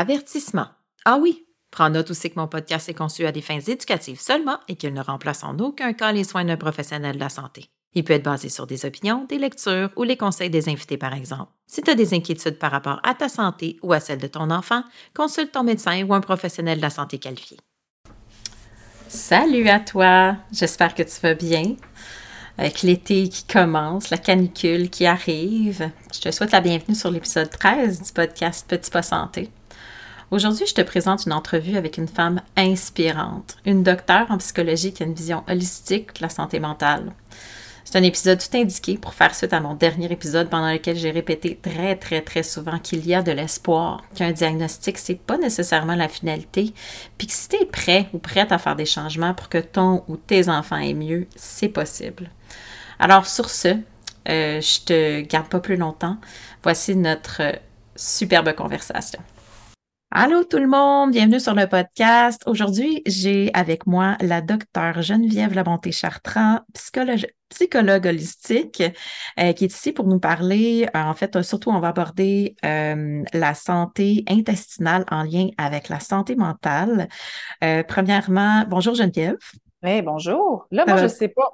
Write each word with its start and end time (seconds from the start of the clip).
Avertissement. 0.00 0.68
Ah 1.04 1.18
oui, 1.20 1.44
Prends 1.70 1.90
note 1.90 2.10
aussi 2.10 2.30
que 2.30 2.40
mon 2.40 2.48
podcast 2.48 2.88
est 2.88 2.94
conçu 2.94 3.26
à 3.26 3.32
des 3.32 3.42
fins 3.42 3.60
éducatives 3.60 4.18
seulement 4.18 4.58
et 4.66 4.76
qu'il 4.76 4.94
ne 4.94 5.02
remplace 5.02 5.44
en 5.44 5.58
aucun 5.58 5.92
cas 5.92 6.10
les 6.10 6.24
soins 6.24 6.42
d'un 6.42 6.56
professionnel 6.56 7.16
de 7.16 7.20
la 7.20 7.28
santé. 7.28 7.66
Il 7.92 8.02
peut 8.02 8.14
être 8.14 8.24
basé 8.24 8.48
sur 8.48 8.66
des 8.66 8.86
opinions, 8.86 9.26
des 9.28 9.36
lectures 9.36 9.90
ou 9.96 10.04
les 10.04 10.16
conseils 10.16 10.48
des 10.48 10.70
invités, 10.70 10.96
par 10.96 11.12
exemple. 11.12 11.52
Si 11.66 11.82
tu 11.82 11.90
as 11.90 11.94
des 11.94 12.14
inquiétudes 12.14 12.58
par 12.58 12.70
rapport 12.70 12.98
à 13.02 13.14
ta 13.14 13.28
santé 13.28 13.78
ou 13.82 13.92
à 13.92 14.00
celle 14.00 14.20
de 14.20 14.26
ton 14.26 14.50
enfant, 14.50 14.84
consulte 15.14 15.52
ton 15.52 15.64
médecin 15.64 16.02
ou 16.06 16.14
un 16.14 16.22
professionnel 16.22 16.78
de 16.78 16.82
la 16.82 16.88
santé 16.88 17.18
qualifié. 17.18 17.58
Salut 19.06 19.68
à 19.68 19.80
toi! 19.80 20.34
J'espère 20.50 20.94
que 20.94 21.02
tu 21.02 21.20
vas 21.22 21.34
bien. 21.34 21.76
Avec 22.56 22.80
l'été 22.80 23.28
qui 23.28 23.44
commence, 23.44 24.08
la 24.08 24.18
canicule 24.18 24.88
qui 24.88 25.04
arrive, 25.04 25.90
je 26.14 26.20
te 26.20 26.30
souhaite 26.30 26.52
la 26.52 26.62
bienvenue 26.62 26.94
sur 26.94 27.10
l'épisode 27.10 27.50
13 27.50 28.00
du 28.00 28.12
podcast 28.12 28.66
Petit 28.66 28.90
Pas 28.90 29.02
Santé. 29.02 29.50
Aujourd'hui, 30.30 30.64
je 30.64 30.74
te 30.74 30.80
présente 30.80 31.26
une 31.26 31.32
entrevue 31.32 31.76
avec 31.76 31.98
une 31.98 32.06
femme 32.06 32.40
inspirante, 32.56 33.56
une 33.66 33.82
docteure 33.82 34.30
en 34.30 34.38
psychologie 34.38 34.92
qui 34.92 35.02
a 35.02 35.06
une 35.06 35.12
vision 35.12 35.42
holistique 35.48 36.14
de 36.14 36.22
la 36.22 36.28
santé 36.28 36.60
mentale. 36.60 37.12
C'est 37.84 37.98
un 37.98 38.04
épisode 38.04 38.38
tout 38.38 38.56
indiqué 38.56 38.96
pour 38.96 39.12
faire 39.12 39.34
suite 39.34 39.52
à 39.52 39.58
mon 39.58 39.74
dernier 39.74 40.12
épisode 40.12 40.48
pendant 40.48 40.70
lequel 40.70 40.96
j'ai 40.96 41.10
répété 41.10 41.58
très, 41.60 41.96
très, 41.96 42.20
très 42.20 42.44
souvent 42.44 42.78
qu'il 42.78 43.04
y 43.08 43.12
a 43.12 43.22
de 43.22 43.32
l'espoir, 43.32 44.04
qu'un 44.14 44.30
diagnostic, 44.30 44.98
c'est 44.98 45.18
pas 45.18 45.36
nécessairement 45.36 45.96
la 45.96 46.06
finalité, 46.06 46.74
puis 47.18 47.26
que 47.26 47.32
si 47.32 47.48
tu 47.48 47.56
es 47.56 47.66
prêt 47.66 48.08
ou 48.12 48.18
prête 48.18 48.52
à 48.52 48.58
faire 48.58 48.76
des 48.76 48.86
changements 48.86 49.34
pour 49.34 49.48
que 49.48 49.58
ton 49.58 50.04
ou 50.06 50.16
tes 50.16 50.48
enfants 50.48 50.78
aient 50.78 50.94
mieux, 50.94 51.26
c'est 51.34 51.70
possible. 51.70 52.30
Alors, 53.00 53.26
sur 53.26 53.50
ce, 53.50 53.76
euh, 54.28 54.60
je 54.60 54.84
te 54.84 55.20
garde 55.22 55.48
pas 55.48 55.58
plus 55.58 55.76
longtemps. 55.76 56.18
Voici 56.62 56.94
notre 56.94 57.42
superbe 57.96 58.52
conversation. 58.52 59.18
Allô 60.12 60.42
tout 60.42 60.58
le 60.58 60.66
monde, 60.66 61.12
bienvenue 61.12 61.38
sur 61.38 61.54
le 61.54 61.68
podcast. 61.68 62.42
Aujourd'hui, 62.46 63.00
j'ai 63.06 63.48
avec 63.54 63.86
moi 63.86 64.16
la 64.20 64.40
docteure 64.40 65.02
Geneviève 65.02 65.54
Labonté 65.54 65.92
Chartrand, 65.92 66.58
psychologue, 66.74 67.26
psychologue 67.48 68.06
holistique, 68.08 68.82
euh, 69.38 69.52
qui 69.52 69.64
est 69.64 69.72
ici 69.72 69.92
pour 69.92 70.08
nous 70.08 70.18
parler. 70.18 70.88
Euh, 70.96 70.98
en 70.98 71.14
fait, 71.14 71.40
surtout, 71.42 71.70
on 71.70 71.78
va 71.78 71.88
aborder 71.88 72.56
euh, 72.64 73.22
la 73.32 73.54
santé 73.54 74.24
intestinale 74.28 75.04
en 75.12 75.22
lien 75.22 75.50
avec 75.58 75.88
la 75.88 76.00
santé 76.00 76.34
mentale. 76.34 77.06
premièrement, 77.86 78.64
bonjour 78.66 78.96
Geneviève. 78.96 79.38
Oui, 79.84 80.02
bonjour. 80.02 80.66
Là, 80.72 80.86
moi, 80.88 80.96
je 80.96 81.04
ne 81.04 81.08
sais 81.08 81.28
pas, 81.28 81.52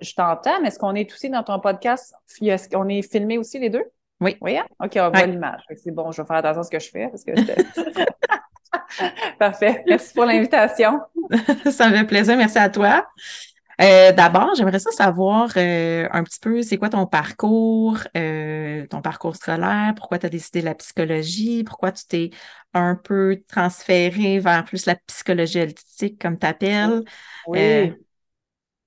je 0.00 0.14
t'entends, 0.14 0.60
mais 0.62 0.68
est-ce 0.68 0.78
qu'on 0.78 0.94
est 0.94 1.12
aussi 1.12 1.28
dans 1.28 1.42
ton 1.42 1.58
podcast? 1.58 2.14
Est-ce 2.40 2.68
qu'on 2.68 2.88
est 2.88 3.02
filmé 3.02 3.36
aussi 3.36 3.58
les 3.58 3.68
deux? 3.68 3.84
Oui. 4.20 4.36
Oui, 4.40 4.56
hein? 4.56 4.64
OK, 4.82 4.92
on 4.96 5.10
voit 5.10 5.26
l'image. 5.26 5.62
C'est 5.76 5.90
bon, 5.90 6.10
je 6.10 6.22
vais 6.22 6.26
faire 6.26 6.36
attention 6.36 6.60
à 6.60 6.64
ce 6.64 6.70
que 6.70 6.78
je 6.78 6.90
fais 6.90 7.08
parce 7.08 7.24
que 7.24 7.32
Parfait. 9.38 9.84
Merci 9.86 10.14
pour 10.14 10.24
l'invitation. 10.24 11.00
ça 11.70 11.90
me 11.90 11.96
fait 11.96 12.06
plaisir. 12.06 12.36
Merci 12.36 12.58
à 12.58 12.68
toi. 12.68 13.06
Euh, 13.80 14.10
d'abord, 14.12 14.54
j'aimerais 14.54 14.78
ça 14.78 14.90
savoir 14.90 15.50
euh, 15.58 16.08
un 16.10 16.24
petit 16.24 16.40
peu, 16.40 16.62
c'est 16.62 16.78
quoi 16.78 16.88
ton 16.88 17.06
parcours, 17.06 17.98
euh, 18.16 18.86
ton 18.86 19.02
parcours 19.02 19.36
scolaire, 19.36 19.92
pourquoi 19.94 20.18
tu 20.18 20.24
as 20.24 20.30
décidé 20.30 20.62
la 20.62 20.74
psychologie, 20.74 21.62
pourquoi 21.62 21.92
tu 21.92 22.06
t'es 22.06 22.30
un 22.72 22.96
peu 22.96 23.42
transféré 23.48 24.38
vers 24.38 24.64
plus 24.64 24.86
la 24.86 24.94
psychologie 24.94 25.60
holistique, 25.60 26.20
comme 26.20 26.38
tu 26.38 26.46
appelles. 26.46 27.02
Oui. 27.46 27.92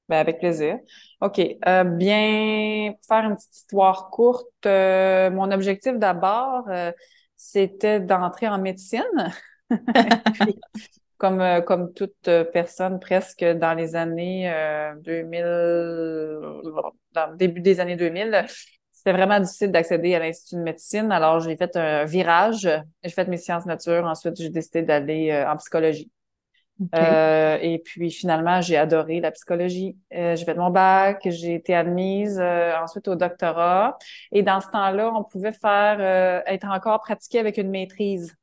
Ben, 0.07 0.17
avec 0.17 0.39
plaisir. 0.39 0.79
OK. 1.21 1.41
Euh, 1.67 1.83
bien, 1.83 2.93
pour 2.93 3.05
faire 3.05 3.29
une 3.29 3.35
petite 3.35 3.55
histoire 3.55 4.09
courte, 4.09 4.47
euh, 4.65 5.29
mon 5.29 5.51
objectif 5.51 5.97
d'abord, 5.97 6.63
euh, 6.69 6.91
c'était 7.35 7.99
d'entrer 7.99 8.47
en 8.47 8.57
médecine. 8.57 9.03
comme, 11.17 11.43
comme 11.65 11.93
toute 11.93 12.29
personne 12.53 12.99
presque 12.99 13.43
dans 13.43 13.73
les 13.73 13.97
années 13.97 14.49
2000, 15.01 15.43
dans 17.13 17.27
le 17.31 17.35
début 17.35 17.59
des 17.59 17.81
années 17.81 17.97
2000, 17.97 18.45
c'était 18.93 19.11
vraiment 19.11 19.39
difficile 19.39 19.71
d'accéder 19.71 20.15
à 20.15 20.19
l'Institut 20.19 20.55
de 20.55 20.61
médecine. 20.61 21.11
Alors, 21.11 21.41
j'ai 21.41 21.57
fait 21.57 21.75
un 21.75 22.05
virage. 22.05 22.69
J'ai 23.03 23.09
fait 23.09 23.27
mes 23.27 23.37
sciences 23.37 23.65
nature. 23.65 24.05
Ensuite, 24.05 24.37
j'ai 24.37 24.49
décidé 24.49 24.81
d'aller 24.81 25.45
en 25.47 25.57
psychologie. 25.57 26.09
Euh, 26.95 27.57
et 27.61 27.79
puis 27.79 28.09
finalement, 28.11 28.61
j'ai 28.61 28.77
adoré 28.77 29.19
la 29.19 29.31
psychologie. 29.31 29.97
Euh, 30.13 30.35
j'ai 30.35 30.45
fait 30.45 30.55
mon 30.55 30.69
bac, 30.69 31.21
j'ai 31.25 31.55
été 31.55 31.75
admise 31.75 32.39
euh, 32.39 32.73
ensuite 32.81 33.07
au 33.07 33.15
doctorat. 33.15 33.97
Et 34.31 34.43
dans 34.43 34.61
ce 34.61 34.67
temps-là, 34.69 35.11
on 35.13 35.23
pouvait 35.23 35.53
faire 35.53 35.99
être 36.47 36.67
encore 36.67 36.99
pratiqué 37.01 37.39
avec 37.39 37.57
une 37.57 37.69
maîtrise. 37.69 38.35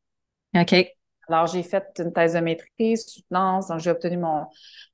OK. 0.55 0.75
Alors, 1.29 1.47
j'ai 1.47 1.62
fait 1.62 1.85
une 1.99 2.12
thèse 2.12 2.35
de 2.35 2.41
maîtrise, 2.41 3.06
soutenance, 3.06 3.69
donc 3.69 3.81
j'ai 3.81 3.91
obtenu 3.91 4.17
mon, 4.17 4.47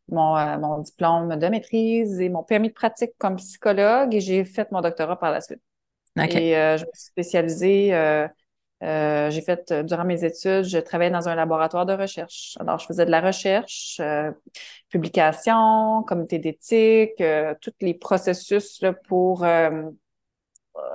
mon, 0.09 0.59
mon 0.59 0.79
diplôme 0.79 1.37
de 1.37 1.47
maîtrise 1.49 2.21
et 2.21 2.31
mon 2.31 2.43
permis 2.43 2.69
de 2.69 2.73
pratique 2.73 3.13
comme 3.19 3.37
psychologue 3.37 4.15
et 4.15 4.21
j'ai 4.21 4.45
fait 4.45 4.71
mon 4.73 4.81
doctorat 4.81 5.19
par 5.19 5.31
la 5.31 5.43
suite. 5.43 5.61
OK. 6.19 6.35
Et 6.35 6.53
je 6.53 6.85
me 6.85 6.91
suis 6.95 7.09
spécialisée 7.09 7.93
euh, 8.83 9.31
j'ai 9.31 9.43
fait, 9.43 9.71
euh, 9.71 9.83
durant 9.85 10.05
mes 10.05 10.25
études, 10.25 10.65
je 10.65 10.79
travaillais 10.79 11.11
dans 11.11 11.29
un 11.29 11.37
laboratoire 11.37 11.87
de 11.87 11.93
recherche. 11.93 12.57
Alors, 12.59 12.79
je 12.79 12.87
faisais 12.87 13.07
de 13.07 13.11
la 13.11 13.21
recherche, 13.21 13.99
euh, 14.01 14.33
publication, 14.89 16.03
comité 16.03 16.39
d'éthique, 16.39 17.21
euh, 17.21 17.55
tous 17.61 17.73
les 17.81 17.95
processus 17.95 18.81
là, 18.83 18.93
pour 18.93 19.47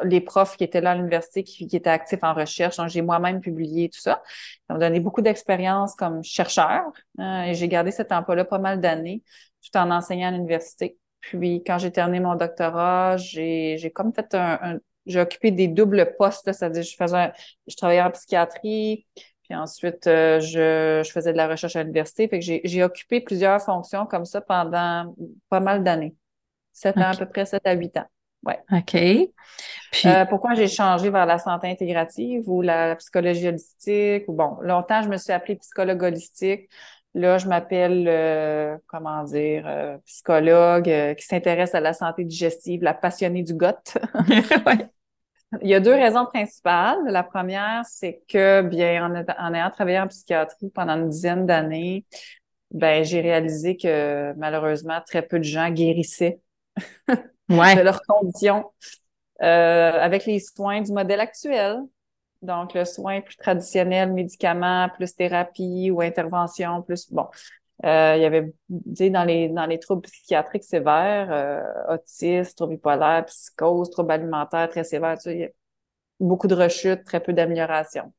les 0.03 0.21
profs 0.21 0.57
qui 0.57 0.63
étaient 0.63 0.81
là 0.81 0.91
à 0.91 0.95
l'université, 0.95 1.43
qui, 1.43 1.63
étaient 1.71 1.89
actifs 1.89 2.23
en 2.23 2.33
recherche. 2.33 2.77
Donc, 2.77 2.89
j'ai 2.89 3.01
moi-même 3.01 3.41
publié 3.41 3.89
tout 3.89 3.99
ça. 3.99 4.21
Ça 4.67 4.73
m'a 4.73 4.79
donné 4.79 4.99
beaucoup 4.99 5.21
d'expérience 5.21 5.95
comme 5.95 6.23
chercheur 6.23 6.81
et 7.19 7.53
j'ai 7.53 7.67
gardé 7.67 7.91
cet 7.91 8.11
emploi-là 8.11 8.45
pas 8.45 8.57
mal 8.57 8.81
d'années 8.81 9.23
tout 9.63 9.77
en 9.77 9.91
enseignant 9.91 10.29
à 10.29 10.31
l'université. 10.31 10.97
Puis, 11.21 11.63
quand 11.65 11.77
j'ai 11.77 11.91
terminé 11.91 12.19
mon 12.19 12.35
doctorat, 12.35 13.17
j'ai 13.17 13.91
comme 13.93 14.13
fait 14.13 14.33
un, 14.33 14.59
un 14.61 14.79
j'ai 15.07 15.19
occupé 15.19 15.51
des 15.51 15.67
doubles 15.67 16.15
postes, 16.17 16.51
c'est-à-dire 16.51 16.83
je 16.83 16.95
faisais, 16.95 17.31
je 17.67 17.75
travaillais 17.75 18.01
en 18.01 18.11
psychiatrie, 18.11 19.05
puis 19.43 19.55
ensuite 19.55 20.07
euh, 20.07 20.39
je, 20.39 21.01
je, 21.05 21.11
faisais 21.11 21.31
de 21.31 21.37
la 21.37 21.47
recherche 21.47 21.75
à 21.75 21.81
l'université. 21.81 22.27
Fait 22.27 22.39
que 22.39 22.45
j'ai 22.63 22.83
occupé 22.83 23.21
plusieurs 23.21 23.61
fonctions 23.61 24.05
comme 24.05 24.25
ça 24.25 24.41
pendant 24.41 25.15
pas 25.49 25.59
mal 25.59 25.83
d'années. 25.83 26.15
Sept 26.73 26.97
ans, 26.97 27.11
à 27.11 27.15
peu 27.15 27.25
près 27.25 27.45
sept 27.45 27.65
à 27.65 27.73
huit 27.73 27.97
ans. 27.97 28.05
Ouais. 28.45 28.59
OK. 28.71 28.91
Puis... 29.91 30.07
Euh, 30.07 30.25
pourquoi 30.25 30.53
j'ai 30.53 30.67
changé 30.67 31.09
vers 31.09 31.25
la 31.25 31.39
santé 31.39 31.69
intégrative 31.69 32.47
ou 32.49 32.61
la 32.61 32.95
psychologie 32.95 33.47
holistique? 33.47 34.25
Ou 34.27 34.33
bon, 34.33 34.57
longtemps, 34.61 35.01
je 35.01 35.09
me 35.09 35.17
suis 35.17 35.33
appelée 35.33 35.55
psychologue 35.55 36.03
holistique. 36.03 36.69
Là, 37.13 37.39
je 37.39 37.47
m'appelle, 37.47 38.05
euh, 38.07 38.77
comment 38.85 39.23
dire, 39.23 39.63
euh, 39.65 39.97
psychologue 40.05 41.15
qui 41.15 41.25
s'intéresse 41.25 41.73
à 41.73 41.79
la 41.79 41.93
santé 41.93 42.23
digestive, 42.25 42.83
la 42.83 42.93
passionnée 42.93 43.43
du 43.43 43.55
GOT. 43.55 43.95
ouais. 44.65 44.87
Il 45.61 45.69
y 45.69 45.75
a 45.75 45.79
deux 45.79 45.93
raisons 45.93 46.25
principales. 46.25 46.99
La 47.07 47.23
première, 47.23 47.85
c'est 47.85 48.21
que, 48.27 48.61
bien, 48.61 49.23
en, 49.39 49.53
ayant 49.53 49.69
travaillé 49.69 49.99
en 49.99 50.07
psychiatrie 50.07 50.69
pendant 50.69 50.97
une 50.97 51.09
dizaine 51.09 51.45
d'années, 51.45 52.05
ben, 52.71 53.03
j'ai 53.03 53.21
réalisé 53.21 53.77
que 53.77 54.33
malheureusement, 54.33 54.99
très 55.05 55.21
peu 55.21 55.39
de 55.39 55.43
gens 55.43 55.69
guérissaient 55.69 56.41
de 57.07 57.81
leurs 57.81 58.01
conditions 58.01 58.65
euh, 59.41 59.91
avec 59.91 60.25
les 60.25 60.39
soins 60.39 60.81
du 60.81 60.91
modèle 60.91 61.21
actuel. 61.21 61.79
Donc, 62.41 62.73
le 62.73 62.85
soin 62.85 63.21
plus 63.21 63.37
traditionnel, 63.37 64.11
médicaments, 64.11 64.89
plus 64.95 65.15
thérapie 65.15 65.89
ou 65.91 66.01
intervention, 66.01 66.81
plus 66.81 67.11
bon. 67.11 67.27
Euh, 67.85 68.15
il 68.15 68.21
y 68.21 68.25
avait, 68.25 68.53
dans 68.69 69.23
les, 69.23 69.49
dans 69.49 69.65
les 69.65 69.79
troubles 69.79 70.01
psychiatriques 70.01 70.63
sévères, 70.63 71.31
euh, 71.31 71.93
autisme, 71.95 72.55
troubles 72.55 72.75
bipolaires, 72.75 73.25
psychose, 73.25 73.91
troubles 73.91 74.11
alimentaires 74.11 74.67
très 74.69 74.83
sévères, 74.83 75.17
tu 75.17 75.29
sais, 75.29 75.55
beaucoup 76.19 76.47
de 76.47 76.55
rechutes, 76.55 77.03
très 77.03 77.19
peu 77.19 77.33
d'amélioration. 77.33 78.13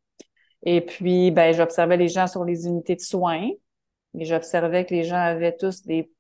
Et 0.63 0.81
puis, 0.81 1.31
ben, 1.31 1.53
j'observais 1.53 1.97
les 1.97 2.09
gens 2.09 2.27
sur 2.27 2.45
les 2.45 2.67
unités 2.67 2.95
de 2.95 3.01
soins 3.01 3.51
et 4.17 4.25
j'observais 4.25 4.85
que 4.85 4.95
les 4.95 5.05
gens 5.05 5.17
avaient 5.17 5.57
tous 5.57 5.83
des, 5.83 6.11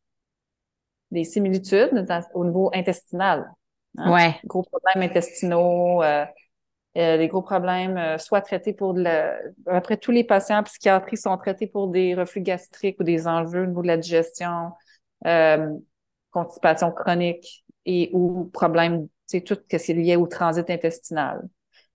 des 1.10 1.24
similitudes 1.24 1.90
au 2.34 2.44
niveau 2.44 2.70
intestinal. 2.74 3.50
Hein. 3.98 4.12
Ouais. 4.12 4.40
Gros 4.44 4.62
problèmes 4.62 5.08
intestinaux, 5.08 6.02
euh, 6.02 6.24
euh, 6.98 7.16
des 7.16 7.28
gros 7.28 7.42
problèmes, 7.42 7.96
euh, 7.96 8.18
soit 8.18 8.40
traités 8.40 8.72
pour 8.72 8.94
de 8.94 9.02
la... 9.02 9.38
Après, 9.66 9.96
tous 9.96 10.10
les 10.10 10.24
patients 10.24 10.58
en 10.58 10.62
psychiatrie 10.64 11.16
sont 11.16 11.36
traités 11.36 11.66
pour 11.66 11.88
des 11.88 12.14
reflux 12.14 12.40
gastriques 12.40 12.98
ou 13.00 13.04
des 13.04 13.28
enjeux 13.28 13.62
au 13.62 13.66
niveau 13.66 13.82
de 13.82 13.86
la 13.86 13.96
digestion, 13.96 14.72
euh, 15.26 15.68
constipation 16.30 16.90
chronique 16.90 17.64
et 17.86 18.10
ou 18.12 18.50
problèmes, 18.52 19.08
c'est 19.26 19.42
tout 19.42 19.54
ce 19.54 19.76
qui 19.76 19.92
est 19.92 19.94
lié 19.94 20.16
au 20.16 20.26
transit 20.26 20.68
intestinal. 20.68 21.48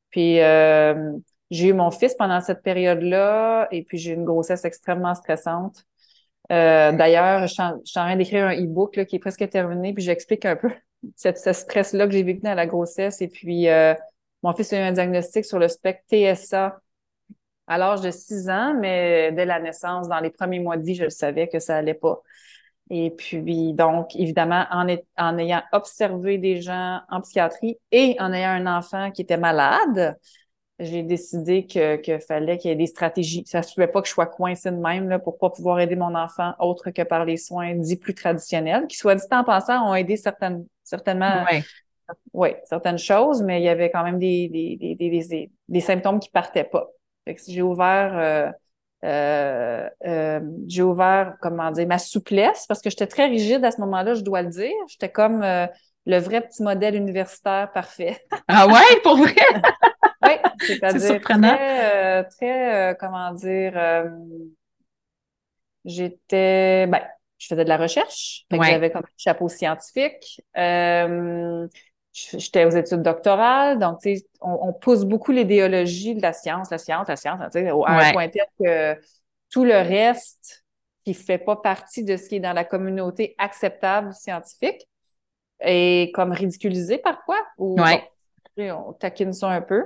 Puis, 0.10 0.40
euh, 0.40 1.12
j'ai 1.52 1.68
eu 1.68 1.74
mon 1.74 1.92
fils 1.92 2.16
pendant 2.16 2.42
cette 2.42 2.64
période-là 2.64 3.68
et 3.72 3.84
puis 3.84 3.98
j'ai 3.98 4.12
eu 4.12 4.16
une 4.16 4.26
grossesse 4.26 4.66
extrêmement 4.66 5.16
stressante. 5.16 5.84
Euh, 6.52 6.92
D'ailleurs, 6.92 7.48
je 7.48 7.54
suis 7.54 7.62
en, 7.62 7.80
train 7.84 8.16
d'écrire 8.16 8.46
un 8.46 8.56
e-book 8.56 9.06
qui 9.06 9.16
est 9.16 9.20
presque 9.20 9.48
terminé, 9.50 9.94
puis 9.94 10.04
j'explique 10.04 10.46
un 10.46 10.56
peu 10.56 10.70
ce 11.16 11.54
stress-là 11.54 12.08
que 12.08 12.14
j'ai 12.14 12.24
vécu 12.24 12.42
dans 12.42 12.56
la 12.56 12.68
grossesse 12.68 13.22
et 13.22 13.28
puis 13.28 13.70
euh, 13.70 13.94
mon 14.44 14.54
fils 14.54 14.74
a 14.74 14.78
eu 14.78 14.82
un 14.82 14.92
diagnostic 14.92 15.46
sur 15.46 15.58
le 15.58 15.68
spectre 15.68 16.04
TSA 16.12 16.80
à 17.66 17.78
l'âge 17.78 18.02
de 18.02 18.12
6 18.12 18.50
ans, 18.50 18.76
mais 18.78 19.32
dès 19.32 19.46
la 19.46 19.60
naissance, 19.60 20.10
dans 20.10 20.20
les 20.20 20.30
premiers 20.30 20.60
mois 20.60 20.78
de 20.78 20.84
vie, 20.84 20.96
je 20.96 21.06
le 21.06 21.10
savais 21.10 21.48
que 21.48 21.60
ça 21.60 21.78
allait 21.78 21.94
pas. 21.94 22.22
Et 22.90 23.12
puis, 23.12 23.74
donc, 23.74 24.14
évidemment, 24.16 24.66
en, 24.70 25.38
ayant 25.38 25.64
observé 25.72 26.38
des 26.38 26.62
gens 26.62 27.00
en 27.10 27.22
psychiatrie 27.22 27.78
et 27.92 28.18
en 28.20 28.34
ayant 28.34 28.50
un 28.50 28.78
enfant 28.78 29.12
qui 29.12 29.22
était 29.22 29.38
malade, 29.38 30.18
j'ai 30.80 31.04
décidé 31.04 31.66
que, 31.66 31.96
que 31.96 32.20
fallait 32.20 32.58
qu'il 32.58 32.70
y 32.70 32.74
ait 32.74 32.78
des 32.78 32.88
stratégies. 32.88 33.44
Ça 33.48 33.62
ne 33.62 33.64
pouvait 33.64 33.88
pas 33.88 34.02
que 34.02 34.08
je 34.08 34.14
sois 34.14 34.26
coincée 34.26 34.72
de 34.72 34.76
même 34.76 35.08
là, 35.08 35.20
pour 35.20 35.38
pas 35.38 35.50
pouvoir 35.50 35.80
aider 35.80 35.96
mon 35.96 36.14
enfant 36.14 36.54
autre 36.60 36.92
que 36.92 37.04
par 37.04 37.24
les 37.24 37.38
soins 37.38 37.76
dits 37.76 37.96
plus 37.96 38.14
traditionnels, 38.14 38.88
qui, 38.88 38.98
soit 38.98 39.16
dit 39.16 39.24
en 39.32 39.46
passant, 39.46 39.90
ont 39.90 39.96
aidé 39.96 40.18
certainement 40.18 41.46
oui, 42.34 42.50
certaines 42.66 42.98
choses, 42.98 43.42
mais 43.42 43.62
il 43.62 43.64
y 43.64 43.70
avait 43.70 43.90
quand 43.92 44.04
même 44.04 44.20
des, 44.20 44.50
des, 44.50 44.96
des, 44.96 44.96
des, 44.96 45.52
des 45.68 45.80
symptômes 45.80 46.20
qui 46.20 46.30
partaient 46.30 46.64
pas. 46.64 46.88
Fait 47.26 47.36
que 47.36 47.42
j'ai 47.48 47.62
ouvert 47.62 48.18
euh, 48.18 48.52
euh, 49.06 49.90
euh, 50.06 50.40
j'ai 50.68 50.82
ouvert, 50.82 51.36
comment 51.42 51.72
dire, 51.72 51.88
ma 51.88 52.00
souplesse 52.00 52.66
parce 52.68 52.82
que 52.82 52.90
j'étais 52.90 53.08
très 53.08 53.26
rigide 53.26 53.64
à 53.66 53.72
ce 53.72 53.80
moment-là, 53.82 54.14
je 54.14 54.22
dois 54.22 54.42
le 54.42 54.50
dire. 54.50 54.72
J'étais 54.88 55.10
comme 55.10 55.42
le 55.42 56.18
vrai 56.18 56.42
petit 56.42 56.64
modèle 56.64 56.96
universitaire 56.96 57.72
parfait. 57.72 58.18
ah 58.48 58.68
ouais, 58.68 59.00
pour 59.04 59.18
vrai? 59.18 59.36
oui, 60.24 60.32
c'est-à-dire 60.60 61.22
très, 61.22 62.24
très 62.26 62.98
comment 63.00 63.34
dire, 63.34 63.74
j'étais, 65.86 66.88
ben, 66.88 67.02
je 67.44 67.48
faisais 67.48 67.64
de 67.64 67.70
la 67.70 67.78
recherche. 67.78 68.46
J'avais 68.50 68.90
comme 68.92 69.04
un 69.04 69.18
chapeau 69.18 69.50
scientifique. 69.50 70.42
Euh, 70.58 71.68
j'étais 72.14 72.66
aux 72.66 72.70
études 72.70 73.02
doctorales, 73.02 73.80
donc 73.80 74.00
tu 74.02 74.16
sais, 74.16 74.26
on, 74.40 74.72
pousse 74.72 75.04
beaucoup 75.04 75.32
l'idéologie 75.32 76.16
de 76.16 76.22
la 76.22 76.32
science, 76.32 76.70
la 76.70 76.78
science, 76.78 77.08
la 77.08 77.16
science, 77.16 77.40
tu 77.52 77.60
sais, 77.60 77.70
à 77.70 77.74
un 77.74 78.14
point 78.14 78.30
tel 78.30 78.46
que 78.60 79.02
tout 79.50 79.64
le 79.66 79.76
reste 79.76 80.64
qui 81.04 81.14
fait 81.14 81.38
pas 81.38 81.56
partie 81.56 82.04
de 82.04 82.16
ce 82.16 82.30
qui 82.30 82.36
est 82.36 82.40
dans 82.40 82.54
la 82.54 82.64
communauté 82.64 83.36
acceptable 83.38 84.14
scientifique 84.14 84.88
est 85.60 86.14
comme 86.14 86.32
ridiculisé 86.32 86.98
parfois 86.98 87.40
ou 87.58 87.76
on 88.58 88.94
taquine 88.94 89.34
ça 89.34 89.50
un 89.50 89.62
peu. 89.62 89.84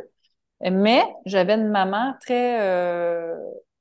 Mais 0.62 1.04
j'avais 1.26 1.54
une 1.54 1.70
maman 1.70 2.16
très 2.20 2.60
euh, 2.62 3.36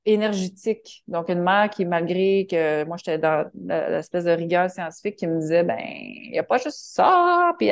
énergétique. 0.04 1.02
Donc, 1.08 1.28
une 1.28 1.42
mère 1.42 1.70
qui, 1.70 1.84
malgré 1.84 2.46
que 2.48 2.84
moi, 2.84 2.96
j'étais 2.96 3.18
dans 3.18 3.50
l'espèce 3.54 4.24
de 4.24 4.30
rigueur 4.30 4.70
scientifique, 4.70 5.16
qui 5.16 5.26
me 5.26 5.40
disait, 5.40 5.62
ben, 5.62 5.78
il 5.80 6.30
n'y 6.32 6.38
a 6.38 6.42
pas 6.42 6.58
juste 6.58 6.94
ça, 6.94 7.52
puis, 7.58 7.70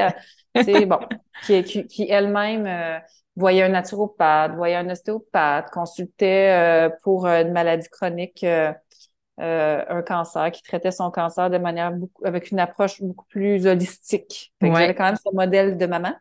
euh, 0.56 0.86
bon, 0.86 0.98
qui, 1.44 1.62
qui, 1.64 1.86
qui 1.86 2.10
elle-même 2.10 2.66
euh, 2.66 2.98
voyait 3.36 3.62
un 3.62 3.68
naturopathe, 3.70 4.54
voyait 4.54 4.76
un 4.76 4.88
ostéopathe, 4.90 5.70
consultait 5.70 6.88
euh, 6.88 6.90
pour 7.02 7.26
une 7.26 7.52
maladie 7.52 7.88
chronique, 7.88 8.44
un 9.36 10.02
cancer, 10.06 10.50
qui 10.52 10.62
traitait 10.62 10.92
son 10.92 11.10
cancer 11.10 11.50
de 11.50 11.58
manière 11.58 11.92
beaucoup, 11.92 12.24
avec 12.24 12.50
une 12.50 12.60
approche 12.60 13.02
beaucoup 13.02 13.26
plus 13.26 13.66
holistique. 13.66 14.52
Fait 14.60 14.72
j'avais 14.72 14.94
quand 14.94 15.04
même 15.04 15.16
ce 15.16 15.34
modèle 15.34 15.76
de 15.76 15.86
maman. 15.86 16.14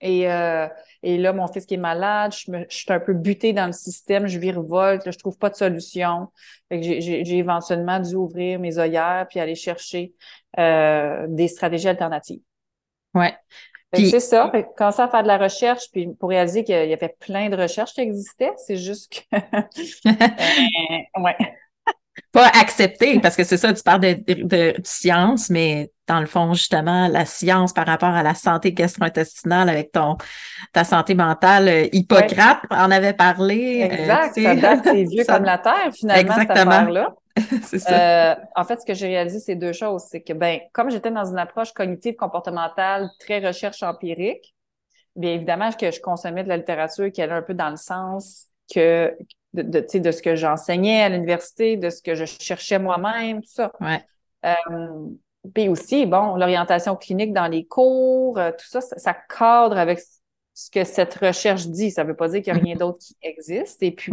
Et, 0.00 0.30
euh, 0.30 0.68
et 1.02 1.16
là, 1.16 1.32
mon 1.32 1.46
fils 1.46 1.64
qui 1.64 1.74
est 1.74 1.78
malade, 1.78 2.34
je, 2.36 2.50
me, 2.50 2.66
je 2.68 2.76
suis 2.76 2.92
un 2.92 3.00
peu 3.00 3.14
butée 3.14 3.54
dans 3.54 3.66
le 3.66 3.72
système, 3.72 4.26
je 4.26 4.38
virevolte, 4.38 5.10
je 5.10 5.18
trouve 5.18 5.38
pas 5.38 5.48
de 5.48 5.54
solution. 5.54 6.28
j'ai 6.70 7.38
éventuellement 7.38 8.00
dû 8.00 8.14
ouvrir 8.14 8.60
mes 8.60 8.78
œillères 8.78 9.26
puis 9.30 9.40
aller 9.40 9.54
chercher 9.54 10.12
euh, 10.58 11.26
des 11.28 11.48
stratégies 11.48 11.88
alternatives. 11.88 12.42
Ouais. 13.14 13.34
C'est 13.96 14.20
ça. 14.20 14.50
Quand 14.76 14.90
ça 14.90 15.04
à 15.04 15.08
faire 15.08 15.22
de 15.22 15.28
la 15.28 15.38
recherche, 15.38 15.84
puis 15.92 16.08
pour 16.18 16.30
réaliser 16.30 16.64
qu'il 16.64 16.74
y 16.74 16.92
avait 16.92 17.14
plein 17.20 17.48
de 17.48 17.56
recherches 17.56 17.92
qui 17.92 18.00
existaient, 18.00 18.52
c'est 18.56 18.76
juste 18.76 19.24
que. 19.30 19.36
euh, 20.06 21.22
ouais 21.22 21.36
pas 22.32 22.46
accepter, 22.60 23.20
parce 23.20 23.36
que 23.36 23.44
c'est 23.44 23.56
ça, 23.56 23.72
tu 23.72 23.82
parles 23.82 24.00
de, 24.00 24.42
de, 24.42 24.74
science, 24.84 25.50
mais 25.50 25.90
dans 26.06 26.20
le 26.20 26.26
fond, 26.26 26.52
justement, 26.52 27.08
la 27.08 27.24
science 27.24 27.72
par 27.72 27.86
rapport 27.86 28.10
à 28.10 28.22
la 28.22 28.34
santé 28.34 28.72
gastro-intestinale 28.72 29.68
avec 29.68 29.92
ton 29.92 30.16
ta 30.72 30.84
santé 30.84 31.14
mentale, 31.14 31.68
euh, 31.68 31.88
Hippocrate 31.92 32.60
en 32.70 32.90
avait 32.90 33.14
parlé. 33.14 33.82
Euh, 33.82 33.94
exact, 33.94 34.34
ça 34.34 34.54
date, 34.54 34.80
c'est 34.84 35.04
vieux 35.10 35.24
comme 35.24 35.44
la 35.44 35.58
terre, 35.58 35.90
finalement, 35.92 36.34
Exactement. 36.34 36.84
cette 36.84 36.94
là 36.94 37.14
c'est 37.62 37.78
ça. 37.80 38.32
Euh, 38.32 38.34
en 38.54 38.64
fait, 38.64 38.80
ce 38.80 38.86
que 38.86 38.94
j'ai 38.94 39.08
réalisé, 39.08 39.40
c'est 39.40 39.56
deux 39.56 39.72
choses. 39.72 40.04
C'est 40.08 40.20
que, 40.20 40.32
ben, 40.32 40.60
comme 40.72 40.90
j'étais 40.90 41.10
dans 41.10 41.24
une 41.24 41.38
approche 41.38 41.72
cognitive 41.72 42.14
comportementale, 42.14 43.08
très 43.18 43.44
recherche 43.44 43.82
empirique, 43.82 44.54
bien 45.16 45.32
évidemment 45.32 45.70
que 45.72 45.90
je 45.90 46.00
consommais 46.00 46.44
de 46.44 46.48
la 46.48 46.56
littérature 46.56 47.10
qui 47.10 47.22
allait 47.22 47.32
un 47.32 47.42
peu 47.42 47.54
dans 47.54 47.70
le 47.70 47.76
sens 47.76 48.46
que 48.72 49.16
de, 49.54 49.62
de, 49.62 49.98
de 49.98 50.10
ce 50.10 50.20
que 50.20 50.36
j'enseignais 50.36 51.02
à 51.02 51.08
l'université, 51.08 51.76
de 51.76 51.88
ce 51.88 52.02
que 52.02 52.14
je 52.14 52.24
cherchais 52.24 52.78
moi-même, 52.78 53.40
tout 53.40 53.50
ça. 53.50 53.72
Ouais. 53.80 54.04
Euh, 54.44 55.06
puis 55.54 55.68
aussi, 55.68 56.06
bon, 56.06 56.36
l'orientation 56.36 56.96
clinique 56.96 57.32
dans 57.32 57.46
les 57.46 57.64
cours, 57.64 58.38
euh, 58.38 58.50
tout 58.50 58.66
ça, 58.66 58.80
ça, 58.80 59.14
cadre 59.14 59.78
avec 59.78 60.00
ce 60.54 60.70
que 60.70 60.84
cette 60.84 61.14
recherche 61.14 61.66
dit. 61.66 61.90
Ça 61.90 62.02
ne 62.02 62.08
veut 62.08 62.16
pas 62.16 62.28
dire 62.28 62.42
qu'il 62.42 62.52
n'y 62.52 62.60
a 62.60 62.62
rien 62.62 62.76
d'autre 62.76 62.98
qui 62.98 63.16
existe. 63.22 63.82
Et 63.82 63.92
puis, 63.92 64.12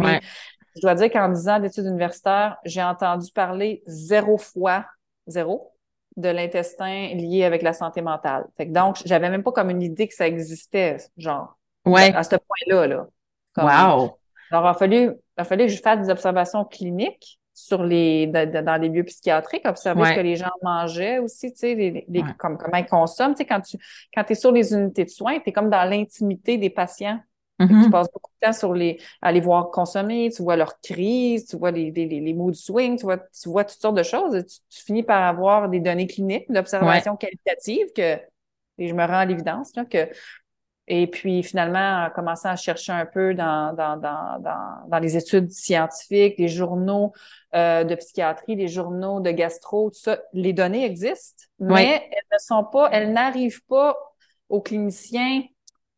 je 0.75 0.81
dois 0.81 0.95
dire 0.95 1.11
qu'en 1.11 1.29
10 1.29 1.49
ans 1.49 1.59
d'études 1.59 1.85
universitaires, 1.85 2.57
j'ai 2.65 2.83
entendu 2.83 3.31
parler 3.31 3.81
zéro 3.85 4.37
fois, 4.37 4.85
zéro, 5.27 5.71
de 6.17 6.29
l'intestin 6.29 7.13
lié 7.13 7.45
avec 7.45 7.61
la 7.61 7.73
santé 7.73 8.01
mentale. 8.01 8.45
Fait 8.57 8.67
que 8.67 8.73
donc, 8.73 8.97
j'avais 9.05 9.29
même 9.29 9.43
pas 9.43 9.51
comme 9.51 9.69
une 9.69 9.81
idée 9.81 10.07
que 10.07 10.13
ça 10.13 10.27
existait, 10.27 10.97
genre, 11.17 11.57
ouais. 11.85 12.13
à 12.13 12.23
ce 12.23 12.35
point-là. 12.35 12.87
Là. 12.87 13.07
wow! 13.57 14.17
Alors, 14.51 14.65
il 14.65 14.67
a 14.67 14.73
fallu, 14.73 15.11
il 15.41 15.43
a 15.43 15.45
fallu 15.45 15.65
que 15.65 15.71
je 15.71 15.81
fasse 15.81 16.05
des 16.05 16.11
observations 16.11 16.63
cliniques 16.65 17.39
sur 17.53 17.83
les 17.83 18.27
dans 18.27 18.81
les 18.81 18.89
lieux 18.89 19.03
psychiatriques, 19.03 19.65
observer 19.65 20.05
ce 20.05 20.13
que 20.13 20.21
les 20.21 20.35
gens 20.35 20.51
mangeaient 20.61 21.19
aussi, 21.19 21.51
tu 21.51 21.59
sais, 21.59 21.75
les, 21.75 22.23
comme, 22.37 22.57
comment 22.57 22.77
ils 22.77 22.85
consomment. 22.85 23.33
Tu 23.33 23.39
sais, 23.39 23.45
quand 23.45 23.61
tu 23.61 23.77
quand 24.13 24.29
es 24.29 24.35
sur 24.35 24.51
les 24.51 24.73
unités 24.73 25.05
de 25.05 25.09
soins, 25.09 25.39
tu 25.39 25.49
es 25.49 25.51
comme 25.51 25.69
dans 25.69 25.83
l'intimité 25.83 26.57
des 26.57 26.69
patients. 26.69 27.19
Tu 27.59 27.67
mm-hmm. 27.67 27.91
passes 27.91 28.11
beaucoup 28.11 28.31
de 28.41 28.47
temps 28.47 28.53
sur 28.53 28.73
les 28.73 28.99
à 29.21 29.31
les 29.31 29.39
voir 29.39 29.69
consommer, 29.69 30.31
tu 30.35 30.41
vois 30.41 30.55
leurs 30.55 30.79
crises, 30.81 31.45
tu 31.45 31.57
vois 31.57 31.69
les, 31.69 31.91
les, 31.91 32.07
les 32.07 32.33
mood 32.33 32.55
swings, 32.55 32.97
tu 32.97 33.05
vois, 33.05 33.17
tu 33.17 33.49
vois 33.49 33.63
toutes 33.63 33.79
sortes 33.79 33.97
de 33.97 34.03
choses. 34.03 34.43
Tu, 34.45 34.83
finis 34.83 35.03
par 35.03 35.23
avoir 35.23 35.69
des 35.69 35.79
données 35.79 36.07
cliniques, 36.07 36.51
d'observation 36.51 37.15
qualitative 37.17 37.87
que 37.95 38.19
Et 38.79 38.87
je 38.87 38.93
me 38.95 39.05
rends 39.05 39.19
à 39.19 39.25
l'évidence 39.25 39.73
que 39.89 40.09
et 40.93 41.07
puis 41.07 41.41
finalement, 41.41 42.05
en 42.05 42.09
commençant 42.09 42.49
à 42.49 42.57
chercher 42.57 42.91
un 42.91 43.05
peu 43.05 43.33
dans, 43.33 43.73
dans, 43.73 43.95
dans, 43.95 44.39
dans, 44.41 44.89
dans 44.89 44.99
les 44.99 45.15
études 45.15 45.49
scientifiques, 45.49 46.37
les 46.37 46.49
journaux 46.49 47.13
euh, 47.55 47.85
de 47.85 47.95
psychiatrie, 47.95 48.57
les 48.57 48.67
journaux 48.67 49.21
de 49.21 49.31
gastro, 49.31 49.89
tout 49.91 49.99
ça, 49.99 50.19
les 50.33 50.51
données 50.51 50.83
existent, 50.83 51.45
mais 51.59 52.09
elles 52.11 52.27
ne 52.33 52.37
sont 52.39 52.65
pas, 52.65 52.89
elles 52.91 53.13
n'arrivent 53.13 53.63
pas 53.69 53.95
aux 54.49 54.59
cliniciens 54.59 55.43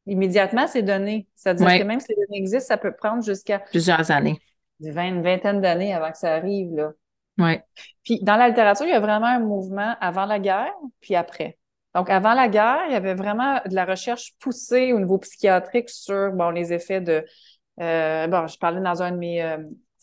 immédiatement, 0.05 0.67
ces 0.67 0.83
données. 0.83 1.27
C'est-à-dire 1.33 1.79
que 1.79 1.83
même 1.85 2.00
si 2.00 2.09
les 2.09 2.15
données 2.27 2.38
existent, 2.38 2.67
ça 2.67 2.77
peut 2.77 2.93
prendre 2.95 3.23
jusqu'à 3.23 3.57
plusieurs 3.57 4.12
années. 4.12 4.39
Une 4.79 5.23
vingtaine 5.23 5.59
d'années 5.59 5.95
avant 5.95 6.12
que 6.12 6.19
ça 6.19 6.35
arrive. 6.35 6.75
Là. 6.75 6.91
Ouais. 7.39 7.63
Puis 8.03 8.19
dans 8.21 8.35
la 8.35 8.50
littérature, 8.50 8.85
il 8.85 8.91
y 8.91 8.95
a 8.95 9.00
vraiment 9.00 9.25
un 9.25 9.39
mouvement 9.39 9.95
avant 10.00 10.25
la 10.25 10.38
guerre, 10.38 10.73
puis 11.01 11.15
après. 11.15 11.57
Donc, 11.95 12.09
avant 12.09 12.33
la 12.33 12.47
guerre, 12.47 12.81
il 12.88 12.93
y 12.93 12.95
avait 12.95 13.13
vraiment 13.13 13.59
de 13.65 13.75
la 13.75 13.85
recherche 13.85 14.33
poussée 14.39 14.93
au 14.93 15.00
niveau 15.00 15.19
psychiatrique 15.19 15.89
sur 15.89 16.31
bon, 16.31 16.50
les 16.50 16.73
effets 16.73 17.01
de. 17.01 17.23
Euh, 17.79 18.27
bon, 18.27 18.47
je 18.47 18.57
parlais 18.57 18.81
dans 18.81 19.01
un 19.03 19.12
de 19.12 19.17
mes. 19.17 19.43
Euh, 19.43 19.57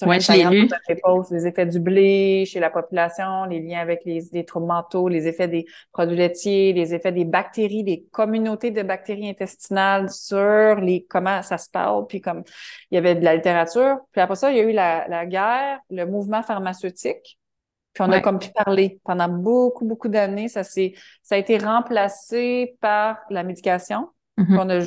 ouais, 0.07 0.21
je 0.21 1.35
les 1.35 1.47
effets 1.47 1.67
du 1.67 1.81
blé 1.81 2.45
chez 2.47 2.61
la 2.61 2.71
population, 2.71 3.45
les 3.45 3.61
liens 3.61 3.81
avec 3.81 4.05
les, 4.05 4.23
les, 4.33 4.45
troubles 4.45 4.67
mentaux, 4.67 5.09
les 5.09 5.27
effets 5.27 5.49
des 5.49 5.67
produits 5.93 6.17
laitiers, 6.17 6.73
les 6.73 6.95
effets 6.95 7.13
des 7.13 7.25
bactéries, 7.25 7.83
des 7.83 8.07
communautés 8.13 8.71
de 8.71 8.83
bactéries 8.83 9.29
intestinales 9.29 10.11
sur 10.11 10.77
les 10.77 11.07
comment 11.09 11.43
ça 11.43 11.59
se 11.59 11.69
parle, 11.71 12.07
puis 12.07 12.21
comme 12.21 12.45
il 12.91 12.95
y 12.95 12.99
avait 12.99 13.17
de 13.17 13.25
la 13.25 13.35
littérature. 13.35 13.99
Puis 14.13 14.21
après 14.21 14.37
ça, 14.37 14.53
il 14.53 14.57
y 14.57 14.61
a 14.61 14.65
eu 14.65 14.73
la, 14.73 15.09
la 15.09 15.27
guerre, 15.27 15.81
le 15.91 16.05
mouvement 16.07 16.43
pharmaceutique. 16.43 17.40
Puis 18.01 18.09
on 18.09 18.13
a 18.13 18.21
comme 18.21 18.39
pu 18.39 18.51
parler 18.51 18.99
pendant 19.05 19.29
beaucoup, 19.29 19.85
beaucoup 19.85 20.09
d'années. 20.09 20.49
Ça, 20.49 20.65
c'est, 20.65 20.95
ça 21.23 21.35
a 21.35 21.39
été 21.39 21.59
remplacé 21.59 22.77
par 22.81 23.19
la 23.29 23.43
médication. 23.43 24.09
Mm-hmm. 24.39 24.59
On 24.59 24.71
a 24.71 24.81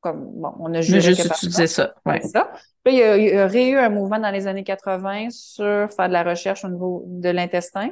comme 0.00 0.40
bon, 0.40 0.54
on 0.60 0.72
a 0.74 0.80
juste 0.80 1.24
utilisé 1.24 1.66
ça. 1.66 1.94
Ouais. 2.06 2.22
ça. 2.22 2.52
Puis 2.82 2.94
il 2.94 2.98
y, 2.98 3.02
a, 3.02 3.16
il 3.16 3.28
y 3.28 3.38
aurait 3.38 3.68
eu 3.68 3.76
un 3.76 3.90
mouvement 3.90 4.18
dans 4.18 4.30
les 4.30 4.46
années 4.46 4.64
80 4.64 5.28
sur 5.30 5.90
faire 5.90 6.08
de 6.08 6.12
la 6.12 6.22
recherche 6.22 6.64
au 6.64 6.68
niveau 6.68 7.04
de 7.06 7.28
l'intestin. 7.28 7.90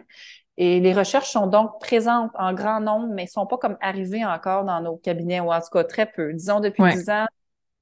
Et 0.57 0.81
les 0.81 0.95
recherches 0.95 1.31
sont 1.31 1.49
donc 1.49 1.81
présentes 1.81 2.31
en 2.35 2.55
grand 2.55 2.81
nombre, 2.81 3.09
mais 3.13 3.25
ne 3.25 3.29
sont 3.29 3.47
pas 3.47 3.59
comme 3.59 3.77
arrivées 3.81 4.25
encore 4.25 4.65
dans 4.65 4.81
nos 4.81 4.97
cabinets, 4.97 5.41
ou 5.41 5.53
en 5.53 5.61
tout 5.61 5.71
cas 5.73 5.83
très 5.83 6.07
peu. 6.07 6.33
Disons, 6.33 6.61
depuis 6.61 6.85
dix 6.93 7.11
ans, 7.11 7.27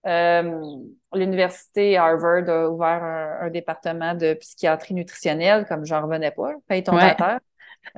l'université 0.05 1.97
Harvard 1.97 2.49
a 2.49 2.69
ouvert 2.69 3.03
un, 3.43 3.51
département 3.51 4.15
de 4.15 4.35
psychiatrie 4.35 4.95
nutritionnelle, 4.95 5.67
comme 5.67 5.85
j'en 5.85 6.03
revenais 6.03 6.31
pas, 6.31 6.53
paye 6.67 6.83
ton 6.83 6.97
ouais. 6.97 7.17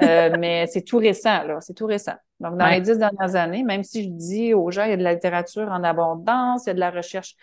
euh, 0.03 0.37
mais 0.39 0.67
c'est 0.67 0.83
tout 0.83 0.99
récent, 0.99 1.45
là, 1.45 1.61
c'est 1.61 1.75
tout 1.75 1.87
récent. 1.87 2.17
Donc, 2.41 2.59
dans 2.59 2.67
les 2.67 2.81
dix 2.81 2.99
dernières 2.99 3.37
années, 3.37 3.63
même 3.63 3.85
si 3.85 4.05
je 4.05 4.09
dis 4.11 4.55
aux 4.55 4.71
gens, 4.71 4.85
il 4.85 4.91
y 4.91 4.95
a 4.95 4.97
de 4.97 5.03
la 5.03 5.15
littérature 5.15 5.69
en 5.71 5.83
abondance, 5.85 6.65
il 6.67 6.69
y 6.69 6.71
a 6.71 6.75
de 6.75 6.81
la 6.81 6.91
recherche. 6.91 7.37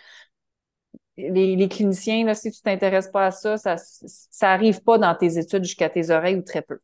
Les, 1.17 1.55
les 1.55 1.67
cliniciens, 1.69 2.25
là, 2.25 2.33
si 2.33 2.51
tu 2.51 2.61
t'intéresses 2.61 3.09
pas 3.09 3.27
à 3.27 3.31
ça, 3.31 3.57
ça, 3.57 3.75
ça 3.77 4.51
arrive 4.51 4.81
pas 4.81 4.97
dans 4.97 5.13
tes 5.15 5.37
études 5.37 5.63
jusqu'à 5.63 5.89
tes 5.89 6.09
oreilles 6.09 6.35
ou 6.35 6.41
très 6.41 6.61
peu. 6.61 6.79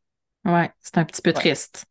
Ouais, 0.45 0.71
c'est 0.79 0.97
un 0.97 1.05
petit 1.05 1.21
peu 1.21 1.33
triste. 1.33 1.85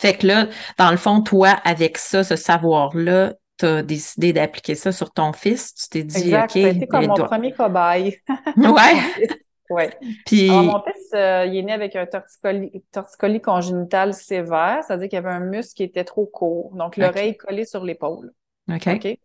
Fait 0.00 0.16
que 0.16 0.26
là, 0.26 0.48
dans 0.78 0.90
le 0.90 0.96
fond, 0.96 1.20
toi, 1.20 1.50
avec 1.64 1.98
ça, 1.98 2.24
ce 2.24 2.34
savoir-là, 2.34 3.34
tu 3.60 3.66
as 3.66 3.82
décidé 3.82 4.32
d'appliquer 4.32 4.74
ça 4.74 4.90
sur 4.90 5.12
ton 5.12 5.32
fils, 5.32 5.74
tu 5.74 5.88
t'es 5.88 6.02
dit, 6.02 6.16
exact, 6.18 6.56
OK. 6.56 6.62
C'était 6.62 6.86
comme 6.86 7.06
mon 7.06 7.14
premier 7.14 7.52
cobaye. 7.52 8.18
ouais. 8.56 9.26
ouais. 9.70 9.90
Puis... 10.24 10.50
Alors, 10.50 10.64
mon 10.64 10.82
fils, 10.82 11.10
euh, 11.14 11.44
il 11.46 11.56
est 11.56 11.62
né 11.62 11.72
avec 11.72 11.94
un 11.94 12.06
torticolis, 12.06 12.82
torticolis 12.90 13.40
congénital 13.40 14.14
sévère, 14.14 14.82
c'est-à-dire 14.86 15.08
qu'il 15.08 15.16
y 15.16 15.18
avait 15.18 15.30
un 15.30 15.40
muscle 15.40 15.74
qui 15.74 15.82
était 15.82 16.04
trop 16.04 16.26
court, 16.26 16.74
donc 16.74 16.96
l'oreille 16.96 17.30
okay. 17.30 17.36
collée 17.36 17.64
sur 17.66 17.84
l'épaule. 17.84 18.32
OK. 18.72 18.86
OK? 18.86 19.18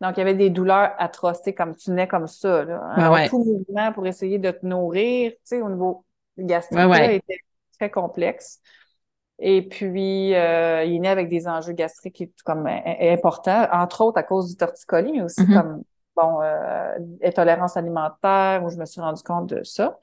Donc, 0.00 0.16
il 0.16 0.20
y 0.20 0.22
avait 0.22 0.34
des 0.34 0.50
douleurs 0.50 0.92
atroces, 0.98 1.42
comme 1.56 1.76
tu 1.76 1.90
nais 1.90 2.08
comme 2.08 2.26
ça. 2.26 2.64
Là. 2.64 2.80
Alors, 2.94 3.12
ouais, 3.12 3.20
ouais. 3.20 3.28
tout 3.28 3.44
mouvement 3.44 3.92
pour 3.92 4.06
essayer 4.06 4.38
de 4.38 4.50
te 4.50 4.64
nourrir, 4.64 5.32
tu 5.32 5.38
sais, 5.44 5.62
au 5.62 5.68
niveau 5.68 6.04
gastrique, 6.38 6.88
ouais. 6.88 7.16
était 7.16 7.40
très 7.78 7.90
complexe. 7.90 8.60
Et 9.40 9.62
puis, 9.62 10.34
euh, 10.34 10.84
il 10.84 10.96
est 10.96 10.98
né 10.98 11.08
avec 11.08 11.28
des 11.28 11.48
enjeux 11.48 11.72
gastriques 11.72 12.30
comme 12.44 12.66
importants, 12.66 13.66
entre 13.72 14.02
autres 14.02 14.18
à 14.18 14.22
cause 14.22 14.50
du 14.50 14.56
torticolis, 14.56 15.12
mais 15.12 15.22
aussi 15.22 15.42
Mhm. 15.42 15.54
comme 15.54 15.82
bon 16.16 16.42
euh, 16.42 16.98
intolérance 17.24 17.76
alimentaire, 17.76 18.62
où 18.64 18.68
je 18.70 18.76
me 18.76 18.84
suis 18.84 19.00
rendu 19.00 19.22
compte 19.22 19.48
de 19.48 19.62
ça. 19.64 19.98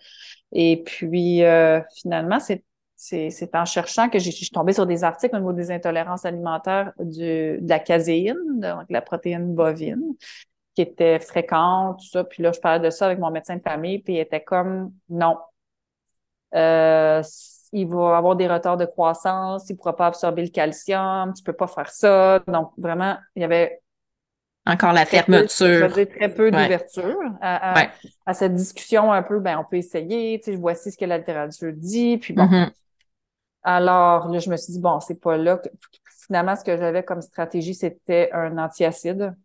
Et 0.52 0.84
puis, 0.84 1.44
euh, 1.44 1.82
finalement, 1.96 2.40
c'est 2.40 2.64
c'est 2.96 3.30
c'est 3.30 3.56
en 3.56 3.66
cherchant 3.66 4.10
que 4.10 4.18
je 4.18 4.32
suis 4.32 4.50
tombée 4.50 4.74
sur 4.74 4.88
des 4.88 5.04
articles 5.04 5.36
au 5.36 5.40
niveau 5.40 5.54
des 5.54 5.70
intolérances 5.70 6.26
alimentaires 6.26 6.94
du, 7.00 7.60
de 7.62 7.70
la 7.70 7.80
caséine, 7.80 8.36
donc 8.60 8.86
la 8.90 9.02
protéine 9.02 9.54
bovine, 9.54 10.16
qui 10.76 10.82
était 10.82 11.20
fréquente, 11.20 12.00
tout 12.00 12.08
ça. 12.10 12.24
Puis 12.24 12.42
là, 12.42 12.52
je 12.52 12.60
parlais 12.60 12.80
de 12.84 12.90
ça 12.90 13.06
avec 13.06 13.20
mon 13.20 13.30
médecin 13.32 13.58
de 13.58 13.62
famille, 13.62 14.00
puis 14.00 14.16
il 14.16 14.20
était 14.20 14.44
comme 14.44 14.94
non. 15.10 15.38
Euh, 16.56 17.22
il 17.74 17.88
va 17.88 18.18
avoir 18.18 18.36
des 18.36 18.48
retards 18.48 18.78
de 18.78 18.86
croissance, 18.86 19.70
il 19.70 19.74
ne 19.74 19.78
pourra 19.78 19.96
pas 19.96 20.08
absorber 20.08 20.44
le 20.44 20.50
calcium, 20.50 21.34
tu 21.34 21.44
peux 21.44 21.54
pas 21.54 21.68
faire 21.68 21.90
ça. 21.90 22.40
Donc, 22.48 22.72
vraiment, 22.78 23.18
il 23.36 23.42
y 23.42 23.46
avait 23.46 23.82
Encore 24.66 24.94
la 24.94 25.06
peu, 25.06 25.12
fermeture. 25.12 25.88
dire, 25.90 26.10
très 26.10 26.30
peu 26.30 26.46
Ouais. 26.46 26.52
d'ouverture 26.64 27.20
à, 27.42 27.74
à- 27.74 27.76
Ouais. 27.76 27.90
à 28.26 28.34
cette 28.34 28.56
discussion 28.56 29.12
un 29.12 29.24
peu, 29.24 29.40
ben, 29.40 29.58
on 29.60 29.64
peut 29.64 29.78
essayer, 29.78 30.40
tu 30.40 30.52
sais, 30.52 30.58
voici 30.58 30.92
ce 30.92 30.98
que 30.98 31.06
la 31.06 31.18
littérature 31.18 31.72
dit, 31.74 32.18
puis 32.18 32.34
bon. 32.34 32.46
Mhm. 32.46 32.72
Alors, 33.64 34.30
là, 34.30 34.40
je 34.40 34.50
me 34.50 34.58
suis 34.58 34.74
dit, 34.74 34.80
bon, 34.80 35.00
c'est 35.00 35.20
pas 35.20 35.38
là 35.38 35.58
que, 35.58 35.70
finalement, 36.28 36.56
ce 36.56 36.64
que 36.64 36.78
j'avais 36.78 37.04
comme 37.04 37.22
stratégie, 37.22 37.74
c'était 37.76 38.30
un 38.34 38.58
antiacide 38.58 39.36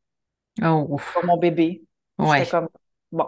Oh, 0.63 0.87
ouf. 0.91 1.13
pour 1.15 1.25
mon 1.25 1.37
bébé. 1.39 1.83
Ouais. 2.19 2.47
Comme, 2.47 2.69
bon. 3.11 3.27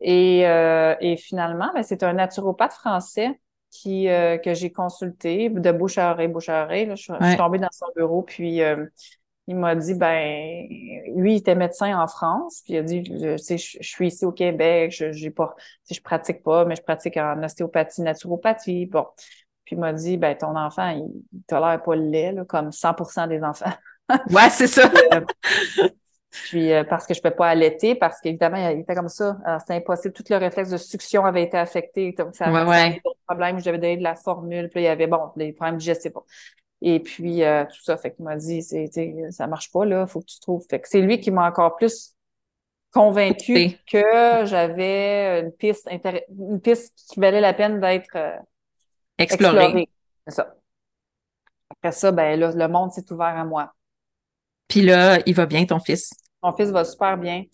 Et, 0.00 0.46
euh, 0.46 0.94
et 1.00 1.16
finalement, 1.16 1.70
ben, 1.74 1.82
c'est 1.82 2.02
un 2.02 2.12
naturopathe 2.14 2.72
français 2.72 3.38
qui, 3.72 4.08
euh, 4.08 4.38
que 4.38 4.54
j'ai 4.54 4.70
consulté 4.72 5.48
de 5.50 5.72
bouche 5.72 5.98
à 5.98 6.12
oreille, 6.12 6.28
bouche 6.28 6.50
à 6.50 6.64
oreille. 6.64 6.86
là. 6.86 6.96
Je, 6.96 7.04
suis- 7.04 7.14
je 7.14 7.18
Ouais. 7.20 7.28
suis 7.30 7.38
tombée 7.38 7.58
dans 7.58 7.70
son 7.72 7.86
bureau, 7.96 8.22
puis 8.22 8.62
euh, 8.62 8.86
il 9.48 9.56
m'a 9.56 9.74
dit, 9.74 9.94
ben, 9.94 10.66
lui, 11.16 11.34
il 11.34 11.38
était 11.38 11.54
médecin 11.56 11.98
en 12.00 12.06
France, 12.06 12.62
puis 12.64 12.74
il 12.74 12.78
a 12.78 12.82
dit, 12.82 13.04
je, 13.04 13.32
tu 13.36 13.38
sais, 13.44 13.58
je, 13.58 13.78
je 13.80 13.88
suis 13.88 14.08
ici 14.08 14.24
au 14.24 14.32
Québec, 14.32 14.92
je, 14.96 15.12
j'ai 15.12 15.30
pas, 15.30 15.56
je 15.90 16.00
pratique 16.00 16.42
pas, 16.44 16.64
mais 16.66 16.76
je 16.76 16.82
pratique 16.82 17.16
en 17.16 17.42
ostéopathie, 17.42 18.02
naturopathie. 18.02 18.86
Bon. 18.86 19.06
Puis 19.64 19.76
il 19.76 19.80
m'a 19.80 19.92
dit, 19.92 20.16
ben, 20.18 20.36
ton 20.36 20.56
enfant, 20.56 20.88
il, 20.90 21.08
il 21.32 21.42
tolère 21.44 21.82
pas 21.82 21.96
le 21.96 22.02
lait, 22.04 22.32
là, 22.32 22.44
comme 22.44 22.72
100% 22.72 23.26
des 23.26 23.42
enfants. 23.42 23.72
Ouais, 24.30 24.50
c'est 24.50 24.66
ça. 24.66 24.90
Puis 26.32 26.72
euh, 26.72 26.82
parce 26.84 27.06
que 27.06 27.12
je 27.14 27.20
peux 27.20 27.30
pas 27.30 27.48
allaiter, 27.48 27.94
parce 27.94 28.20
qu'évidemment, 28.20 28.56
il 28.70 28.80
était 28.80 28.94
comme 28.94 29.08
ça. 29.10 29.36
C'était 29.60 29.74
impossible. 29.74 30.14
Tout 30.14 30.24
le 30.30 30.36
réflexe 30.36 30.70
de 30.70 30.78
succion 30.78 31.24
avait 31.26 31.42
été 31.42 31.58
affecté. 31.58 32.12
Donc, 32.12 32.34
ça, 32.34 32.50
Ouais, 32.50 32.60
ça 32.60 32.66
ouais. 32.66 32.76
avait 32.76 33.00
d'autres 33.04 33.20
problèmes. 33.26 33.58
Je 33.58 33.64
devais 33.66 33.78
donner 33.78 33.96
de 33.98 34.02
la 34.02 34.14
formule. 34.16 34.68
Puis 34.70 34.80
il 34.80 34.84
y 34.84 34.88
avait, 34.88 35.06
bon, 35.06 35.30
des 35.36 35.52
problèmes 35.52 35.76
digestifs. 35.76 36.12
Bon. 36.12 36.22
Et 36.80 37.00
puis, 37.00 37.44
euh, 37.44 37.64
tout 37.66 37.82
ça. 37.82 37.96
Fait 37.98 38.12
qu'il 38.14 38.24
m'a 38.24 38.36
dit, 38.36 38.62
c'est, 38.62 38.88
ça 39.30 39.46
marche 39.46 39.70
pas, 39.70 39.84
là. 39.84 40.06
Faut 40.06 40.20
que 40.20 40.26
tu 40.26 40.40
trouves. 40.40 40.64
Fait 40.70 40.80
que 40.80 40.88
c'est 40.88 41.02
lui 41.02 41.20
qui 41.20 41.30
m'a 41.30 41.46
encore 41.46 41.76
plus 41.76 42.14
convaincu 42.92 43.54
Oui. 43.54 43.78
que 43.86 44.44
j'avais 44.46 45.40
une 45.40 45.52
piste, 45.52 45.88
une 46.38 46.60
piste 46.60 46.94
qui 47.12 47.20
valait 47.20 47.40
la 47.40 47.52
peine 47.54 47.78
d'être 47.80 48.16
euh, 48.16 48.36
Explorer. 49.18 49.56
explorée. 49.64 49.88
C'est 50.26 50.34
ça. 50.34 50.54
Après 51.70 51.92
ça, 51.92 52.10
ben 52.12 52.38
là, 52.38 52.52
le 52.54 52.68
monde 52.68 52.92
s'est 52.92 53.10
ouvert 53.12 53.36
à 53.36 53.44
moi. 53.44 53.72
Puis 54.68 54.82
là, 54.82 55.18
il 55.26 55.34
va 55.34 55.46
bien, 55.46 55.64
ton 55.66 55.80
fils? 55.80 56.10
Mon 56.42 56.52
fils 56.52 56.70
va 56.70 56.84
super 56.84 57.16
bien. 57.18 57.44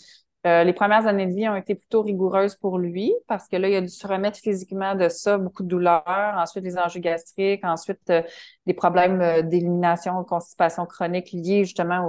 Euh, 0.46 0.62
les 0.64 0.72
premières 0.72 1.06
années 1.06 1.26
de 1.26 1.32
vie 1.34 1.48
ont 1.48 1.56
été 1.56 1.74
plutôt 1.74 2.02
rigoureuses 2.02 2.54
pour 2.56 2.78
lui 2.78 3.12
parce 3.26 3.48
que 3.48 3.56
là, 3.56 3.68
il 3.68 3.74
a 3.74 3.80
dû 3.80 3.88
se 3.88 4.06
remettre 4.06 4.38
physiquement 4.38 4.94
de 4.94 5.08
ça, 5.08 5.36
beaucoup 5.36 5.64
de 5.64 5.68
douleurs, 5.68 6.04
ensuite 6.36 6.64
les 6.64 6.78
enjeux 6.78 7.00
gastriques, 7.00 7.64
ensuite 7.64 8.08
euh, 8.10 8.22
des 8.64 8.72
problèmes 8.74 9.20
euh, 9.20 9.42
d'élimination, 9.42 10.22
constipation 10.24 10.86
chronique 10.86 11.32
liés 11.32 11.64
justement 11.64 12.06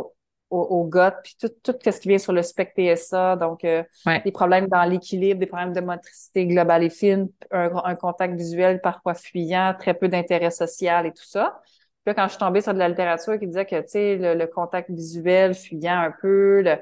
au, 0.52 0.58
au, 0.58 0.62
au 0.82 0.86
gut, 0.86 1.12
puis 1.24 1.36
tout, 1.40 1.50
tout 1.64 1.74
ce 1.84 2.00
qui 2.00 2.08
vient 2.08 2.18
sur 2.20 2.34
le 2.34 2.44
spectre 2.44 2.76
TSA, 2.76 3.36
donc 3.36 3.64
euh, 3.66 3.84
Ouais. 4.06 4.22
des 4.24 4.32
problèmes 4.32 4.68
dans 4.68 4.84
l'équilibre, 4.84 5.40
des 5.40 5.48
problèmes 5.48 5.74
de 5.74 5.82
motricité 5.82 6.46
globale 6.46 6.84
et 6.84 6.90
fine, 6.90 7.30
un, 7.52 7.72
un 7.84 7.96
contact 7.96 8.36
visuel 8.36 8.80
parfois 8.82 9.16
fuyant, 9.16 9.74
très 9.78 9.96
peu 9.96 10.08
d'intérêt 10.08 10.52
social 10.52 11.06
et 11.08 11.12
tout 11.12 11.26
ça. 11.26 11.62
Là, 12.10 12.16
quand 12.16 12.24
je 12.24 12.30
suis 12.30 12.40
tombée 12.40 12.62
sur 12.62 12.74
de 12.74 12.80
la 12.80 12.90
littérature 12.90 13.38
qui 13.38 13.46
disait 13.46 13.68
que, 13.68 13.80
tu 13.82 13.90
sais, 13.90 14.16
le, 14.16 14.34
le 14.34 14.48
contact 14.48 14.90
visuel 14.90 15.54
fuyant 15.54 16.00
un 16.00 16.12
peu, 16.12 16.62
le, 16.64 16.78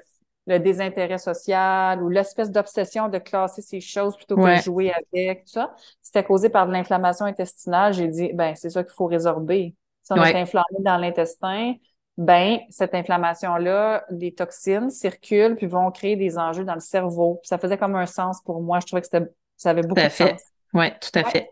le 0.46 0.58
désintérêt 0.58 1.18
social 1.18 2.02
ou 2.02 2.08
l'espèce 2.08 2.50
d'obsession 2.50 3.10
de 3.10 3.18
classer 3.18 3.62
ces 3.62 3.82
choses 3.82 4.16
plutôt 4.16 4.38
que 4.38 4.42
Ouais. 4.44 4.56
de 4.56 4.62
jouer 4.62 4.94
avec, 4.94 5.44
tout 5.44 5.52
ça, 5.52 5.76
c'était 6.02 6.24
causé 6.24 6.48
par 6.48 6.66
de 6.66 6.72
l'inflammation 6.72 7.26
intestinale. 7.26 7.94
J'ai 7.94 8.08
dit, 8.08 8.32
ben, 8.34 8.56
c'est 8.56 8.70
ça 8.70 8.86
qu'il 8.86 8.94
faut 8.94 9.08
résorber. 9.08 9.76
Si 10.04 10.14
on 10.14 10.16
Ouais. 10.16 10.32
est 10.32 10.42
inflammé 10.42 10.78
dans 10.80 10.96
l'intestin, 10.98 11.74
ben, 12.18 12.60
cette 12.70 12.96
inflammation-là, 12.96 14.06
les 14.10 14.34
toxines 14.34 14.90
circulent 14.92 15.58
puis 15.58 15.68
vont 15.68 15.92
créer 15.92 16.16
des 16.16 16.38
enjeux 16.38 16.64
dans 16.64 16.74
le 16.74 16.80
cerveau. 16.80 17.36
Puis 17.42 17.50
ça 17.50 17.58
faisait 17.58 17.78
comme 17.78 17.96
un 17.98 18.06
sens 18.06 18.42
pour 18.44 18.62
moi. 18.62 18.80
Je 18.80 18.86
trouvais 18.88 19.02
que 19.02 19.10
ça 19.58 19.70
avait 19.70 19.84
beaucoup 19.84 20.00
à 20.00 20.08
de 20.08 20.14
sens. 20.14 20.42
Ouais, 20.74 20.98
tout 21.02 21.10
à 21.20 21.24
Ouais. 21.24 21.32
fait. 21.32 21.50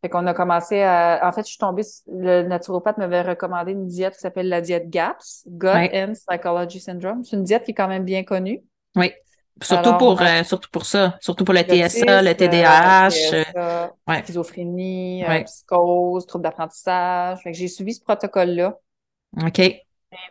Fait 0.00 0.08
qu'on 0.08 0.26
a 0.26 0.34
commencé 0.34 0.80
à. 0.82 1.20
En 1.24 1.32
fait, 1.32 1.42
je 1.42 1.48
suis 1.48 1.58
tombée. 1.58 1.82
Le 2.06 2.42
naturopathe 2.42 2.98
m'avait 2.98 3.22
recommandé 3.22 3.72
une 3.72 3.86
diète 3.86 4.14
qui 4.14 4.20
s'appelle 4.20 4.48
la 4.48 4.60
diète 4.60 4.88
GAPS, 4.90 5.44
Gut 5.48 5.90
and 5.92 6.12
Psychology 6.12 6.80
Syndrome. 6.80 7.24
C'est 7.24 7.36
une 7.36 7.44
diète 7.44 7.64
qui 7.64 7.72
est 7.72 7.74
quand 7.74 7.88
même 7.88 8.04
bien 8.04 8.22
connue. 8.22 8.62
Oui. 8.94 9.12
Surtout 9.60 9.96
pour 9.98 10.22
euh, 10.22 10.44
surtout 10.44 10.70
pour 10.70 10.84
ça, 10.84 11.16
surtout 11.20 11.44
pour 11.44 11.52
le 11.52 11.62
TSA, 11.62 12.22
le 12.22 12.32
TDAH, 12.32 13.08
euh, 13.56 13.86
ouais. 14.06 14.22
schizophrénie, 14.22 15.24
euh, 15.24 15.42
psychose, 15.42 16.26
trouble 16.26 16.44
d'apprentissage. 16.44 17.40
Fait 17.42 17.50
que 17.50 17.58
j'ai 17.58 17.66
suivi 17.66 17.94
ce 17.94 18.00
protocole-là. 18.00 18.78
OK. 19.42 19.60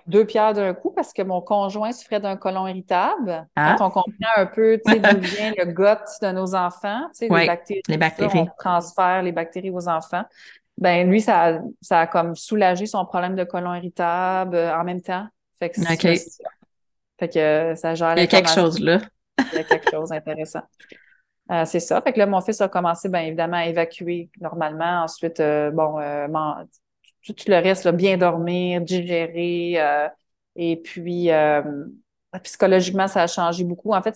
Deux 0.07 0.25
pierres 0.25 0.53
d'un 0.53 0.73
coup 0.73 0.91
parce 0.91 1.13
que 1.13 1.21
mon 1.21 1.41
conjoint 1.41 1.91
souffrait 1.91 2.19
d'un 2.19 2.35
colon 2.35 2.67
irritable. 2.67 3.47
Ah. 3.55 3.75
Quand 3.77 3.87
on 3.87 3.89
comprend 3.91 4.31
un 4.35 4.45
peu 4.45 4.79
d'où 4.83 5.19
vient 5.19 5.53
le 5.57 5.65
gut 5.65 5.83
de 6.21 6.31
nos 6.31 6.55
enfants, 6.55 7.07
les 7.19 7.27
bactéries, 7.29 7.81
les 7.87 7.97
bactéries. 7.97 8.39
on 8.39 8.49
transfère 8.57 9.21
les 9.21 9.31
bactéries 9.31 9.69
aux 9.69 9.87
enfants. 9.87 10.23
Ben 10.77 11.09
lui, 11.09 11.21
ça 11.21 11.45
a, 11.45 11.59
ça 11.81 12.01
a 12.01 12.07
comme 12.07 12.35
soulagé 12.35 12.85
son 12.85 13.05
problème 13.05 13.35
de 13.35 13.43
colon 13.43 13.73
irritable 13.73 14.57
en 14.57 14.83
même 14.83 15.01
temps. 15.01 15.27
Fait 15.59 15.69
que, 15.69 15.81
fait 17.19 17.29
que 17.29 17.75
ça 17.75 17.95
gère 17.95 18.13
Il 18.15 18.21
y 18.21 18.23
a 18.23 18.27
quelque 18.27 18.49
chose 18.49 18.79
là. 18.79 18.99
Il 19.51 19.57
y 19.57 19.59
a 19.59 19.63
quelque 19.63 19.89
chose 19.91 20.09
d'intéressant. 20.09 20.63
Euh, 21.51 21.65
c'est 21.65 21.79
ça. 21.79 22.01
Fait 22.01 22.11
que 22.13 22.19
là, 22.19 22.25
mon 22.25 22.41
fils 22.41 22.59
a 22.61 22.67
commencé, 22.67 23.07
bien 23.09 23.21
évidemment, 23.21 23.57
à 23.57 23.67
évacuer 23.67 24.29
normalement. 24.41 25.03
Ensuite, 25.03 25.39
euh, 25.39 25.71
bon, 25.71 25.99
euh, 25.99 26.27
tout, 27.33 27.45
le 27.47 27.61
reste, 27.61 27.87
bien 27.89 28.17
dormir, 28.17 28.81
digérer. 28.81 29.77
et 30.55 30.77
puis, 30.77 31.29
psychologiquement, 32.43 33.07
ça 33.07 33.23
a 33.23 33.27
changé 33.27 33.63
beaucoup. 33.63 33.93
En 33.93 34.01
fait, 34.01 34.15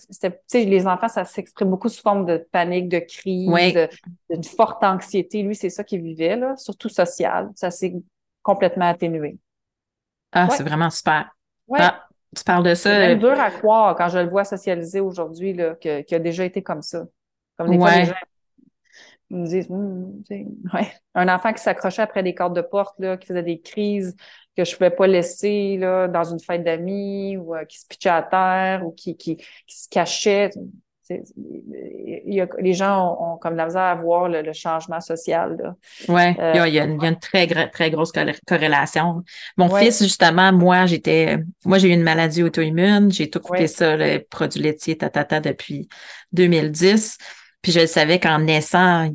les 0.52 0.86
enfants, 0.86 1.08
ça 1.08 1.24
s'exprime 1.24 1.70
beaucoup 1.70 1.88
sous 1.88 2.02
forme 2.02 2.26
de 2.26 2.46
panique, 2.52 2.88
de 2.88 2.98
crise, 2.98 3.88
d'une 4.30 4.44
forte 4.44 4.82
anxiété. 4.84 5.42
Lui, 5.42 5.54
c'est 5.54 5.70
ça 5.70 5.84
qu'il 5.84 6.02
vivait, 6.02 6.36
là, 6.36 6.56
surtout 6.56 6.88
social. 6.88 7.50
Ça 7.54 7.70
s'est 7.70 7.94
complètement 8.42 8.88
atténué. 8.88 9.38
Ah, 10.32 10.48
c'est 10.50 10.62
vraiment 10.62 10.90
super. 10.90 11.30
Ouais. 11.68 11.78
Ah, 11.80 12.06
tu 12.36 12.44
parles 12.44 12.64
de 12.64 12.74
ça. 12.74 12.90
C'est 12.90 13.16
dur 13.16 13.38
à 13.38 13.50
croire 13.50 13.94
quand 13.96 14.08
je 14.08 14.18
le 14.18 14.28
vois 14.28 14.44
socialiser 14.44 15.00
aujourd'hui, 15.00 15.56
qu'il 15.80 16.14
a 16.14 16.18
déjà 16.18 16.44
été 16.44 16.62
comme 16.62 16.82
ça. 16.82 17.04
Comme 17.58 17.70
des 17.70 17.78
fois, 17.78 17.96
les 17.96 18.06
gens 18.06 18.14
me 19.36 19.46
disent, 19.46 19.70
hum, 19.70 20.22
ouais. 20.30 20.92
un 21.14 21.28
enfant 21.28 21.52
qui 21.52 21.62
s'accrochait 21.62 22.02
après 22.02 22.22
des 22.22 22.34
cordes 22.34 22.56
de 22.56 22.62
porte, 22.62 22.94
là, 22.98 23.16
qui 23.16 23.26
faisait 23.26 23.42
des 23.42 23.60
crises 23.60 24.16
que 24.56 24.64
je 24.64 24.72
ne 24.72 24.76
pouvais 24.76 24.90
pas 24.90 25.06
laisser 25.06 25.78
là, 25.78 26.08
dans 26.08 26.24
une 26.24 26.40
fête 26.40 26.62
d'amis, 26.62 27.36
ou 27.38 27.54
euh, 27.54 27.64
qui 27.64 27.78
se 27.78 27.86
pitchait 27.86 28.10
à 28.10 28.22
terre, 28.22 28.86
ou 28.86 28.92
qui, 28.92 29.16
qui, 29.16 29.36
qui 29.36 29.78
se 29.78 29.88
cachait 29.88 30.50
les 31.08 32.72
gens 32.74 33.16
ont, 33.20 33.38
comme 33.38 33.56
la 33.56 33.66
misère 33.66 33.82
à 33.82 33.94
voir 33.94 34.28
le, 34.28 34.52
changement 34.52 35.00
social. 35.00 35.74
Oui, 36.08 36.22
euh, 36.38 36.66
il, 36.66 36.74
y 36.74 36.78
a 36.78 36.84
une, 36.84 37.18
très, 37.18 37.46
très 37.68 37.90
grosse 37.90 38.12
corrélation. 38.46 39.22
Mon 39.56 39.74
fils, 39.74 40.02
justement, 40.02 40.52
moi, 40.52 40.86
j'étais, 40.86 41.38
moi, 41.64 41.78
j'ai 41.78 41.88
eu 41.88 41.92
une 41.92 42.02
maladie 42.02 42.42
auto-immune, 42.42 43.10
j'ai 43.10 43.30
tout 43.30 43.40
coupé 43.40 43.66
ça, 43.66 43.96
le 43.96 44.18
produit 44.18 44.60
laitier, 44.60 44.96
tatata, 44.96 45.40
depuis 45.40 45.88
2010. 46.32 47.18
Puis 47.62 47.72
je 47.72 47.86
savais 47.86 48.18
qu'en 48.18 48.40
naissant, 48.40 49.08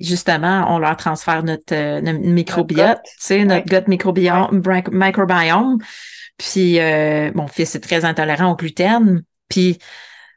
justement, 0.00 0.74
on 0.74 0.78
leur 0.78 0.96
transfère 0.96 1.42
notre, 1.42 1.74
euh, 1.74 2.00
microbiote, 2.00 3.02
tu 3.04 3.16
sais, 3.18 3.44
notre 3.44 3.66
gut 3.66 3.88
microbiome, 3.88 4.62
microbiome. 4.90 5.78
Puis 6.38 6.80
euh, 6.80 7.30
mon 7.34 7.46
fils 7.46 7.74
est 7.74 7.80
très 7.80 8.06
intolérant 8.06 8.52
au 8.52 8.56
gluten. 8.56 9.22
Puis 9.48 9.78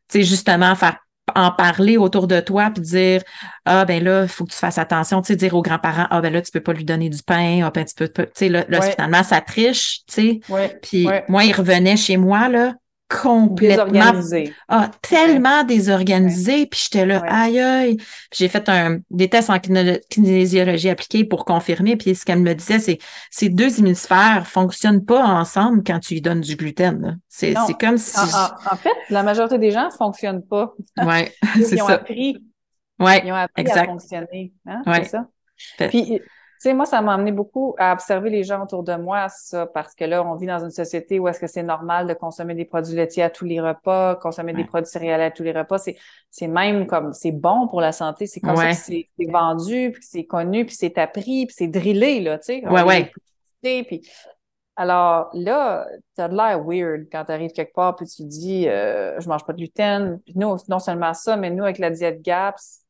c'est 0.10 0.24
justement 0.24 0.75
faire 0.75 0.98
en 1.36 1.51
parler 1.51 1.96
autour 1.96 2.27
de 2.27 2.41
toi 2.41 2.70
puis 2.70 2.84
dire 2.84 3.22
ah 3.63 3.86
ben 3.86 4.03
là 4.03 4.24
il 4.24 4.27
faut 4.27 4.44
que 4.44 4.51
tu 4.51 4.57
fasses 4.57 4.77
attention 4.77 5.22
tu 5.22 5.27
sais 5.27 5.35
dire 5.37 5.55
aux 5.55 5.61
grands-parents 5.61 6.07
ah 6.09 6.20
ben 6.20 6.33
là 6.33 6.42
tu 6.42 6.51
peux 6.51 6.59
pas 6.59 6.74
lui 6.74 6.83
donner 6.83 7.07
du 7.07 7.24
pain. 7.24 7.61
Ah 7.64 7.72
ben 7.72 7.85
tu 7.85 7.96
peux 7.96 8.09
tu 8.09 8.25
sais 8.33 8.50
là, 8.50 8.66
finalement 8.81 9.24
ça 9.24 9.40
triche 9.40 10.01
tu 10.05 10.14
sais. 10.14 10.40
Puis 10.81 11.07
moi 11.29 11.46
il 11.46 11.53
revenait 11.53 11.96
chez 11.96 12.18
moi 12.18 12.50
là 12.50 12.74
complètement 13.21 13.85
désorganisé. 13.85 14.53
Ah, 14.67 14.89
tellement 15.01 15.63
désorganisé. 15.63 16.65
Puis 16.65 16.81
j'étais 16.83 17.05
là, 17.05 17.23
aïe 17.27 17.59
aïe. 17.59 17.97
J'ai 18.33 18.47
fait 18.47 18.67
un, 18.69 18.99
des 19.09 19.29
tests 19.29 19.49
en 19.49 19.59
kinésiologie 19.59 20.89
appliquée 20.89 21.23
pour 21.23 21.45
confirmer. 21.45 21.95
Puis 21.95 22.15
ce 22.15 22.25
qu'elle 22.25 22.39
me 22.39 22.53
disait, 22.53 22.79
c'est 22.79 22.97
ces 23.31 23.49
deux 23.49 23.79
hémisphères 23.79 24.47
fonctionnent 24.47 25.05
pas 25.05 25.23
ensemble 25.23 25.83
quand 25.85 25.99
tu 25.99 26.15
lui 26.15 26.21
donnes 26.21 26.41
du 26.41 26.55
gluten. 26.55 27.19
C'est 27.29 27.53
comme 27.79 27.97
si. 27.97 28.19
En, 28.19 28.75
fait, 28.75 28.89
la 29.09 29.23
majorité 29.23 29.57
des 29.57 29.71
gens 29.71 29.85
ne 29.85 29.91
fonctionnent 29.91 30.45
pas. 30.45 30.73
Oui, 31.05 31.29
c'est 31.55 31.63
ça. 31.63 31.75
Ils 31.75 31.81
ont 31.81 31.87
appris. 31.87 32.37
Ouais, 32.99 33.21
Ils 33.25 33.31
ont 33.31 33.35
appris 33.35 33.69
à 33.69 33.85
fonctionner. 33.85 34.53
Hein? 34.65 34.81
C'est 34.85 35.05
ça. 35.05 35.27
Puis 35.89 36.21
sais, 36.63 36.73
moi, 36.73 36.85
ça 36.85 37.01
m'a 37.01 37.13
amené 37.13 37.31
beaucoup 37.31 37.75
à 37.77 37.93
observer 37.93 38.29
les 38.29 38.43
gens 38.43 38.63
autour 38.63 38.83
de 38.83 38.95
moi, 38.95 39.29
ça, 39.29 39.65
parce 39.65 39.93
que 39.95 40.03
là, 40.05 40.23
on 40.23 40.35
vit 40.35 40.47
dans 40.47 40.63
une 40.63 40.71
société 40.71 41.19
où 41.19 41.27
est-ce 41.27 41.39
que 41.39 41.47
c'est 41.47 41.63
normal 41.63 42.07
de 42.07 42.13
consommer 42.13 42.55
des 42.55 42.65
produits 42.65 42.95
laitiers 42.95 43.23
à 43.23 43.29
tous 43.29 43.45
les 43.45 43.61
repas, 43.61 44.15
consommer 44.15 44.53
des 44.53 44.63
produits 44.63 44.89
céréaliers 44.89 45.25
à 45.25 45.31
tous 45.31 45.43
les 45.43 45.51
repas. 45.51 45.77
C'est, 45.77 45.97
c'est 46.29 46.47
même 46.47 46.87
comme, 46.87 47.13
c'est 47.13 47.31
bon 47.31 47.67
pour 47.67 47.81
la 47.81 47.91
santé. 47.91 48.27
C'est 48.27 48.39
comme 48.39 48.55
ça 48.55 48.71
que 48.71 48.75
c'est, 48.75 49.07
vendu, 49.29 49.91
puis 49.91 50.03
c'est 50.03 50.25
connu, 50.25 50.65
puis 50.65 50.75
c'est 50.75 50.97
appris, 50.97 51.45
puis 51.45 51.55
c'est 51.57 51.67
drillé, 51.67 52.21
là, 52.21 52.37
tu 52.39 52.45
sais. 52.45 52.67
Ouais, 52.67 52.83
ouais. 52.83 53.11
Puis, 53.61 54.01
alors 54.75 55.29
là, 55.33 55.85
t'as 56.15 56.27
de 56.27 56.35
l'air 56.35 56.63
weird 56.65 57.07
quand 57.11 57.25
tu 57.25 57.31
arrives 57.31 57.51
quelque 57.51 57.73
part 57.73 57.95
puis 57.95 58.07
tu 58.07 58.23
dis 58.23 58.67
euh, 58.67 59.19
je 59.19 59.29
mange 59.29 59.45
pas 59.45 59.53
de 59.53 59.57
gluten. 59.57 60.19
Puis 60.25 60.33
nous, 60.35 60.57
non 60.67 60.79
seulement 60.79 61.13
ça, 61.13 61.37
mais 61.37 61.49
nous, 61.51 61.63
avec 61.63 61.77
la 61.77 61.91
diète 61.91 62.21
GAPS, 62.21 62.81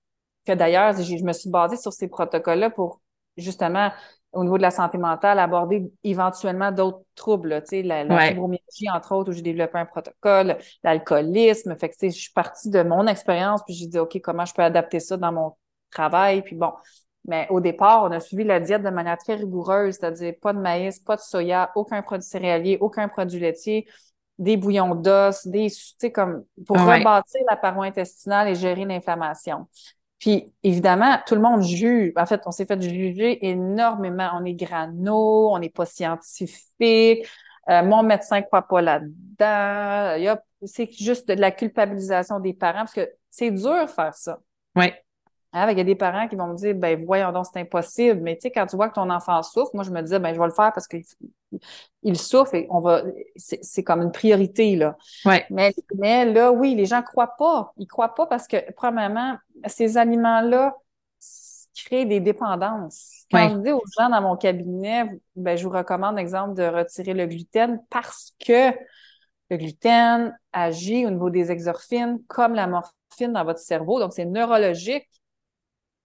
que 0.45 0.53
d'ailleurs, 0.53 0.93
je 0.93 1.23
me 1.23 1.33
suis 1.33 1.49
basée 1.49 1.77
sur 1.77 1.93
ces 1.93 2.07
protocoles-là 2.07 2.69
pour 2.69 3.01
justement, 3.37 3.91
au 4.31 4.43
niveau 4.43 4.57
de 4.57 4.63
la 4.63 4.71
santé 4.71 4.97
mentale, 4.97 5.37
aborder 5.39 5.91
éventuellement 6.03 6.71
d'autres 6.71 7.03
troubles, 7.15 7.61
tu 7.61 7.69
sais, 7.69 7.81
la, 7.83 8.03
la 8.03 8.19
fibromyalgie, 8.29 8.89
entre 8.91 9.13
autres, 9.15 9.29
où 9.29 9.33
j'ai 9.33 9.43
développé 9.43 9.77
un 9.77 9.85
protocole, 9.85 10.57
l'alcoolisme. 10.83 11.75
Fait 11.77 11.89
que, 11.89 11.95
je 12.01 12.09
suis 12.09 12.33
partie 12.33 12.69
de 12.69 12.81
mon 12.81 13.05
expérience, 13.05 13.61
puis 13.63 13.75
j'ai 13.75 13.87
dit, 13.87 13.99
OK, 13.99 14.19
comment 14.23 14.45
je 14.45 14.53
peux 14.53 14.63
adapter 14.63 14.99
ça 14.99 15.17
dans 15.17 15.31
mon 15.31 15.55
travail? 15.91 16.41
Puis 16.41 16.55
bon, 16.55 16.71
mais 17.25 17.47
au 17.49 17.59
départ, 17.59 18.03
on 18.03 18.11
a 18.11 18.19
suivi 18.19 18.43
la 18.43 18.59
diète 18.59 18.81
de 18.83 18.89
manière 18.89 19.17
très 19.17 19.35
rigoureuse, 19.35 19.95
c'est-à-dire 19.95 20.33
pas 20.41 20.51
de 20.51 20.59
maïs, 20.59 20.99
pas 20.99 21.15
de 21.15 21.21
soya, 21.21 21.71
aucun 21.75 22.01
produit 22.01 22.27
céréalier, 22.27 22.77
aucun 22.81 23.07
produit 23.07 23.39
laitier, 23.39 23.87
des 24.39 24.57
bouillons 24.57 24.95
d'os, 24.95 25.45
des, 25.47 25.69
tu 25.69 25.77
sais, 25.99 26.11
comme 26.11 26.43
pour 26.65 26.77
rebâtir 26.77 27.41
la 27.49 27.55
paroi 27.55 27.85
intestinale 27.85 28.47
et 28.49 28.55
gérer 28.55 28.83
l'inflammation. 28.83 29.67
Puis 30.23 30.53
évidemment, 30.63 31.17
tout 31.27 31.35
le 31.35 31.41
monde 31.41 31.63
juge. 31.63 32.13
En 32.15 32.25
fait, 32.25 32.39
on 32.45 32.51
s'est 32.51 32.65
fait 32.65 32.81
juger 32.81 33.45
énormément. 33.45 34.29
On 34.35 34.45
est 34.45 34.53
grano, 34.53 35.49
on 35.51 35.59
n'est 35.59 35.69
pas 35.69 35.85
scientifique. 35.85 37.27
Euh, 37.69 37.83
mon 37.83 38.03
médecin 38.03 38.37
ne 38.37 38.45
croit 38.45 38.61
pas 38.61 38.81
là-dedans. 38.81 40.37
C'est 40.63 40.89
juste 40.93 41.27
de 41.27 41.33
la 41.33 41.51
culpabilisation 41.51 42.39
des 42.39 42.53
parents 42.53 42.85
parce 42.85 42.93
que 42.93 43.11
c'est 43.29 43.51
dur 43.51 43.85
de 43.85 43.89
faire 43.89 44.15
ça. 44.15 44.39
Oui. 44.77 44.93
Hein, 45.53 45.69
il 45.69 45.77
y 45.77 45.81
a 45.81 45.83
des 45.83 45.95
parents 45.95 46.27
qui 46.27 46.35
vont 46.35 46.47
me 46.47 46.55
dire, 46.55 46.73
ben 46.73 47.05
voyons 47.05 47.31
donc, 47.31 47.45
c'est 47.51 47.59
impossible. 47.59 48.19
Mais 48.21 48.35
tu 48.35 48.41
sais, 48.41 48.51
quand 48.51 48.65
tu 48.65 48.75
vois 48.75 48.89
que 48.89 48.95
ton 48.95 49.09
enfant 49.11 49.41
souffre, 49.43 49.69
moi, 49.75 49.83
je 49.83 49.91
me 49.91 50.01
disais, 50.01 50.17
ben 50.17 50.33
je 50.33 50.39
vais 50.39 50.47
le 50.47 50.51
faire 50.51 50.73
parce 50.73 50.87
qu'il 50.87 52.17
souffre 52.17 52.55
et 52.55 52.65
on 52.71 52.79
va, 52.79 53.03
c'est 53.35 53.83
comme 53.83 54.01
une 54.01 54.11
priorité, 54.11 54.75
là. 54.75 54.97
Ouais. 55.25 55.45
Mais, 55.51 55.73
mais 55.95 56.25
là, 56.25 56.51
oui, 56.51 56.73
les 56.73 56.85
gens 56.85 57.03
croient 57.03 57.35
pas. 57.37 57.71
Ils 57.77 57.85
croient 57.85 58.15
pas 58.15 58.25
parce 58.25 58.47
que, 58.47 58.57
premièrement, 58.73 59.37
ces 59.67 59.97
aliments-là 59.97 60.75
créent 61.75 62.05
des 62.05 62.19
dépendances. 62.19 63.25
Quand 63.31 63.49
je 63.49 63.57
dis 63.57 63.71
aux 63.71 63.83
gens 63.97 64.09
dans 64.09 64.21
mon 64.21 64.35
cabinet, 64.35 65.05
ben, 65.35 65.55
je 65.55 65.63
vous 65.63 65.73
recommande, 65.73 66.17
exemple, 66.17 66.55
de 66.55 66.63
retirer 66.63 67.13
le 67.13 67.27
gluten 67.27 67.79
parce 67.89 68.33
que 68.43 68.71
le 69.49 69.57
gluten 69.57 70.35
agit 70.51 71.05
au 71.05 71.11
niveau 71.11 71.29
des 71.29 71.51
exorphines 71.51 72.19
comme 72.27 72.55
la 72.55 72.65
morphine 72.65 73.33
dans 73.33 73.43
votre 73.43 73.59
cerveau. 73.59 73.99
Donc, 73.99 74.13
c'est 74.13 74.25
neurologique 74.25 75.07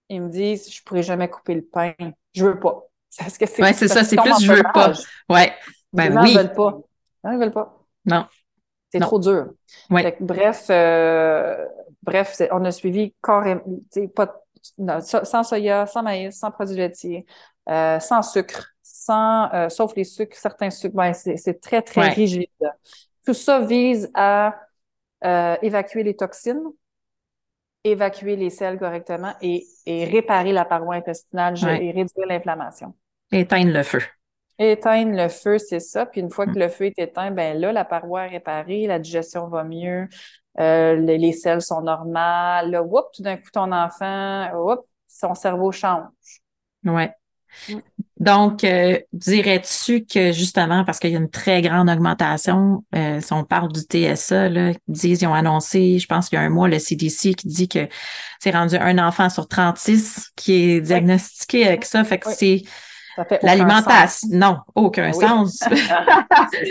ils 0.09 0.21
me 0.21 0.29
disent 0.29 0.71
je 0.71 0.83
pourrais 0.83 1.03
jamais 1.03 1.29
couper 1.29 1.55
le 1.55 1.61
pain. 1.61 1.93
Je 2.33 2.45
veux 2.45 2.59
pas. 2.59 2.83
C'est 3.09 3.29
ce 3.29 3.39
que 3.39 3.47
c'est. 3.47 3.63
Ouais, 3.63 3.73
c'est 3.73 3.87
ça, 3.87 4.03
c'est 4.03 4.15
plus 4.17 4.39
je 4.39 4.53
veux 4.53 4.63
pas. 4.71 4.93
Ouais. 5.29 5.51
Ben 5.91 6.09
les 6.09 6.17
oui. 6.17 6.31
Ils 6.31 6.37
veulent 6.37 6.53
pas. 6.53 6.77
Non, 7.23 7.31
ils 7.31 7.39
veulent 7.39 7.51
pas. 7.51 7.79
Non. 8.05 8.27
C'est 8.91 8.99
trop 8.99 9.19
dur. 9.19 9.51
Ouais. 9.89 10.17
bref, 10.19 10.67
euh, 10.69 11.65
bref, 12.01 12.41
on 12.51 12.65
a 12.65 12.71
suivi 12.71 13.13
carrément, 13.23 13.61
pas, 14.15 14.43
sans 15.01 15.43
soya, 15.43 15.85
sans 15.85 16.03
maïs, 16.03 16.37
sans 16.37 16.51
produits 16.51 16.75
laitiers, 16.75 17.25
euh, 17.69 17.99
sans 17.99 18.23
sucre, 18.23 18.73
sans, 18.81 19.51
euh, 19.53 19.69
sauf 19.69 19.95
les 19.95 20.03
sucres, 20.03 20.35
certains 20.37 20.71
sucres. 20.71 20.95
Ben, 20.95 21.13
c'est 21.13 21.61
très, 21.61 21.81
très 21.81 22.09
rigide. 22.09 22.47
Tout 23.25 23.33
ça 23.33 23.59
vise 23.59 24.09
à 24.15 24.55
évacuer 25.61 26.03
les 26.03 26.15
toxines, 26.15 26.63
évacuer 27.83 28.35
les 28.35 28.49
selles 28.49 28.77
correctement 28.77 29.33
et, 29.41 29.65
réparer 29.87 30.51
la 30.51 30.65
paroi 30.65 30.95
intestinale 30.95 31.55
et 31.81 31.91
réduire 31.91 32.27
l'inflammation. 32.27 32.93
Éteindre 33.31 33.71
le 33.73 33.83
feu. 33.83 34.01
Éteindre 34.57 35.15
le 35.15 35.29
feu, 35.29 35.57
c'est 35.57 35.79
ça. 35.79 36.05
Puis 36.05 36.21
une 36.21 36.29
fois 36.29 36.45
que 36.45 36.51
mm. 36.51 36.59
le 36.59 36.69
feu 36.69 36.85
est 36.85 36.99
éteint, 36.99 37.31
ben 37.31 37.57
là, 37.57 37.71
la 37.71 37.85
paroi 37.85 38.25
est 38.25 38.31
réparée, 38.31 38.87
la 38.87 38.99
digestion 38.99 39.47
va 39.47 39.63
mieux, 39.63 40.07
euh, 40.59 40.95
les, 40.95 41.31
selles 41.31 41.61
sont 41.61 41.81
normales. 41.81 42.69
Là, 42.69 42.83
tout 43.13 43.23
d'un 43.23 43.37
coup, 43.37 43.49
ton 43.53 43.71
enfant, 43.71 44.49
son 45.07 45.33
cerveau 45.33 45.71
change. 45.71 46.09
Ouais. 46.83 47.11
Donc, 48.19 48.63
euh, 48.63 48.99
dirais-tu 49.13 50.05
que 50.05 50.31
justement, 50.33 50.83
parce 50.83 50.99
qu'il 50.99 51.11
y 51.11 51.15
a 51.15 51.19
une 51.19 51.29
très 51.29 51.61
grande 51.61 51.89
augmentation, 51.89 52.83
euh, 52.93 53.21
si 53.21 53.31
on 53.31 53.45
parle 53.45 53.71
du 53.71 53.79
TSA, 53.79 54.49
là, 54.49 54.71
ils 54.71 54.77
disent, 54.87 55.21
ils 55.21 55.27
ont 55.27 55.33
annoncé, 55.33 55.99
je 55.99 56.07
pense 56.07 56.27
qu'il 56.27 56.37
y 56.37 56.41
a 56.41 56.45
un 56.45 56.49
mois, 56.49 56.67
le 56.67 56.79
CDC 56.79 57.33
qui 57.33 57.47
dit 57.47 57.69
que 57.69 57.87
c'est 58.39 58.51
rendu 58.51 58.75
un 58.75 58.97
enfant 58.97 59.29
sur 59.29 59.47
36 59.47 60.31
qui 60.35 60.53
est 60.53 60.81
diagnostiqué 60.81 61.65
avec 61.65 61.85
ça. 61.85 62.03
Fait 62.03 62.19
que 62.19 62.29
c'est 62.29 62.63
l'alimentation. 63.41 64.29
Non, 64.31 64.57
aucun 64.75 65.13
sens. 65.13 65.63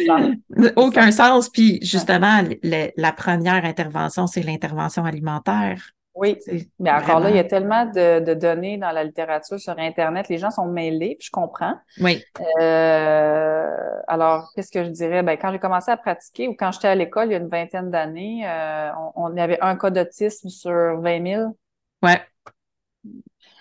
aucun 0.76 1.10
sens. 1.12 1.48
Puis 1.48 1.78
justement, 1.82 2.42
la 2.62 3.12
première 3.12 3.64
intervention, 3.64 4.26
c'est 4.26 4.42
l'intervention 4.42 5.04
alimentaire. 5.04 5.92
Oui, 6.18 6.36
mais 6.80 6.90
encore 6.90 7.20
là, 7.20 7.30
il 7.30 7.36
y 7.36 7.38
a 7.38 7.44
tellement 7.44 7.86
de, 7.86 8.34
données 8.34 8.76
dans 8.76 8.90
la 8.90 9.04
littérature 9.04 9.60
sur 9.60 9.78
Internet. 9.78 10.28
Les 10.28 10.38
gens 10.38 10.50
sont 10.50 10.66
mêlés, 10.66 11.16
je 11.20 11.30
comprends. 11.30 11.74
Oui. 12.00 12.24
Euh, 12.60 14.00
alors, 14.08 14.50
qu'est-ce 14.54 14.72
que 14.72 14.82
je 14.82 14.88
dirais? 14.88 15.22
Ben, 15.22 15.38
quand 15.38 15.52
j'ai 15.52 15.60
commencé 15.60 15.92
à 15.92 15.96
pratiquer 15.96 16.48
ou 16.48 16.56
quand 16.58 16.72
j'étais 16.72 16.88
à 16.88 16.96
l'école 16.96 17.28
il 17.28 17.32
y 17.32 17.34
a 17.36 17.38
une 17.38 17.48
vingtaine 17.48 17.92
d'années, 17.92 18.42
euh, 18.48 18.90
on, 19.14 19.36
y 19.36 19.40
avait 19.40 19.60
un 19.60 19.76
cas 19.76 19.90
d'autisme 19.90 20.48
sur 20.48 21.00
20 21.00 21.24
000. 21.24 21.56
Ouais. 22.02 22.20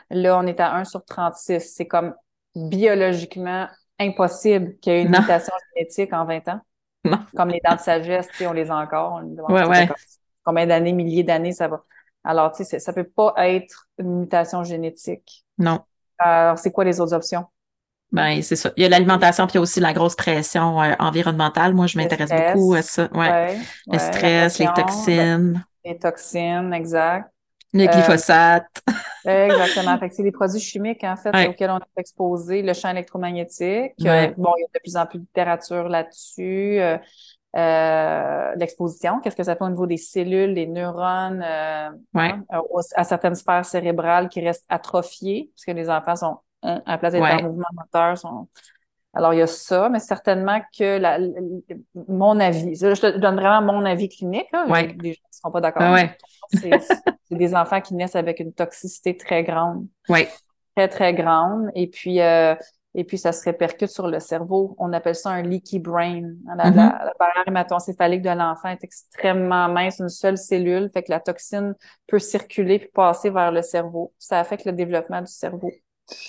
Là, 0.10 0.39
on 0.39 0.48
est 0.48 0.60
à 0.60 0.74
1 0.78 0.86
sur 0.86 1.06
36. 1.06 1.60
C'est 1.76 1.86
comme 1.86 2.15
biologiquement 2.56 3.67
impossible 4.00 4.78
qu'il 4.80 4.93
y 4.93 4.96
ait 4.96 5.02
une 5.04 5.10
mutation 5.10 5.54
génétique 5.76 6.12
en 6.12 6.26
20 6.26 6.48
ans. 6.48 6.62
Non. 7.04 7.20
Comme 7.36 7.50
les 7.50 7.62
dents 7.63 7.76
de 7.76 7.82
sagesse, 7.82 8.30
on 8.41 8.54
les 8.54 8.72
a 8.72 8.78
encore. 8.78 9.22
On 9.22 9.54
ouais, 9.54 9.67
ouais. 9.67 9.89
Combien 10.43 10.65
d'années, 10.65 10.93
milliers 10.93 11.24
d'années, 11.24 11.52
ça 11.52 11.67
va. 11.67 11.84
Alors, 12.28 12.52
tu 12.52 12.66
sais, 12.66 12.80
ça 12.80 12.92
peut 12.92 13.06
pas 13.06 13.34
être 13.38 13.88
une 13.98 14.20
mutation 14.20 14.62
génétique. 14.66 15.46
Non. 15.58 15.80
Alors, 16.20 16.60
c'est 16.60 16.74
quoi 16.74 16.84
les 16.84 17.00
autres 17.00 17.13
options? 17.13 17.46
Ben, 18.12 18.42
c'est 18.42 18.58
ça. 18.58 18.72
Il 18.76 18.84
y 18.84 18.86
a 18.86 18.90
l'alimentation, 18.90 19.48
puis 19.48 19.54
il 19.54 19.56
y 19.56 19.60
a 19.60 19.62
aussi 19.62 19.80
la 19.80 19.94
grosse 19.94 20.16
pression 20.16 20.82
euh, 20.82 20.94
environnementale. 21.00 21.74
Moi, 21.74 21.88
je 21.88 21.98
m'intéresse 21.98 22.30
beaucoup 22.30 22.74
à 22.74 22.82
ça. 22.82 23.08
Ouais. 23.13 23.58
le 23.88 23.98
stress, 23.98 24.60
les 24.60 24.68
toxines. 24.76 25.66
les 25.86 25.98
toxines, 25.98 26.74
exact. 26.74 27.32
Le 27.74 27.84
euh, 27.84 27.88
glyphosate. 27.88 28.84
exactement. 29.26 29.98
Fait 29.98 30.10
que 30.10 30.16
c'est 30.16 30.24
des 30.24 30.32
produits 30.34 30.60
chimiques, 30.60 31.06
en 31.06 31.16
fait, 31.16 31.48
auxquels 31.48 31.70
on 31.70 31.80
est 31.80 32.00
exposé, 32.00 32.62
le 32.62 32.74
champ 32.74 32.90
électromagnétique. 32.90 33.94
Euh, 34.06 34.34
bon, 34.36 34.52
il 34.58 34.62
y 34.62 34.66
a 34.66 34.68
de 34.74 34.80
plus 34.84 34.98
en 34.98 35.06
plus 35.06 35.20
de 35.20 35.24
littérature 35.24 35.88
là-dessus. 35.88 36.82
Euh, 37.58 38.54
l'exposition, 38.56 39.20
qu'est-ce 39.20 39.36
que 39.36 39.43
ça 39.43 39.56
fait 39.56 39.63
au 39.63 39.70
niveau 39.70 39.88
des 39.88 39.98
cellules, 39.98 40.54
des 40.54 40.67
neurones, 40.67 41.43
euh, 41.43 41.89
hein, 42.13 42.43
à 42.96 43.04
certaines 43.04 43.34
sphères 43.34 43.65
cérébrales 43.65 44.30
qui 44.30 44.41
restent 44.41 44.65
atrophiées, 44.70 45.50
puisque 45.56 45.76
les 45.76 45.89
enfants 45.89 46.15
sont, 46.15 46.38
hein, 46.62 46.84
à 46.86 46.91
la 46.91 46.98
place 47.00 47.13
d'être 47.13 47.26
en 47.26 47.43
mouvement 47.43 47.65
moteur, 47.74 48.17
sont... 48.17 48.48
Alors, 49.13 49.34
il 49.34 49.39
y 49.39 49.41
a 49.41 49.48
ça, 49.48 49.89
mais 49.89 49.98
certainement 49.98 50.62
que 50.78 51.00
la, 51.00 51.17
mon 52.08 52.39
avis, 52.39 52.76
je 52.76 53.02
te 53.02 53.17
donne 53.17 53.36
vraiment 53.38 53.62
mon 53.74 53.86
avis 53.86 54.10
clinique, 54.10 54.48
là, 54.54 54.67
ouais. 54.67 54.96
les 55.02 55.13
gens 55.13 55.22
ne 55.28 55.36
seront 55.36 55.52
pas 55.52 55.62
d'accord. 55.62 55.98
C'est 56.54 56.70
des 57.32 57.56
enfants 57.56 57.82
qui 57.82 57.96
naissent 57.96 58.15
avec 58.15 58.39
une 58.39 58.54
toxicité 58.54 59.17
très 59.17 59.43
grande. 59.43 59.88
Oui. 60.10 60.28
Très, 60.76 60.88
très 60.88 61.13
grande. 61.15 61.72
Et 61.74 61.88
puis, 61.88 62.22
euh, 62.22 62.54
et 62.98 63.04
puis 63.04 63.20
ça 63.20 63.32
se 63.32 63.44
répercute 63.44 63.90
sur 63.90 64.08
le 64.08 64.20
cerveau. 64.20 64.76
On 64.80 64.92
appelle 64.92 65.16
ça 65.16 65.30
un 65.30 65.44
leaky 65.44 65.78
brain. 65.78 66.34
La, 66.58 66.72
mm-hmm. 66.72 67.12
barrière 67.20 67.44
hémato-encéphalique 67.46 68.24
de 68.24 68.32
l'enfant 68.32 68.70
est 68.70 68.84
extrêmement 68.84 69.70
mince, 69.70 70.00
une 70.00 70.10
seule 70.10 70.38
cellule, 70.38 70.90
fait 70.92 71.04
que 71.04 71.12
la 71.12 71.20
toxine 71.20 71.76
peut 72.08 72.18
circuler 72.18 72.80
puis 72.80 72.90
passer 72.90 73.30
vers 73.30 73.52
le 73.52 73.62
cerveau. 73.62 74.14
Ça 74.18 74.40
affecte 74.40 74.66
le 74.66 74.74
développement 74.74 75.22
du 75.22 75.32
cerveau. 75.32 75.72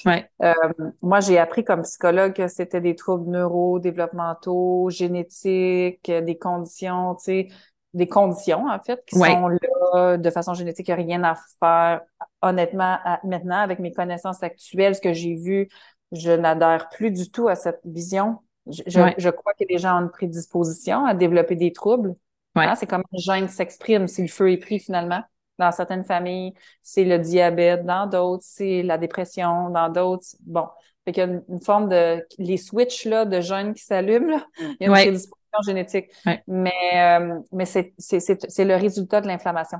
Ouais. 0.04 0.28
Euh, 0.42 0.52
moi, 1.00 1.20
j'ai 1.20 1.38
appris 1.38 1.64
comme 1.64 1.82
psychologue 1.82 2.34
que 2.34 2.48
c'était 2.48 2.82
des 2.82 2.94
troubles 2.94 3.30
neurodéveloppementaux, 3.30 4.90
génétiques, 4.90 6.10
des 6.10 6.36
conditions, 6.36 7.14
tu 7.14 7.24
sais, 7.24 7.48
des 7.94 8.08
conditions, 8.08 8.66
en 8.66 8.78
fait, 8.78 9.02
qui 9.06 9.18
sont 9.18 9.48
là 9.94 10.18
de 10.18 10.30
façon 10.30 10.52
génétique, 10.52 10.88
il 10.88 10.94
n'y 10.94 11.00
a 11.00 11.06
rien 11.06 11.24
à 11.24 11.34
faire. 11.60 12.02
Honnêtement, 12.42 12.98
maintenant, 13.24 13.58
avec 13.58 13.78
mes 13.78 13.92
connaissances 13.92 14.42
actuelles, 14.42 14.94
ce 14.94 15.00
que 15.00 15.14
j'ai 15.14 15.34
vu 15.34 15.68
je 16.12 16.30
n'adhère 16.30 16.88
plus 16.88 17.10
du 17.10 17.30
tout 17.30 17.48
à 17.48 17.54
cette 17.54 17.80
vision. 17.84 18.38
Je, 18.66 18.82
je, 18.86 19.30
crois 19.30 19.54
que 19.54 19.64
les 19.68 19.78
gens 19.78 19.98
ont 19.98 20.02
une 20.02 20.10
prédisposition 20.10 21.06
à 21.06 21.14
développer 21.14 21.56
des 21.56 21.72
troubles. 21.72 22.14
Hein, 22.54 22.74
c'est 22.74 22.86
comme 22.86 23.02
un 23.12 23.18
gène 23.18 23.48
s'exprime 23.48 24.08
si 24.08 24.22
le 24.22 24.28
feu 24.28 24.52
est 24.52 24.58
pris 24.58 24.80
finalement. 24.80 25.22
Dans 25.58 25.72
certaines 25.72 26.04
familles, 26.04 26.54
c'est 26.82 27.04
le 27.04 27.18
diabète, 27.18 27.84
dans 27.84 28.06
d'autres, 28.06 28.44
c'est 28.46 28.82
la 28.82 28.96
dépression, 28.96 29.70
dans 29.70 29.88
d'autres, 29.88 30.26
bon. 30.40 30.66
Fait 31.04 31.12
qu'il 31.12 31.22
y 31.22 31.26
a 31.26 31.40
une, 31.48 31.60
forme 31.62 31.88
de 31.88 32.24
les 32.38 32.56
switches 32.58 33.06
là, 33.06 33.24
de 33.24 33.40
gènes 33.40 33.74
qui 33.74 33.82
s'allument, 33.82 34.40
il 34.58 34.76
y 34.80 34.84
a 34.84 34.86
une 34.86 34.92
prédisposition 34.92 35.62
génétique. 35.64 36.10
Mais, 36.46 36.72
euh, 36.94 37.40
mais 37.52 37.64
c'est 37.64 38.64
le 38.64 38.74
résultat 38.76 39.20
de 39.20 39.26
l'inflammation. 39.26 39.78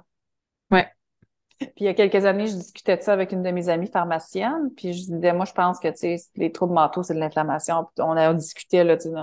Ouais. 0.70 0.88
Puis 1.58 1.72
il 1.78 1.84
y 1.86 1.88
a 1.88 1.94
quelques 1.94 2.24
années, 2.24 2.46
je 2.46 2.54
discutais 2.54 2.96
de 2.96 3.02
ça 3.02 3.12
avec 3.12 3.32
une 3.32 3.42
de 3.42 3.50
mes 3.50 3.68
amies 3.68 3.88
pharmaciennes, 3.88 4.70
puis 4.76 4.92
je 4.92 5.10
disais, 5.10 5.32
moi, 5.32 5.44
je 5.44 5.52
pense 5.52 5.80
que, 5.80 5.88
tu 5.88 5.96
sais, 5.96 6.16
les 6.36 6.52
troubles 6.52 6.74
mentaux, 6.74 7.02
c'est 7.02 7.14
de 7.14 7.18
l'inflammation. 7.18 7.88
On 7.98 8.12
a 8.12 8.32
discuté, 8.32 8.84
là, 8.84 8.96
tu 8.96 9.08
sais, 9.08 9.14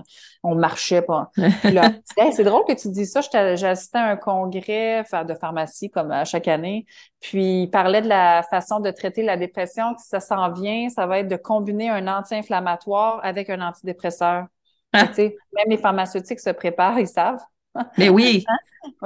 on 0.44 0.56
marchait 0.56 1.02
pas. 1.02 1.32
là, 1.64 1.92
c'est 2.32 2.44
drôle 2.44 2.66
que 2.66 2.74
tu 2.74 2.90
dis 2.90 3.06
ça. 3.06 3.22
J'ai 3.22 3.68
assisté 3.68 3.98
à 3.98 4.08
un 4.08 4.18
congrès 4.18 5.04
de 5.04 5.34
pharmacie, 5.34 5.90
comme 5.90 6.12
à 6.12 6.26
chaque 6.26 6.50
année, 6.50 6.86
puis 7.22 7.64
il 7.64 7.70
parlait 7.70 8.02
de 8.02 8.10
la 8.10 8.44
façon 8.44 8.82
de 8.82 8.92
traiter 8.92 9.24
la 9.24 9.38
dépression, 9.38 9.94
que 9.96 10.02
ça 10.02 10.20
s'en 10.20 10.52
vient, 10.52 10.90
ça 10.90 11.08
va 11.08 11.20
être 11.20 11.30
de 11.30 11.38
combiner 11.38 11.90
un 11.90 12.08
anti-inflammatoire 12.08 13.22
avec 13.24 13.50
un 13.50 13.62
antidépresseur. 13.62 14.48
Ah. 14.92 15.08
Tu 15.08 15.14
sais, 15.14 15.38
même 15.54 15.66
les 15.70 15.78
pharmaceutiques 15.78 16.40
se 16.42 16.50
préparent, 16.50 17.00
ils 17.00 17.08
savent. 17.08 17.40
Mais 17.98 18.10
oui, 18.10 18.46
hein? 18.48 18.58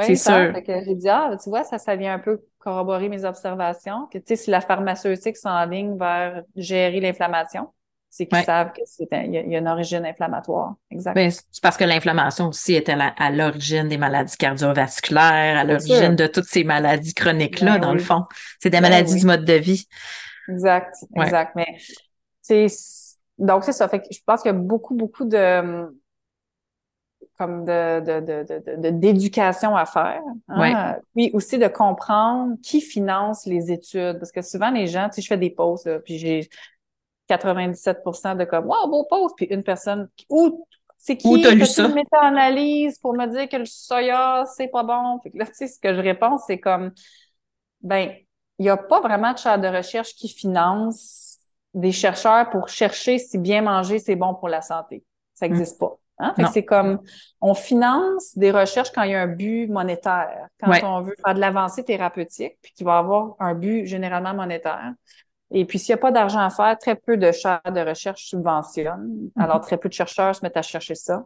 c'est 0.02 0.16
sûr. 0.16 0.54
J'ai 0.66 0.96
dit, 0.96 1.10
ah, 1.10 1.36
tu 1.42 1.50
vois, 1.50 1.64
ça, 1.64 1.78
ça 1.78 1.96
vient 1.96 2.14
un 2.14 2.20
peu 2.20 2.42
corroborer 2.60 3.10
mes 3.10 3.26
observations, 3.26 4.08
que 4.12 4.18
tu 4.18 4.26
sais, 4.28 4.36
si 4.36 4.52
la 4.52 4.62
pharmaceutique 4.62 5.38
s'enligne 5.38 5.98
vers 5.98 6.44
gérer 6.56 7.00
l'inflammation, 7.00 7.70
c'est 8.10 8.26
qu'ils 8.26 8.44
savent 8.44 8.72
qu'il 8.74 9.08
y, 9.12 9.56
a 9.56 9.60
une 9.60 9.68
origine 9.68 10.04
inflammatoire. 10.04 10.76
Exact. 10.90 11.14
Ben, 11.14 11.30
c'est 11.30 11.62
parce 11.62 11.78
que 11.78 11.84
l'inflammation 11.84 12.48
aussi 12.48 12.74
est 12.74 12.90
à 12.90 13.30
l'origine 13.30 13.88
des 13.88 13.98
maladies 13.98 14.36
cardiovasculaires, 14.36 15.60
à 15.60 15.64
l'origine 15.64 16.16
de 16.16 16.26
toutes 16.26 16.48
ces 16.48 16.64
maladies 16.64 17.14
chroniques-là, 17.14 17.74
ben 17.74 17.80
dans 17.80 17.94
le 17.94 18.00
fond. 18.00 18.26
C'est 18.60 18.72
des 18.72 18.78
ben 18.78 18.90
maladies 18.90 19.16
du 19.16 19.26
mode 19.28 19.46
de 19.46 19.54
vie. 19.54 19.88
Exact, 20.50 20.96
exact. 21.16 21.56
Mais 21.56 21.78
c'est 22.42 22.66
donc 23.38 23.64
c'est 23.64 23.74
ça. 23.74 23.88
Fait 23.88 24.00
que 24.00 24.06
je 24.12 24.20
pense 24.26 24.42
qu'il 24.42 24.52
y 24.52 24.56
a 24.56 24.58
beaucoup, 24.58 24.96
beaucoup 24.96 25.26
de 25.26 25.88
comme 27.40 27.64
de, 27.64 28.02
de, 28.02 28.90
d'éducation 28.90 29.76
à 29.76 29.86
faire. 29.86 30.22
Hein? 30.50 30.98
Puis 31.16 31.32
aussi 31.34 31.58
de 31.58 31.68
comprendre 31.68 32.56
qui 32.62 32.82
finance 32.82 33.46
les 33.46 33.72
études. 33.72 34.20
Parce 34.20 34.34
que 34.34 34.42
souvent, 34.42 34.70
les 34.70 34.88
gens, 34.88 35.08
si 35.12 35.22
je 35.22 35.28
fais 35.28 35.38
des 35.38 35.50
pauses, 35.50 35.90
puis 36.04 36.18
j'ai 36.18 36.50
97% 37.30 38.36
de 38.36 38.44
comme 38.44 38.66
Wow, 38.66 38.90
beau 38.90 39.06
pause, 39.06 39.32
puis 39.38 39.46
une 39.46 39.64
personne 39.64 40.10
où 40.30 40.66
c'est 40.98 41.16
qui 41.16 41.28
Où 41.30 41.38
t'as 41.38 41.52
lu 41.52 41.66
ça? 41.66 41.88
méta-analyse 41.88 43.00
pour 43.00 43.14
me 43.14 43.26
dire 43.28 43.48
que 43.48 43.56
le 43.56 43.66
soya, 43.66 44.44
c'est 44.58 44.68
pas 44.68 44.84
bon. 44.84 45.20
Fait 45.24 45.32
que 45.32 45.38
là, 45.38 45.46
tu 45.46 45.54
sais, 45.54 45.68
ce 45.68 45.80
que 45.80 45.96
je 45.96 46.02
réponds, 46.02 46.38
c'est 46.46 46.60
comme 46.60 46.92
ben, 47.80 48.14
il 48.58 48.64
n'y 48.64 48.70
a 48.70 48.76
pas 48.76 49.00
vraiment 49.00 49.32
de 49.32 49.38
chaire 49.38 49.58
de 49.58 49.68
recherche 49.70 50.14
qui 50.16 50.28
finance 50.28 51.38
des 51.74 51.94
chercheurs 51.94 52.50
pour 52.50 52.68
chercher 52.68 53.18
si 53.18 53.38
bien 53.38 53.62
manger, 53.62 54.00
c'est 54.00 54.18
bon 54.18 54.36
pour 54.36 54.50
la 54.50 54.62
santé. 54.62 55.06
Ça 55.36 55.48
n'existe 55.48 55.78
mm. 55.78 55.86
pas. 55.86 55.98
Hein? 56.20 56.34
c'est 56.52 56.66
comme 56.66 57.00
on 57.40 57.54
finance 57.54 58.38
des 58.38 58.52
recherches 58.52 58.92
quand 58.92 59.04
il 59.04 59.12
y 59.12 59.16
a 59.16 59.22
un 59.22 59.28
but 59.28 59.68
monétaire, 59.68 60.48
quand 60.62 60.72
on 60.84 61.02
veut 61.02 61.16
faire 61.24 61.34
de 61.34 61.40
l'avancée 61.40 61.84
thérapeutique, 61.84 62.58
puis 62.62 62.74
qu'il 62.74 62.86
va 62.86 62.98
avoir 62.98 63.36
un 63.40 63.56
but 63.56 63.86
généralement 63.86 64.34
monétaire. 64.34 64.94
Et 65.52 65.66
puis, 65.66 65.80
s'il 65.80 65.94
n'y 65.94 66.00
a 66.00 66.02
pas 66.02 66.12
d'argent 66.12 66.40
à 66.40 66.50
faire, 66.50 66.78
très 66.78 66.96
peu 66.96 67.18
de 67.18 67.32
chaires 67.32 67.62
de 67.66 67.80
recherche 67.80 68.26
subventionnent. 68.26 69.30
Mm-hmm. 69.36 69.44
Alors, 69.44 69.62
très 69.62 69.78
peu 69.78 69.90
de 69.90 69.94
chercheurs 69.94 70.36
se 70.36 70.42
mettent 70.44 70.58
à 70.58 70.62
chercher 70.62 70.96
ça. 70.96 71.26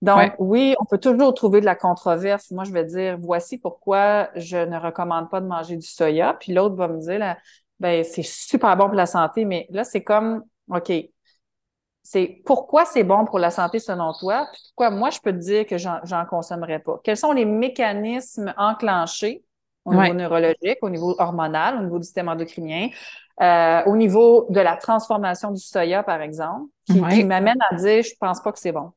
Donc, 0.00 0.32
oui, 0.38 0.74
on 0.80 0.84
peut 0.84 0.98
toujours 0.98 1.32
trouver 1.34 1.60
de 1.60 1.64
la 1.64 1.74
controverse. 1.74 2.50
Moi, 2.50 2.64
je 2.64 2.72
vais 2.72 2.84
dire, 2.84 3.16
voici 3.18 3.58
pourquoi 3.58 4.28
je 4.34 4.56
ne 4.56 4.78
recommande 4.78 5.30
pas 5.30 5.40
de 5.40 5.46
manger 5.46 5.76
du 5.76 5.86
soya. 5.86 6.36
Puis 6.38 6.52
l'autre 6.52 6.74
va 6.74 6.88
me 6.88 6.98
dire, 7.00 7.18
là, 7.18 7.38
ben, 7.80 8.04
c'est 8.04 8.22
super 8.22 8.76
bon 8.76 8.86
pour 8.86 8.94
la 8.94 9.06
santé, 9.06 9.44
mais 9.44 9.66
là, 9.70 9.84
c'est 9.84 10.02
comme, 10.02 10.44
OK, 10.70 10.92
c'est 12.04 12.42
pourquoi 12.44 12.84
c'est 12.84 13.02
bon 13.02 13.24
pour 13.24 13.38
la 13.38 13.50
santé 13.50 13.78
selon 13.78 14.12
toi, 14.12 14.46
puis 14.52 14.60
pourquoi 14.68 14.90
moi 14.90 15.08
je 15.08 15.18
peux 15.20 15.32
te 15.32 15.38
dire 15.38 15.66
que 15.66 15.78
j'en 15.78 16.26
consommerais 16.28 16.78
pas? 16.78 17.00
Quels 17.02 17.16
sont 17.16 17.32
les 17.32 17.46
mécanismes 17.46 18.52
enclenchés 18.58 19.42
au 19.86 19.94
niveau 19.94 20.14
neurologique, 20.14 20.78
au 20.82 20.90
niveau 20.90 21.16
hormonal, 21.18 21.78
au 21.78 21.82
niveau 21.82 21.98
du 21.98 22.04
système 22.04 22.28
endocrinien, 22.28 22.88
euh, 23.40 23.82
au 23.86 23.96
niveau 23.96 24.46
de 24.50 24.60
la 24.60 24.76
transformation 24.76 25.50
du 25.50 25.60
soya, 25.60 26.02
par 26.02 26.20
exemple, 26.20 26.66
qui, 26.86 27.02
qui 27.08 27.24
m'amène 27.24 27.58
à 27.70 27.74
dire 27.74 28.02
je 28.02 28.14
pense 28.20 28.40
pas 28.42 28.52
que 28.52 28.58
c'est 28.58 28.72
bon. 28.72 28.92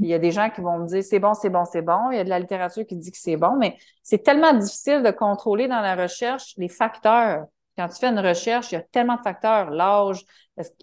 Il 0.00 0.08
y 0.08 0.14
a 0.14 0.18
des 0.18 0.32
gens 0.32 0.50
qui 0.50 0.60
vont 0.60 0.78
me 0.78 0.86
dire 0.86 1.04
c'est 1.04 1.20
bon, 1.20 1.34
c'est 1.34 1.50
bon, 1.50 1.64
c'est 1.64 1.82
bon. 1.82 2.10
Il 2.10 2.16
y 2.16 2.20
a 2.20 2.24
de 2.24 2.28
la 2.28 2.40
littérature 2.40 2.84
qui 2.86 2.96
dit 2.96 3.12
que 3.12 3.18
c'est 3.18 3.36
bon, 3.36 3.56
mais 3.56 3.76
c'est 4.02 4.22
tellement 4.24 4.52
difficile 4.52 5.02
de 5.04 5.10
contrôler 5.12 5.68
dans 5.68 5.80
la 5.80 5.94
recherche 5.94 6.54
les 6.56 6.68
facteurs 6.68 7.46
Quand 7.78 7.88
tu 7.88 8.00
fais 8.00 8.08
une 8.08 8.18
recherche, 8.18 8.72
il 8.72 8.74
y 8.74 8.78
a 8.78 8.82
tellement 8.82 9.14
de 9.14 9.22
facteurs, 9.22 9.70
l'âge, 9.70 10.24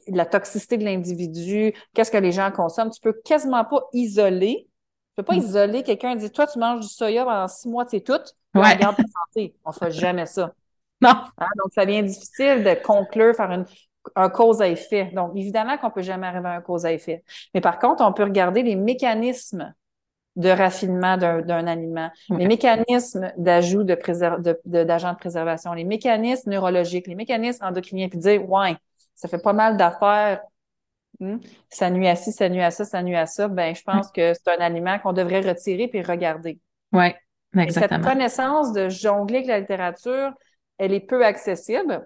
la 0.08 0.26
toxicité 0.26 0.78
de 0.78 0.86
l'individu, 0.86 1.74
qu'est-ce 1.94 2.10
que 2.10 2.18
les 2.18 2.32
gens 2.32 2.50
consomment. 2.52 2.90
Tu 2.90 3.02
peux 3.02 3.12
quasiment 3.26 3.66
pas 3.66 3.82
isoler. 3.92 4.70
Tu 4.70 5.16
peux 5.18 5.24
pas 5.24 5.36
mm. 5.36 5.40
isoler 5.40 5.84
quelqu'un 5.84 6.12
et 6.12 6.16
dire, 6.16 6.32
toi, 6.32 6.48
tu 6.48 6.58
manges 6.58 6.80
du 6.80 6.88
soya 6.88 7.26
pendant 7.26 7.50
six 7.50 7.68
mois, 7.68 7.86
c'est 7.86 8.00
tout. 8.00 8.14
Ouais. 8.54 8.76
Regarde 8.76 8.96
ta 8.96 9.04
santé. 9.04 9.58
On 9.66 9.74
fait 9.74 9.92
jamais 10.00 10.26
ça. 10.26 10.54
Non. 11.02 11.10
Hein, 11.38 11.48
donc, 11.58 11.74
ça 11.74 11.86
devient 11.86 12.04
difficile 12.04 12.64
de 12.64 12.82
conclure, 12.82 13.36
faire 13.36 13.52
une, 13.52 13.66
un 14.16 14.30
cause 14.30 14.62
à 14.62 14.70
effet. 14.70 15.12
Donc, 15.14 15.34
évidemment 15.36 15.78
qu'on 15.78 15.92
peut 15.92 16.02
jamais 16.02 16.28
arriver 16.28 16.48
à 16.48 16.54
un 16.54 16.62
cause 16.62 16.86
à 16.86 16.94
effet. 16.94 17.26
Mais 17.54 17.60
par 17.60 17.78
contre, 17.78 18.06
on 18.06 18.14
peut 18.14 18.24
regarder 18.24 18.64
les 18.64 18.78
mécanismes 18.78 19.74
de 20.36 20.50
raffinement 20.50 21.18
d'un 21.18 21.68
aliment, 21.68 22.12
les 22.30 22.48
mécanismes 22.48 23.32
d'ajout 23.38 23.84
de 23.84 23.98
d'agents 24.66 25.14
de, 25.14 25.18
préservation, 25.18 25.74
les 25.74 25.86
mécanismes 25.86 26.52
neurologiques, 26.52 27.08
les 27.08 27.16
mécanismes 27.16 27.64
endocriniens, 27.64 28.10
puis 28.10 28.20
dire, 28.20 28.50
ouais, 28.50 28.76
ça 29.16 29.28
fait 29.28 29.42
pas 29.42 29.54
mal 29.54 29.78
d'affaires. 29.78 30.42
Hmm, 31.22 31.38
ça 31.70 31.90
nuit 31.90 32.10
à 32.10 32.18
ci, 32.18 32.34
ça 32.34 32.50
nuit 32.50 32.62
à 32.62 32.72
ça, 32.72 32.84
ça 32.84 33.02
nuit 33.02 33.16
à 33.16 33.26
ça. 33.26 33.48
Ben, 33.48 33.74
je 33.74 33.82
pense 33.84 34.12
que 34.12 34.34
c'est 34.34 34.50
un 34.50 34.60
aliment 34.60 35.00
qu'on 35.00 35.14
devrait 35.14 35.40
retirer 35.40 35.88
puis 35.88 36.02
regarder. 36.02 36.60
Oui, 36.92 37.14
exactement. 37.58 38.04
cette 38.04 38.12
connaissance 38.12 38.74
de 38.74 38.90
jongler 38.90 39.38
avec 39.38 39.48
la 39.48 39.60
littérature, 39.62 40.34
elle 40.78 40.94
est 40.94 41.00
peu 41.00 41.24
accessible. 41.26 42.06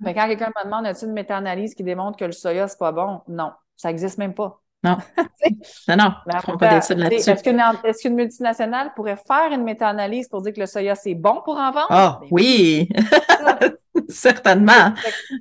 Mais 0.00 0.14
quand 0.14 0.26
quelqu'un 0.26 0.50
me 0.58 0.64
demande, 0.64 0.86
as-tu 0.86 1.04
une 1.04 1.12
méta-analyse 1.12 1.76
qui 1.76 1.84
démontre 1.84 2.18
que 2.18 2.24
le 2.24 2.32
soya, 2.32 2.66
c'est 2.66 2.78
pas 2.78 2.90
bon? 2.90 3.20
Non, 3.28 3.52
ça 3.76 3.88
n'existe 3.88 4.18
même 4.18 4.34
pas. 4.34 4.61
Non. 4.84 4.96
non, 5.86 5.96
non, 5.96 6.12
on 6.48 6.56
pas 6.56 6.74
d'études 6.74 6.98
là-dessus. 6.98 7.30
Est-ce 7.30 8.02
qu'une 8.02 8.16
multinationale 8.16 8.92
pourrait 8.94 9.16
faire 9.16 9.52
une 9.52 9.62
méta-analyse 9.62 10.28
pour 10.28 10.42
dire 10.42 10.52
que 10.52 10.58
le 10.58 10.66
soya, 10.66 10.96
c'est 10.96 11.14
bon 11.14 11.40
pour 11.44 11.56
en 11.56 11.70
vendre? 11.70 11.86
Ah, 11.88 12.20
oui! 12.32 12.88
Certainement. 14.08 14.92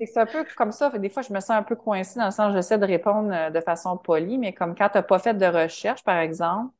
C'est 0.06 0.20
un 0.20 0.26
peu 0.28 0.46
comme 0.56 0.72
ça. 0.72 0.90
Des 0.92 1.10
fois, 1.10 1.24
je 1.24 1.34
me 1.34 1.40
sens 1.40 1.52
un 1.52 1.64
peu 1.64 1.76
coincée 1.76 2.20
dans 2.20 2.26
le 2.26 2.32
sens, 2.32 2.54
j'essaie 2.54 2.78
de 2.78 2.86
répondre 2.86 3.32
euh, 3.34 3.50
de 3.50 3.60
façon 3.62 3.98
polie, 3.98 4.38
mais 4.38 4.54
comme 4.54 4.76
quand 4.76 4.90
tu 4.90 4.98
n'as 4.98 5.04
pas 5.04 5.18
fait 5.18 5.34
de 5.34 5.46
recherche, 5.46 6.04
par 6.04 6.20
exemple, 6.20 6.72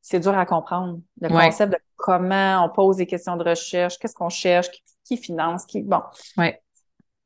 c'est 0.00 0.20
dur 0.20 0.36
à 0.36 0.44
comprendre. 0.44 0.98
Le 1.20 1.28
concept 1.28 1.72
de 1.72 1.78
comment 1.96 2.64
on 2.64 2.68
pose 2.70 2.96
des 2.96 3.06
questions 3.06 3.36
de 3.36 3.44
recherche, 3.44 3.98
qu'est-ce 3.98 4.14
qu'on 4.14 4.28
cherche, 4.28 4.70
qui, 4.70 4.82
qui, 5.04 5.16
finance, 5.16 5.66
qui. 5.66 5.82
Bon. 5.82 6.00
Ouais. 6.36 6.60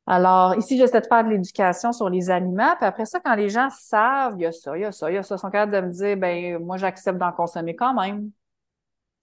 Alors, 0.05 0.55
ici, 0.57 0.77
j'essaie 0.77 0.99
de 0.99 1.07
faire 1.07 1.23
de 1.23 1.29
l'éducation 1.29 1.93
sur 1.93 2.09
les 2.09 2.29
aliments. 2.29 2.75
Puis 2.75 2.85
après 2.85 3.05
ça, 3.05 3.19
quand 3.23 3.35
les 3.35 3.49
gens 3.49 3.69
savent, 3.69 4.35
il 4.37 4.41
y 4.41 4.45
a 4.45 4.51
ça, 4.51 4.75
il 4.77 4.81
y 4.81 4.85
a 4.85 4.91
ça, 4.91 5.09
il 5.09 5.15
y 5.15 5.17
a 5.17 5.23
ça, 5.23 5.35
ils 5.35 5.39
sont 5.39 5.49
capables 5.49 5.71
de 5.71 5.81
me 5.81 5.91
dire, 5.91 6.17
ben 6.17 6.57
moi, 6.59 6.77
j'accepte 6.77 7.17
d'en 7.17 7.31
consommer 7.31 7.75
quand 7.75 7.93
même. 7.93 8.29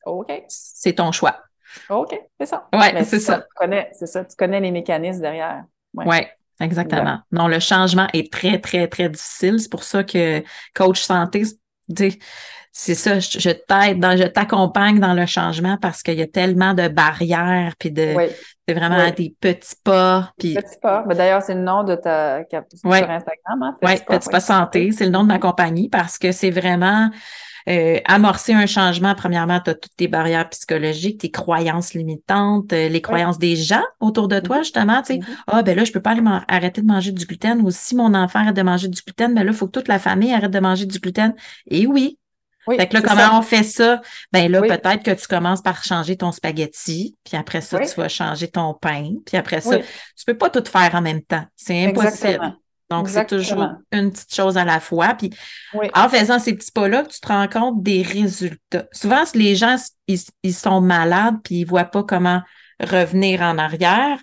OK. 0.06 0.32
C'est 0.48 0.94
ton 0.94 1.12
choix. 1.12 1.36
OK, 1.88 2.18
c'est 2.38 2.46
ça. 2.46 2.66
Oui, 2.72 3.04
c'est 3.04 3.20
ça. 3.20 3.40
Tu 3.40 3.46
connais, 3.54 3.90
c'est 3.92 4.06
ça. 4.06 4.24
Tu 4.24 4.34
connais 4.36 4.60
les 4.60 4.70
mécanismes 4.70 5.20
derrière. 5.20 5.64
Oui, 5.94 6.06
ouais, 6.06 6.30
exactement. 6.60 7.20
Non, 7.30 7.46
le 7.46 7.60
changement 7.60 8.08
est 8.12 8.32
très, 8.32 8.58
très, 8.58 8.88
très 8.88 9.08
difficile. 9.08 9.60
C'est 9.60 9.70
pour 9.70 9.84
ça 9.84 10.02
que 10.02 10.42
coach 10.74 11.00
santé, 11.02 11.42
c'est 12.72 12.94
ça, 12.94 13.18
je, 13.18 13.50
t'aide, 13.50 14.04
je 14.16 14.28
t'accompagne 14.28 15.00
dans 15.00 15.12
le 15.12 15.26
changement 15.26 15.76
parce 15.76 16.02
qu'il 16.02 16.14
y 16.14 16.22
a 16.22 16.26
tellement 16.26 16.72
de 16.72 16.86
barrières, 16.86 17.74
puis 17.78 17.90
de, 17.90 18.14
c'est 18.66 18.74
vraiment 18.74 19.10
des 19.10 19.34
petits 19.40 19.74
pas. 19.82 20.32
Puis... 20.38 20.54
Petits 20.54 20.78
pas. 20.80 21.04
D'ailleurs, 21.08 21.42
c'est 21.42 21.54
le 21.54 21.62
nom 21.62 21.82
de 21.82 21.96
ta 21.96 22.42
sur 22.48 22.92
Instagram. 22.92 23.62
Hein? 23.62 23.76
Oui, 23.82 23.92
Petit 24.06 24.28
pas 24.28 24.40
santé, 24.40 24.92
c'est 24.92 25.04
le 25.04 25.10
nom 25.10 25.22
de 25.22 25.28
ma 25.28 25.40
compagnie 25.40 25.88
parce 25.88 26.16
que 26.16 26.30
c'est 26.30 26.50
vraiment 26.50 27.10
euh, 27.68 27.98
amorcer 28.04 28.52
un 28.52 28.66
changement. 28.66 29.14
Premièrement, 29.14 29.60
tu 29.60 29.70
as 29.70 29.74
toutes 29.74 29.96
tes 29.96 30.08
barrières 30.08 30.48
psychologiques, 30.50 31.20
tes 31.20 31.30
croyances 31.30 31.94
limitantes, 31.94 32.72
euh, 32.72 32.88
les 32.88 33.00
croyances 33.00 33.38
des 33.38 33.56
gens 33.56 33.84
autour 34.00 34.28
de 34.28 34.40
toi, 34.40 34.58
mm-hmm. 34.58 34.64
justement. 34.64 35.02
Tu 35.02 35.14
sais, 35.14 35.18
mm-hmm. 35.18 35.36
ah, 35.46 35.62
ben 35.62 35.76
là, 35.76 35.84
je 35.84 35.92
peux 35.92 36.00
pas 36.00 36.10
aller 36.10 36.22
arrêter 36.48 36.80
de 36.80 36.86
manger 36.86 37.12
du 37.12 37.24
gluten 37.24 37.60
ou 37.62 37.70
si 37.70 37.94
mon 37.94 38.14
enfant 38.14 38.40
arrête 38.40 38.56
de 38.56 38.62
manger 38.62 38.88
du 38.88 39.00
gluten, 39.02 39.34
ben 39.34 39.44
là, 39.44 39.52
il 39.52 39.56
faut 39.56 39.66
que 39.66 39.72
toute 39.72 39.88
la 39.88 39.98
famille 39.98 40.32
arrête 40.32 40.50
de 40.50 40.60
manger 40.60 40.86
du 40.86 40.98
gluten. 40.98 41.34
Et 41.70 41.86
oui, 41.86 42.18
fait 42.68 42.88
que 42.88 42.94
là, 42.94 43.02
comment 43.02 43.38
on 43.38 43.42
fait 43.42 43.62
ça? 43.62 44.00
Ben 44.32 44.50
là, 44.50 44.60
peut-être 44.60 45.02
que 45.02 45.10
tu 45.10 45.26
commences 45.26 45.62
par 45.62 45.82
changer 45.82 46.16
ton 46.16 46.32
spaghetti, 46.32 47.16
puis 47.24 47.36
après 47.36 47.60
ça, 47.60 47.78
tu 47.80 47.94
vas 47.96 48.08
changer 48.08 48.48
ton 48.48 48.74
pain, 48.74 49.14
puis 49.24 49.36
après 49.36 49.60
ça, 49.60 49.78
tu 49.78 50.24
peux 50.26 50.36
pas 50.36 50.50
tout 50.50 50.64
faire 50.64 50.94
en 50.94 51.00
même 51.00 51.22
temps. 51.22 51.44
C'est 51.56 51.86
impossible. 51.86 52.56
Donc, 52.90 53.08
c'est 53.08 53.26
toujours 53.26 53.68
une 53.92 54.10
petite 54.10 54.34
chose 54.34 54.58
à 54.58 54.64
la 54.64 54.80
fois. 54.80 55.14
Puis 55.14 55.30
en 55.94 56.08
faisant 56.08 56.38
ces 56.38 56.54
petits 56.54 56.72
pas-là, 56.72 57.04
tu 57.04 57.20
te 57.20 57.28
rends 57.28 57.46
compte 57.46 57.82
des 57.82 58.02
résultats. 58.02 58.86
Souvent, 58.92 59.22
les 59.34 59.54
gens, 59.54 59.76
ils, 60.08 60.54
sont 60.54 60.80
malades, 60.80 61.36
puis 61.44 61.60
ils 61.60 61.64
voient 61.64 61.84
pas 61.84 62.02
comment 62.02 62.42
revenir 62.80 63.42
en 63.42 63.58
arrière. 63.58 64.18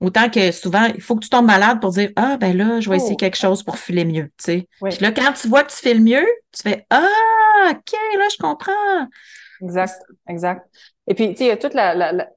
Autant 0.00 0.30
que 0.30 0.52
souvent, 0.52 0.84
il 0.94 1.00
faut 1.00 1.16
que 1.16 1.24
tu 1.24 1.28
tombes 1.28 1.46
malade 1.46 1.80
pour 1.80 1.90
dire 1.90 2.10
Ah, 2.16 2.36
ben 2.36 2.56
là, 2.56 2.80
je 2.80 2.90
vais 2.90 2.96
essayer 2.96 3.14
oh. 3.14 3.16
quelque 3.16 3.36
chose 3.36 3.62
pour 3.62 3.78
filer 3.78 4.04
mieux. 4.04 4.30
Tu 4.38 4.44
sais. 4.44 4.68
Puis 4.80 4.98
là, 5.00 5.12
quand 5.12 5.32
tu 5.32 5.48
vois 5.48 5.64
que 5.64 5.72
tu 5.72 5.78
files 5.78 6.02
mieux, 6.02 6.26
tu 6.52 6.62
fais 6.62 6.86
Ah, 6.90 7.70
OK, 7.70 7.92
là, 8.16 8.28
je 8.32 8.36
comprends. 8.38 9.08
Exact, 9.62 10.00
exact. 10.28 10.66
Et 11.08 11.14
puis, 11.14 11.30
tu 11.30 11.36
sais, 11.36 11.44
il 11.44 11.48
y 11.48 11.50
a 11.50 11.56
toute 11.56 11.74
la, 11.74 11.94
la, 11.94 12.28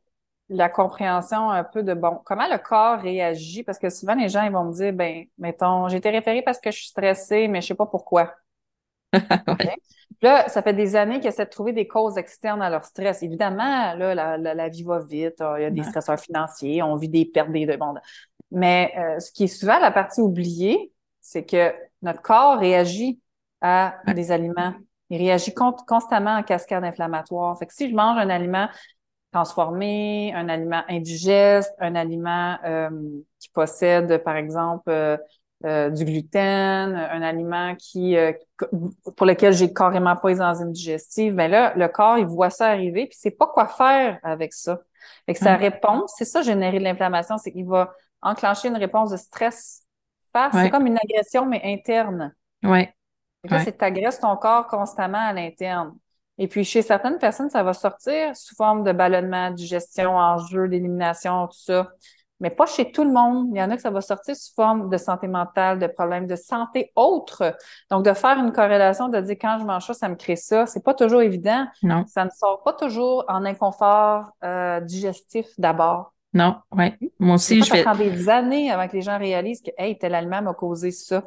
compréhension 0.69 1.49
un 1.49 1.63
peu 1.63 1.83
de 1.83 1.93
bon, 1.93 2.19
comment 2.25 2.47
le 2.47 2.57
corps 2.57 2.99
réagit, 2.99 3.63
parce 3.63 3.79
que 3.79 3.89
souvent 3.89 4.15
les 4.15 4.29
gens 4.29 4.43
ils 4.43 4.51
vont 4.51 4.65
me 4.65 4.73
dire, 4.73 4.93
ben, 4.93 5.25
mettons, 5.37 5.87
j'ai 5.87 5.97
été 5.97 6.09
référée 6.09 6.41
parce 6.41 6.59
que 6.59 6.71
je 6.71 6.77
suis 6.77 6.87
stressée, 6.87 7.47
mais 7.47 7.61
je 7.61 7.67
sais 7.67 7.75
pas 7.75 7.85
pourquoi. 7.85 8.33
Là, 10.21 10.47
ça 10.49 10.61
fait 10.61 10.73
des 10.73 10.95
années 10.95 11.19
qu'ils 11.19 11.29
essaient 11.29 11.45
de 11.45 11.49
trouver 11.49 11.73
des 11.73 11.87
causes 11.87 12.17
externes 12.17 12.61
à 12.61 12.69
leur 12.69 12.85
stress. 12.85 13.23
Évidemment, 13.23 13.95
là, 13.95 14.13
la, 14.13 14.37
la, 14.37 14.69
vie 14.69 14.83
va 14.83 14.99
vite, 14.99 15.41
il 15.57 15.63
y 15.63 15.65
a 15.65 15.71
des 15.71 15.81
stresseurs 15.81 16.19
financiers, 16.19 16.83
on 16.83 16.95
vit 16.95 17.09
des 17.09 17.25
pertes 17.25 17.51
des 17.51 17.65
demandes. 17.65 17.99
Mais 18.51 18.93
euh, 18.97 19.19
ce 19.19 19.31
qui 19.31 19.45
est 19.45 19.47
souvent 19.47 19.79
la 19.79 19.89
partie 19.89 20.21
oubliée, 20.21 20.91
c'est 21.21 21.45
que 21.45 21.73
notre 22.01 22.21
corps 22.21 22.59
réagit 22.59 23.19
à 23.61 23.95
des 24.13 24.31
aliments. 24.31 24.73
Il 25.09 25.17
réagit 25.17 25.53
constamment 25.53 26.37
en 26.37 26.43
cascade 26.43 26.83
inflammatoire. 26.83 27.57
Fait 27.57 27.65
que 27.65 27.73
si 27.73 27.89
je 27.89 27.95
mange 27.95 28.17
un 28.17 28.29
aliment 28.29 28.67
transformé, 29.31 30.33
un 30.35 30.49
aliment 30.49 30.83
indigeste, 30.89 31.73
un 31.79 31.95
aliment 31.95 32.57
euh, 32.65 32.89
qui 33.39 33.49
possède, 33.49 34.23
par 34.23 34.35
exemple, 34.35 34.89
euh, 34.89 35.17
euh, 35.63 35.89
du 35.89 36.05
gluten, 36.05 36.95
un 36.95 37.21
aliment 37.21 37.75
qui 37.75 38.15
pour 39.15 39.25
lequel 39.27 39.53
j'ai 39.53 39.71
carrément 39.71 40.15
pas 40.15 40.29
les 40.29 40.41
enzymes 40.41 40.71
digestives, 40.71 41.35
ben 41.35 41.49
là, 41.49 41.73
le 41.75 41.87
corps, 41.87 42.17
il 42.17 42.25
voit 42.25 42.49
ça 42.49 42.67
arriver, 42.67 43.05
puis 43.05 43.17
c'est 43.19 43.31
pas 43.31 43.47
quoi 43.47 43.67
faire 43.67 44.19
avec 44.23 44.53
ça. 44.53 44.79
Fait 45.25 45.33
que 45.33 45.39
sa 45.39 45.57
mm. 45.57 45.61
réponse, 45.61 46.13
c'est 46.17 46.25
ça 46.25 46.41
générer 46.41 46.79
de 46.79 46.83
l'inflammation, 46.83 47.37
c'est 47.37 47.51
qu'il 47.51 47.67
va 47.67 47.93
enclencher 48.21 48.69
une 48.69 48.77
réponse 48.77 49.11
de 49.11 49.17
stress. 49.17 49.83
C'est 50.53 50.69
comme 50.69 50.87
une 50.87 50.97
agression, 50.97 51.45
mais 51.45 51.61
interne. 51.63 52.33
Ouais. 52.63 52.93
C'est 53.49 53.73
que 53.73 53.77
tu 53.77 53.85
agresses 53.85 54.19
ton 54.19 54.35
corps 54.37 54.67
constamment 54.67 55.17
à 55.19 55.33
l'interne. 55.33 55.93
Et 56.37 56.47
puis, 56.47 56.63
chez 56.63 56.81
certaines 56.81 57.17
personnes, 57.17 57.49
ça 57.49 57.63
va 57.63 57.73
sortir 57.73 58.35
sous 58.35 58.55
forme 58.55 58.83
de 58.83 58.91
ballonnement, 58.91 59.51
digestion, 59.51 60.17
enjeu, 60.17 60.67
d'élimination, 60.67 61.47
tout 61.47 61.59
ça. 61.59 61.89
Mais 62.39 62.49
pas 62.49 62.65
chez 62.65 62.91
tout 62.91 63.03
le 63.03 63.11
monde. 63.11 63.49
Il 63.51 63.57
y 63.57 63.61
en 63.61 63.69
a 63.69 63.75
que 63.75 63.81
ça 63.81 63.91
va 63.91 64.01
sortir 64.01 64.35
sous 64.35 64.53
forme 64.55 64.89
de 64.89 64.97
santé 64.97 65.27
mentale, 65.27 65.77
de 65.77 65.85
problèmes 65.85 66.25
de 66.25 66.35
santé 66.35 66.91
autre. 66.95 67.55
Donc, 67.91 68.03
de 68.03 68.13
faire 68.13 68.39
une 68.39 68.51
corrélation, 68.51 69.09
de 69.09 69.21
dire 69.21 69.35
quand 69.39 69.59
je 69.59 69.65
mange 69.65 69.85
ça, 69.85 69.93
ça 69.93 70.09
me 70.09 70.15
crée 70.15 70.35
ça, 70.35 70.65
c'est 70.65 70.83
pas 70.83 70.95
toujours 70.95 71.21
évident. 71.21 71.67
Non. 71.83 72.03
Ça 72.07 72.25
ne 72.25 72.31
sort 72.31 72.63
pas 72.63 72.73
toujours 72.73 73.23
en 73.27 73.45
inconfort 73.45 74.31
euh, 74.43 74.79
digestif 74.79 75.45
d'abord. 75.59 76.13
Non, 76.33 76.55
oui. 76.71 76.93
Moi 77.19 77.35
aussi, 77.35 77.61
je 77.61 77.71
vais... 77.71 77.83
Ça 77.83 77.91
prend 77.91 77.99
des 77.99 78.29
années 78.29 78.71
avant 78.71 78.87
que 78.87 78.93
les 78.93 79.01
gens 79.01 79.19
réalisent 79.19 79.61
que, 79.61 79.71
hey, 79.77 79.97
tel 79.97 80.15
aliment 80.15 80.41
m'a 80.41 80.53
causé 80.53 80.89
ça. 80.89 81.23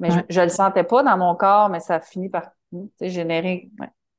Mais 0.00 0.10
je, 0.28 0.40
ne 0.40 0.44
le 0.44 0.50
sentais 0.50 0.84
pas 0.84 1.02
dans 1.02 1.16
mon 1.16 1.34
corps, 1.34 1.68
mais 1.68 1.80
ça 1.80 1.96
a 1.96 2.00
fini 2.00 2.28
par 2.28 2.50
générer. 3.00 3.70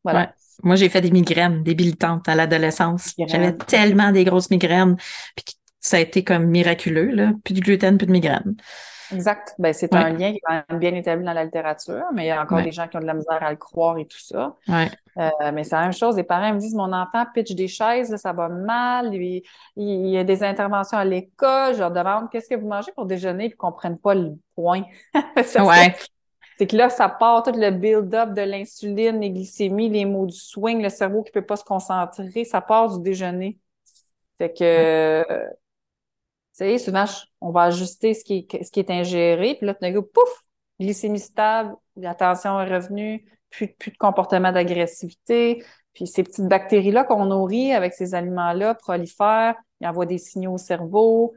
Voilà. 0.04 0.34
Moi, 0.64 0.76
j'ai 0.76 0.90
fait 0.90 1.02
des 1.02 1.12
migraines 1.12 1.64
débilitantes 1.64 2.28
à 2.28 2.36
l'adolescence. 2.36 3.14
J'avais 3.28 3.54
tellement 3.54 4.12
des 4.12 4.26
grosses 4.26 4.50
migraines. 4.50 4.98
Puis 5.36 5.56
ça 5.80 5.98
a 5.98 6.00
été 6.00 6.24
comme 6.24 6.46
miraculeux, 6.46 7.12
là. 7.12 7.32
Plus 7.44 7.54
de 7.54 7.62
gluten, 7.62 7.98
plus 7.98 8.08
de 8.08 8.12
migraines. 8.12 8.56
Exact. 9.12 9.56
Ben, 9.58 9.74
c'est 9.74 9.94
un 9.96 10.10
lien 10.10 10.32
qui 10.32 10.38
est 10.38 10.42
quand 10.44 10.62
même 10.70 10.80
bien 10.80 10.94
établi 10.94 11.26
dans 11.26 11.34
la 11.34 11.44
littérature, 11.44 12.04
mais 12.14 12.26
il 12.26 12.28
y 12.28 12.32
a 12.32 12.42
encore 12.42 12.62
des 12.62 12.72
gens 12.72 12.88
qui 12.88 12.98
ont 12.98 13.00
de 13.00 13.06
la 13.06 13.14
misère 13.14 13.42
à 13.42 13.50
le 13.50 13.58
croire 13.58 13.98
et 13.98 14.06
tout 14.06 14.20
ça. 14.20 14.56
Euh, 14.70 15.52
mais 15.54 15.64
c'est 15.64 15.76
la 15.76 15.84
même 15.84 15.94
chose. 15.94 16.16
Les 16.16 16.24
parents 16.24 16.54
me 16.54 16.60
disent 16.60 16.76
Mon 16.76 16.94
enfant 16.94 17.26
pitch 17.34 17.54
des 17.54 17.68
chaises, 17.68 18.16
ça 18.18 18.34
va 18.34 18.50
mal, 18.50 19.14
il, 19.14 19.44
y 19.76 20.18
a 20.18 20.24
des 20.24 20.44
interventions 20.44 20.98
à 20.98 21.06
l'école. 21.06 21.74
Je 21.74 21.80
leur 21.80 21.92
demande 21.92 22.30
Qu'est-ce 22.30 22.50
que 22.50 22.56
vous 22.56 22.68
mangez 22.68 22.92
pour 22.92 23.06
déjeuner? 23.06 23.46
Ils 23.46 23.52
ne 23.52 23.56
comprennent 23.56 23.98
pas 23.98 24.14
le 24.14 24.36
point. 24.56 24.84
ouais. 25.16 25.96
C'est 26.60 26.68
que 26.68 26.76
là, 26.76 26.90
ça 26.90 27.08
part 27.08 27.44
tout 27.44 27.54
le 27.56 27.72
build-up 27.72 28.34
de 28.34 28.42
l'insuline, 28.42 29.22
les 29.22 29.32
glycémies, 29.32 29.88
les 29.88 30.04
maux 30.04 30.26
du 30.26 30.36
swing, 30.36 30.84
le 30.84 30.90
cerveau 30.90 31.24
qui 31.24 31.30
ne 31.30 31.40
peut 31.40 31.46
pas 31.46 31.56
se 31.56 31.64
concentrer, 31.64 32.44
ça 32.44 32.60
part 32.60 32.98
du 32.98 33.02
déjeuner. 33.02 33.58
Fait 34.38 34.52
que, 34.52 35.24
sais, 36.52 36.78
souvent, 36.78 37.06
on 37.40 37.52
va 37.52 37.62
ajuster 37.64 38.14
ce 38.14 38.26
qui 38.26 38.46
est, 38.52 38.92
ingéré, 38.92 39.56
puis 39.56 39.68
là, 39.68 39.74
tout 39.74 39.80
d'un 39.80 39.94
coup, 39.94 40.06
pouf, 40.14 40.44
glycémie 40.82 41.22
stable, 41.22 41.78
la 41.96 42.14
tension 42.14 42.60
est 42.60 42.70
revenue, 42.70 43.24
plus, 43.50 43.70
plus 43.70 43.92
de 43.92 43.98
comportement 43.98 44.52
d'agressivité. 44.52 45.64
Puis 45.94 46.08
ces 46.08 46.24
petites 46.24 46.50
bactéries-là 46.50 47.06
qu'on 47.06 47.24
nourrit 47.24 47.72
avec 47.72 47.94
ces 47.94 48.16
aliments-là 48.16 48.76
prolifèrent, 48.76 49.56
ils 49.80 49.88
envoient 49.88 50.06
des 50.06 50.18
signaux 50.18 50.56
au 50.56 50.58
cerveau. 50.58 51.34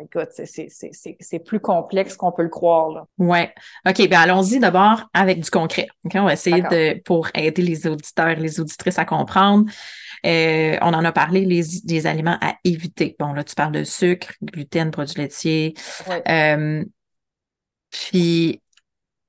Écoute, 0.00 0.28
c'est 0.34 1.38
plus 1.44 1.60
complexe 1.60 2.16
qu'on 2.16 2.32
peut 2.32 2.42
le 2.42 2.48
croire. 2.48 3.06
Oui. 3.18 3.40
OK, 3.88 4.08
bien 4.08 4.20
allons-y 4.20 4.58
d'abord 4.58 5.08
avec 5.14 5.40
du 5.40 5.50
concret. 5.50 5.88
On 6.14 6.24
va 6.24 6.32
essayer 6.32 6.62
de, 6.62 7.00
pour 7.02 7.28
aider 7.34 7.62
les 7.62 7.86
auditeurs, 7.86 8.36
les 8.36 8.60
auditrices 8.60 8.98
à 8.98 9.04
comprendre. 9.04 9.70
Euh, 10.24 10.76
on 10.82 10.94
en 10.94 11.04
a 11.04 11.12
parlé, 11.12 11.44
les, 11.44 12.06
aliments 12.06 12.38
à 12.40 12.54
éviter. 12.64 13.16
Bon, 13.18 13.32
là, 13.32 13.44
tu 13.44 13.54
parles 13.54 13.72
de 13.72 13.84
sucre, 13.84 14.32
gluten, 14.42 14.90
produits 14.90 15.18
laitiers. 15.18 15.74
Euh, 16.28 16.84
puis, 17.90 18.60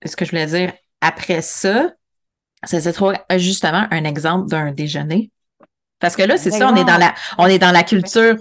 ce 0.06 0.16
que 0.16 0.26
je 0.26 0.32
voulais 0.32 0.48
dire, 0.48 0.74
après 1.02 1.42
ça, 1.42 1.92
c'est 2.64 2.94
trop 2.94 3.14
justement 3.38 3.88
un 3.92 4.04
exemple 4.06 4.50
d'un 4.50 4.72
déjeuner. 4.72 5.32
Parce 6.00 6.16
que 6.16 6.24
là, 6.24 6.38
c'est 6.38 6.52
ça, 6.52 6.70
on 6.70 6.76
est 6.76 6.84
dans 6.84 6.98
la, 6.98 7.14
on 7.38 7.48
est 7.48 7.60
dans 7.60 7.72
la 7.72 7.84
culture. 7.84 8.36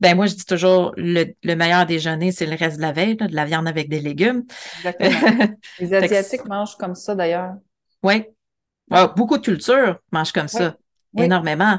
Ben 0.00 0.14
moi, 0.14 0.26
je 0.26 0.34
dis 0.34 0.44
toujours 0.44 0.92
le, 0.96 1.54
meilleur 1.54 1.86
déjeuner, 1.86 2.32
c'est 2.32 2.46
le 2.46 2.56
reste 2.56 2.76
de 2.76 2.82
la 2.82 2.92
veille, 2.92 3.16
de 3.16 3.34
la 3.34 3.44
viande 3.44 3.66
avec 3.66 3.88
des 3.88 4.00
légumes. 4.00 4.44
Exactement. 4.78 5.46
Les 5.78 5.94
Asiatiques 5.94 6.44
mangent 6.46 6.76
comme 6.76 6.94
ça 6.94 7.14
d'ailleurs. 7.14 7.54
Oui. 8.02 8.26
Ah, 8.90 9.12
beaucoup 9.16 9.38
de 9.38 9.42
cultures 9.42 9.98
mangent 10.12 10.32
comme 10.32 10.48
ça. 10.48 10.76
Énormément. 11.16 11.78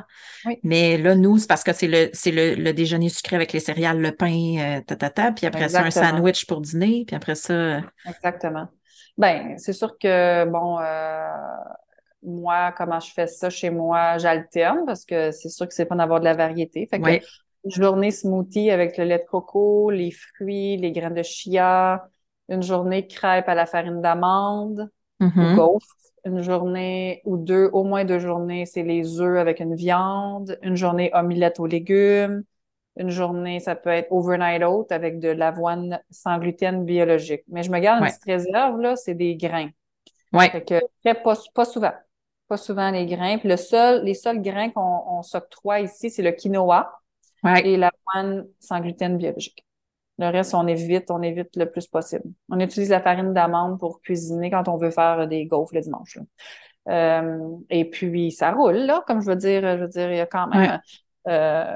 Mais 0.64 0.98
là, 0.98 1.16
nous, 1.16 1.38
c'est 1.38 1.48
parce 1.48 1.64
que 1.64 1.74
c'est 1.74 1.88
le, 1.88 2.10
c'est 2.14 2.32
le, 2.32 2.72
déjeuner 2.74 3.10
sucré 3.10 3.36
avec 3.36 3.54
les 3.54 3.60
céréales, 3.60 4.00
le 4.00 4.12
pain, 4.12 4.82
euh, 4.82 4.96
ta, 4.96 5.32
puis 5.32 5.46
après 5.46 5.70
ça, 5.70 5.84
un 5.84 5.92
sandwich 5.92 6.46
pour 6.48 6.62
dîner, 6.62 7.04
puis 7.06 7.16
après 7.16 7.36
ça. 7.36 7.54
Euh, 7.54 7.82
Exactement. 8.08 8.68
Ben, 9.18 9.56
c'est 9.58 9.74
sûr 9.74 9.98
que, 9.98 10.46
bon, 10.46 10.80
euh, 10.80 11.28
moi, 12.24 12.74
comment 12.76 13.00
je 13.00 13.12
fais 13.12 13.28
ça 13.28 13.50
chez 13.50 13.70
moi, 13.70 14.18
j'alterne 14.18 14.84
parce 14.86 15.06
que 15.06 15.32
c'est 15.32 15.50
sûr 15.50 15.68
que 15.68 15.74
c'est 15.74 15.86
pas 15.86 15.96
d'avoir 15.96 16.20
de 16.20 16.26
la 16.26 16.34
variété. 16.34 16.88
Fait 16.90 17.00
que 17.00 17.20
journée 17.66 18.12
smoothie 18.12 18.70
avec 18.70 18.98
le 18.98 19.06
lait 19.06 19.20
de 19.20 19.26
coco, 19.26 19.90
les 19.90 20.12
fruits, 20.12 20.78
les 20.78 20.92
graines 20.92 21.14
de 21.14 21.24
chia, 21.24 22.08
une 22.50 22.64
journée 22.64 23.08
crêpe 23.08 23.50
à 23.50 23.56
la 23.56 23.66
farine 23.66 24.02
d'amande 24.02 24.90
ou 25.20 25.26
mm-hmm. 25.26 25.56
gaufre, 25.56 25.96
une 26.26 26.42
journée 26.42 27.22
ou 27.26 27.38
deux, 27.38 27.70
au 27.74 27.84
moins 27.84 28.06
deux 28.06 28.20
journées, 28.20 28.66
c'est 28.66 28.84
les 28.84 29.20
œufs 29.22 29.38
avec 29.38 29.60
une 29.60 29.76
viande, 29.76 30.58
une 30.62 30.76
journée 30.76 31.10
omelette 31.14 31.60
aux 31.60 31.66
légumes, 31.66 32.44
une 32.98 33.10
journée, 33.10 33.60
ça 33.60 33.76
peut 33.76 33.90
être 33.90 34.12
overnight 34.12 34.64
oat 34.64 34.88
avec 34.90 35.20
de 35.20 35.30
l'avoine 35.30 36.00
sans 36.10 36.38
gluten 36.40 36.84
biologique. 36.86 37.44
Mais 37.48 37.64
je 37.64 37.72
me 37.72 37.80
garde 37.80 38.02
une 38.02 38.10
petite 38.10 38.24
réserve, 38.24 38.80
là, 38.82 38.96
c'est 38.96 39.14
des 39.14 39.36
grains. 39.36 39.70
Ouais. 40.34 40.50
Fait 40.50 40.64
que, 40.64 41.24
pas, 41.24 41.36
pas 41.54 41.66
souvent 41.66 41.94
pas 42.48 42.58
souvent 42.58 42.92
les 42.92 43.06
grains. 43.06 43.38
Puis 43.38 43.50
le 43.50 43.58
seul, 43.58 44.04
les 44.04 44.14
seuls 44.14 44.42
grains 44.42 44.70
qu'on 44.70 45.22
s'octroie 45.22 45.82
ici, 45.82 46.10
c'est 46.10 46.22
le 46.22 46.32
quinoa 46.32 47.00
et 47.46 47.78
la 47.78 47.92
l'avoine 48.16 48.48
sans 48.60 48.80
gluten 48.80 49.18
biologique. 49.18 49.66
Le 50.20 50.30
reste, 50.30 50.56
on 50.56 50.66
évite, 50.66 51.12
on 51.12 51.22
évite 51.22 51.56
le 51.56 51.70
plus 51.70 51.88
possible. 51.88 52.24
On 52.50 52.60
utilise 52.60 52.90
la 52.90 53.02
farine 53.02 53.34
d'amande 53.34 53.80
pour 53.80 54.02
cuisiner 54.02 54.50
quand 54.50 54.68
on 54.68 54.78
veut 54.78 54.90
faire 54.90 55.28
des 55.28 55.46
gaufres 55.46 55.76
le 55.76 55.82
dimanche. 55.82 56.18
Euh, 56.90 57.56
et 57.70 57.86
puis, 57.86 58.32
ça 58.32 58.52
roule, 58.52 58.78
là, 58.78 59.04
comme 59.06 59.22
je 59.22 59.28
veux 59.28 59.36
dire, 59.36 59.62
je 59.62 59.84
veux 59.84 59.88
dire, 59.88 60.12
il 60.12 60.18
y 60.18 60.22
a 60.22 60.26
quand 60.26 60.48
même, 60.48 60.80
euh, 61.28 61.76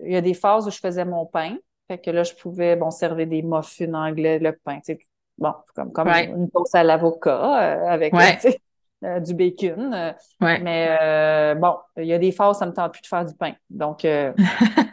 il 0.00 0.12
y 0.12 0.16
a 0.16 0.20
des 0.20 0.34
phases 0.34 0.66
où 0.66 0.70
je 0.70 0.78
faisais 0.78 1.04
mon 1.04 1.26
pain. 1.26 1.56
Fait 1.88 1.98
que 1.98 2.10
là, 2.10 2.24
je 2.24 2.34
pouvais, 2.34 2.74
bon, 2.74 2.90
servir 2.90 3.28
des 3.28 3.42
muffins 3.42 3.94
anglais, 3.94 4.40
le 4.40 4.52
pain, 4.52 4.76
tu 4.76 4.94
sais, 4.94 4.98
bon, 5.38 5.52
comme, 5.74 5.92
comme 5.92 6.08
une 6.08 6.50
toast 6.50 6.74
à 6.74 6.82
l'avocat 6.82 7.84
euh, 7.84 7.86
avec, 7.88 8.12
euh, 9.04 9.20
du 9.20 9.34
bacon. 9.34 9.92
Euh, 9.94 10.12
mais 10.40 10.96
euh, 11.00 11.54
bon, 11.54 11.76
il 11.96 12.06
y 12.06 12.12
a 12.12 12.18
des 12.18 12.32
phases, 12.32 12.58
ça 12.58 12.66
me 12.66 12.72
tente 12.72 12.92
plus 12.92 13.02
de 13.02 13.06
faire 13.06 13.24
du 13.24 13.34
pain. 13.34 13.52
Donc, 13.70 13.98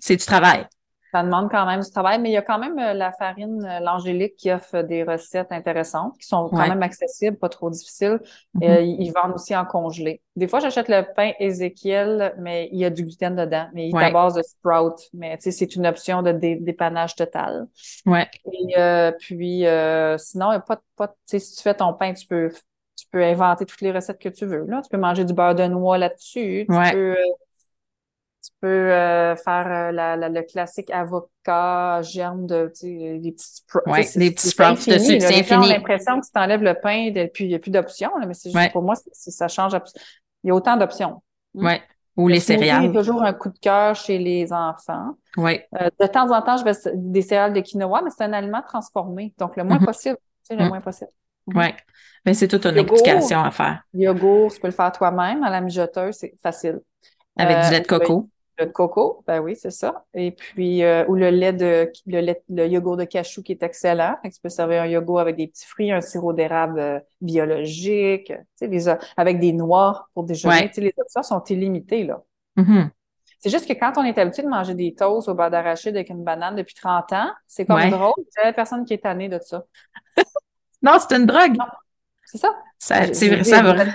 c'est 0.00 0.16
du 0.16 0.24
travail. 0.24 0.66
Ça 1.12 1.22
demande 1.22 1.50
quand 1.50 1.64
même 1.64 1.80
du 1.80 1.90
travail, 1.90 2.20
mais 2.20 2.30
il 2.30 2.32
y 2.32 2.36
a 2.36 2.42
quand 2.42 2.58
même 2.58 2.76
la 2.76 3.12
farine 3.12 3.62
L'Angélique 3.80 4.36
qui 4.36 4.50
offre 4.50 4.82
des 4.82 5.02
recettes 5.02 5.50
intéressantes, 5.50 6.18
qui 6.18 6.26
sont 6.26 6.48
quand 6.50 6.68
même 6.68 6.82
accessibles, 6.82 7.38
pas 7.38 7.48
trop 7.48 7.70
difficiles. 7.70 8.20
Mm-hmm. 8.56 8.96
ils 8.98 9.12
vendent 9.12 9.34
aussi 9.34 9.56
en 9.56 9.64
congelé. 9.64 10.20
Des 10.34 10.48
fois, 10.48 10.58
j'achète 10.58 10.88
le 10.88 11.02
pain 11.14 11.30
Ézéchiel, 11.38 12.34
mais 12.38 12.68
il 12.72 12.80
y 12.80 12.84
a 12.84 12.90
du 12.90 13.04
gluten 13.04 13.36
dedans, 13.36 13.68
mais 13.72 13.88
il 13.88 13.96
est 13.96 14.04
à 14.04 14.10
base 14.10 14.34
de 14.34 14.42
sprout. 14.42 14.98
Mais 15.14 15.38
tu 15.38 15.44
sais, 15.44 15.52
c'est 15.52 15.76
une 15.76 15.86
option 15.86 16.22
de 16.22 16.32
dépannage 16.32 17.14
total. 17.14 17.66
Ouais. 18.04 18.28
Et 18.44 19.12
puis, 19.18 19.64
sinon, 20.18 20.52
il 20.52 20.56
a 20.56 20.60
pas, 20.60 20.82
pas 20.96 21.14
si 21.24 21.38
tu 21.38 21.62
fais 21.62 21.74
ton 21.74 21.94
pain, 21.94 22.12
tu 22.12 22.26
peux 22.26 22.50
tu 22.96 23.06
peux 23.10 23.22
inventer 23.22 23.66
toutes 23.66 23.82
les 23.82 23.92
recettes 23.92 24.18
que 24.18 24.28
tu 24.28 24.46
veux. 24.46 24.64
Là. 24.66 24.80
Tu 24.82 24.88
peux 24.88 24.96
manger 24.96 25.24
du 25.24 25.34
beurre 25.34 25.54
de 25.54 25.64
noix 25.64 25.98
là-dessus. 25.98 26.66
Tu 26.68 26.92
peux, 26.92 27.12
euh, 27.12 27.14
tu 27.14 27.45
peux 28.60 28.66
euh, 28.66 29.36
faire 29.36 29.66
euh, 29.66 29.92
la, 29.92 30.16
le 30.16 30.42
classique 30.42 30.90
avocat, 30.90 32.02
germe 32.02 32.46
de, 32.46 32.70
sais, 32.74 33.18
des 33.18 33.32
petits 33.32 33.56
sprouts. 33.56 33.80
Oui, 33.86 34.06
des 34.16 34.30
petits 34.30 34.48
sprouts 34.48 34.74
dessus, 34.74 35.20
c'est 35.20 35.40
infini. 35.40 35.66
J'ai 35.66 35.74
l'impression 35.74 36.20
que 36.20 36.26
tu 36.26 36.32
t'enlèves 36.32 36.62
le 36.62 36.74
pain 36.74 37.12
et 37.14 37.28
puis 37.28 37.44
il 37.44 37.48
n'y 37.48 37.54
a 37.54 37.58
plus 37.58 37.70
d'options, 37.70 38.10
mais 38.26 38.34
c'est 38.34 38.50
juste 38.50 38.72
pour 38.72 38.82
moi, 38.82 38.94
ça 39.12 39.48
change. 39.48 39.76
Il 40.44 40.48
y 40.48 40.50
a 40.50 40.54
autant 40.54 40.76
d'options. 40.76 41.22
Oui. 41.54 41.74
Ou 42.16 42.28
les 42.28 42.40
céréales. 42.40 42.92
Toujours 42.92 43.22
un 43.22 43.34
coup 43.34 43.50
de 43.50 43.58
cœur 43.58 43.94
chez 43.94 44.18
les 44.18 44.50
enfants. 44.52 45.16
Oui. 45.36 45.60
de 45.72 46.06
temps 46.06 46.30
en 46.30 46.40
temps, 46.40 46.56
je 46.56 46.64
vais 46.64 46.72
des 46.94 47.22
céréales 47.22 47.52
de 47.52 47.60
quinoa, 47.60 48.00
mais 48.02 48.10
c'est 48.16 48.24
un 48.24 48.32
aliment 48.32 48.62
transformé. 48.66 49.34
Donc, 49.38 49.56
le 49.56 49.64
moins 49.64 49.76
mm-hmm. 49.76 49.84
possible. 49.84 50.16
Tu 50.16 50.54
sais, 50.54 50.56
le 50.56 50.64
mm. 50.64 50.68
moins 50.68 50.80
possible. 50.80 51.10
Oui. 51.54 51.66
Mais 52.24 52.34
c'est 52.34 52.48
toute 52.48 52.66
une 52.66 52.78
application 52.78 53.40
à 53.40 53.50
faire. 53.50 53.82
Yogourt, 53.94 54.52
tu 54.52 54.60
peux 54.60 54.68
le 54.68 54.72
faire 54.72 54.90
toi-même 54.92 55.42
à 55.44 55.50
la 55.50 55.60
mijoteuse, 55.60 56.16
c'est 56.16 56.34
facile. 56.42 56.80
Avec 57.36 57.64
du 57.64 57.70
lait 57.70 57.80
de 57.80 57.84
euh, 57.84 57.98
coco. 57.98 58.28
Le 58.58 58.66
coco, 58.66 59.22
ben 59.26 59.40
oui, 59.40 59.54
c'est 59.54 59.70
ça. 59.70 60.06
Et 60.14 60.30
puis, 60.30 60.82
euh, 60.82 61.04
ou 61.08 61.14
le 61.14 61.28
lait 61.28 61.52
de, 61.52 61.92
le 62.06 62.20
lait, 62.20 62.42
le 62.48 62.66
yogourt 62.66 62.96
de 62.96 63.04
cachou 63.04 63.42
qui 63.42 63.52
est 63.52 63.62
excellent. 63.62 64.16
tu 64.24 64.30
peux 64.42 64.48
servir 64.48 64.82
un 64.82 64.86
yogourt 64.86 65.20
avec 65.20 65.36
des 65.36 65.48
petits 65.48 65.66
fruits, 65.66 65.92
un 65.92 66.00
sirop 66.00 66.32
d'érable 66.32 66.78
euh, 66.78 67.00
biologique, 67.20 68.32
tu 68.58 68.80
sais, 68.80 68.98
avec 69.16 69.40
des 69.40 69.52
noix 69.52 70.08
pour 70.14 70.24
déjeuner. 70.24 70.68
Tu 70.68 70.74
sais, 70.74 70.80
les 70.80 70.94
options 70.96 71.22
sont 71.22 71.44
illimitées, 71.44 72.04
là. 72.04 72.22
Mm-hmm. 72.56 72.88
C'est 73.38 73.50
juste 73.50 73.68
que 73.68 73.74
quand 73.74 73.92
on 73.96 74.04
est 74.04 74.16
habitué 74.18 74.42
de 74.42 74.48
manger 74.48 74.74
des 74.74 74.94
toasts 74.94 75.28
au 75.28 75.34
beurre 75.34 75.50
d'arachide 75.50 75.94
avec 75.94 76.08
une 76.08 76.24
banane 76.24 76.56
depuis 76.56 76.74
30 76.74 77.12
ans, 77.12 77.30
c'est 77.46 77.66
comme 77.66 77.90
drôle. 77.90 78.14
Il 78.18 78.44
y 78.44 78.48
a 78.48 78.52
personne 78.52 78.84
qui 78.84 78.94
est 78.94 79.02
tannée 79.02 79.28
de 79.28 79.38
ça. 79.40 79.64
non, 80.82 80.92
c'est 80.98 81.16
une 81.16 81.26
drogue. 81.26 81.56
C'est 82.24 82.38
ça. 82.38 82.56
c'est 82.78 83.28
vrai, 83.28 83.44
ça 83.44 83.62
vrai. 83.62 83.86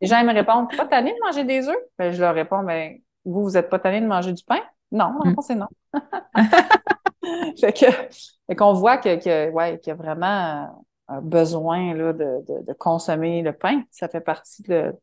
Les 0.00 0.06
gens 0.06 0.22
me 0.22 0.32
répondent 0.32 0.70
Pas 0.76 0.86
tanné 0.86 1.12
de 1.12 1.18
manger 1.26 1.44
des 1.44 1.68
œufs? 1.68 1.76
Ben, 1.98 2.12
je 2.12 2.20
leur 2.20 2.34
réponds 2.34 2.62
ben, 2.62 2.98
Vous, 3.24 3.42
vous 3.44 3.50
n'êtes 3.50 3.68
pas 3.68 3.78
tanné 3.78 4.00
de 4.00 4.06
manger 4.06 4.32
du 4.32 4.44
pain? 4.44 4.60
Non, 4.92 5.12
la 5.22 5.30
réponse 5.30 5.48
mm. 5.48 5.52
est 5.52 5.56
non. 5.56 5.68
fait 7.60 7.72
que, 7.72 8.54
qu'on 8.54 8.72
voit 8.72 8.98
que, 8.98 9.16
que, 9.16 9.50
ouais, 9.50 9.78
qu'il 9.78 9.90
y 9.90 9.92
a 9.92 9.94
vraiment 9.94 10.84
un 11.08 11.20
besoin 11.20 11.94
là, 11.94 12.12
de, 12.12 12.44
de, 12.46 12.66
de, 12.66 12.72
consommer 12.72 13.42
le 13.42 13.52
pain. 13.52 13.82
Ça 13.90 14.08
fait 14.08 14.20
partie 14.20 14.62
de, 14.62 14.94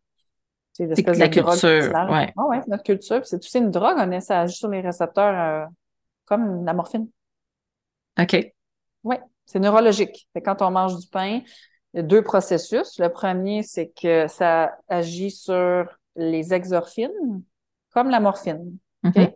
de 0.79 1.19
la 1.19 1.29
culture. 1.29 1.93
Ouais. 2.09 2.33
Ouais, 2.37 2.61
notre 2.67 2.83
culture. 2.83 3.25
C'est 3.25 3.37
aussi 3.37 3.57
une 3.57 3.71
drogue, 3.71 3.97
on 3.97 4.19
ça 4.21 4.41
agit 4.41 4.55
sur 4.55 4.69
les 4.69 4.81
récepteurs 4.81 5.63
euh, 5.63 5.65
comme 6.25 6.65
la 6.65 6.73
morphine. 6.73 7.07
OK. 8.19 8.53
Oui, 9.03 9.15
c'est 9.45 9.59
neurologique. 9.59 10.27
Fait 10.33 10.41
quand 10.41 10.61
on 10.61 10.71
mange 10.71 10.97
du 10.97 11.07
pain, 11.07 11.41
il 11.93 11.97
y 11.97 11.99
a 11.99 12.03
deux 12.03 12.23
processus. 12.23 12.97
Le 12.99 13.09
premier, 13.09 13.63
c'est 13.63 13.89
que 13.89 14.27
ça 14.27 14.77
agit 14.87 15.31
sur 15.31 15.87
les 16.15 16.53
exorphines, 16.53 17.43
comme 17.97 18.11
la 18.11 18.19
morphine. 18.19 18.77
Mm-hmm. 19.03 19.33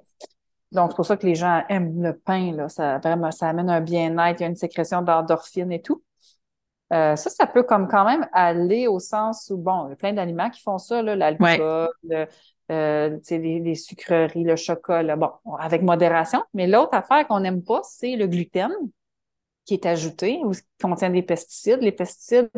Donc, 0.71 0.91
c'est 0.91 0.95
pour 0.95 1.05
ça 1.07 1.17
que 1.17 1.25
les 1.25 1.33
gens 1.33 1.63
aiment 1.67 2.03
le 2.03 2.15
pain. 2.15 2.51
Là. 2.51 2.69
Ça, 2.69 2.99
vraiment, 2.99 3.31
ça 3.31 3.49
amène 3.49 3.71
un 3.71 3.81
bien-être, 3.81 4.39
il 4.39 4.43
y 4.43 4.45
a 4.45 4.49
une 4.49 4.55
sécrétion 4.55 5.01
d'endorphine 5.01 5.71
et 5.71 5.81
tout. 5.81 6.03
Euh, 6.93 7.15
ça, 7.15 7.31
ça 7.31 7.47
peut 7.47 7.63
comme 7.63 7.87
quand 7.87 8.05
même 8.05 8.27
aller 8.33 8.85
au 8.85 8.99
sens 8.99 9.49
où, 9.49 9.57
bon, 9.57 9.87
il 9.87 9.89
y 9.89 9.93
a 9.93 9.95
plein 9.95 10.13
d'aliments 10.13 10.51
qui 10.51 10.61
font 10.61 10.77
ça, 10.77 11.01
l'alcool, 11.01 11.89
euh, 12.71 13.17
les, 13.31 13.75
sucreries, 13.75 14.43
le 14.43 14.55
chocolat, 14.55 15.15
bon, 15.15 15.31
avec 15.57 15.81
modération. 15.81 16.43
Mais 16.53 16.67
l'autre 16.67 16.93
affaire 16.93 17.27
qu'on 17.27 17.39
n'aime 17.39 17.63
pas, 17.63 17.81
c'est 17.83 18.15
le 18.15 18.27
gluten 18.27 18.71
qui 19.65 19.73
est 19.73 19.87
ajouté 19.87 20.39
ou 20.43 20.51
qui 20.51 20.61
contient 20.79 21.09
des 21.09 21.23
pesticides. 21.23 21.81
Les 21.81 21.93
pesticides 21.93 22.51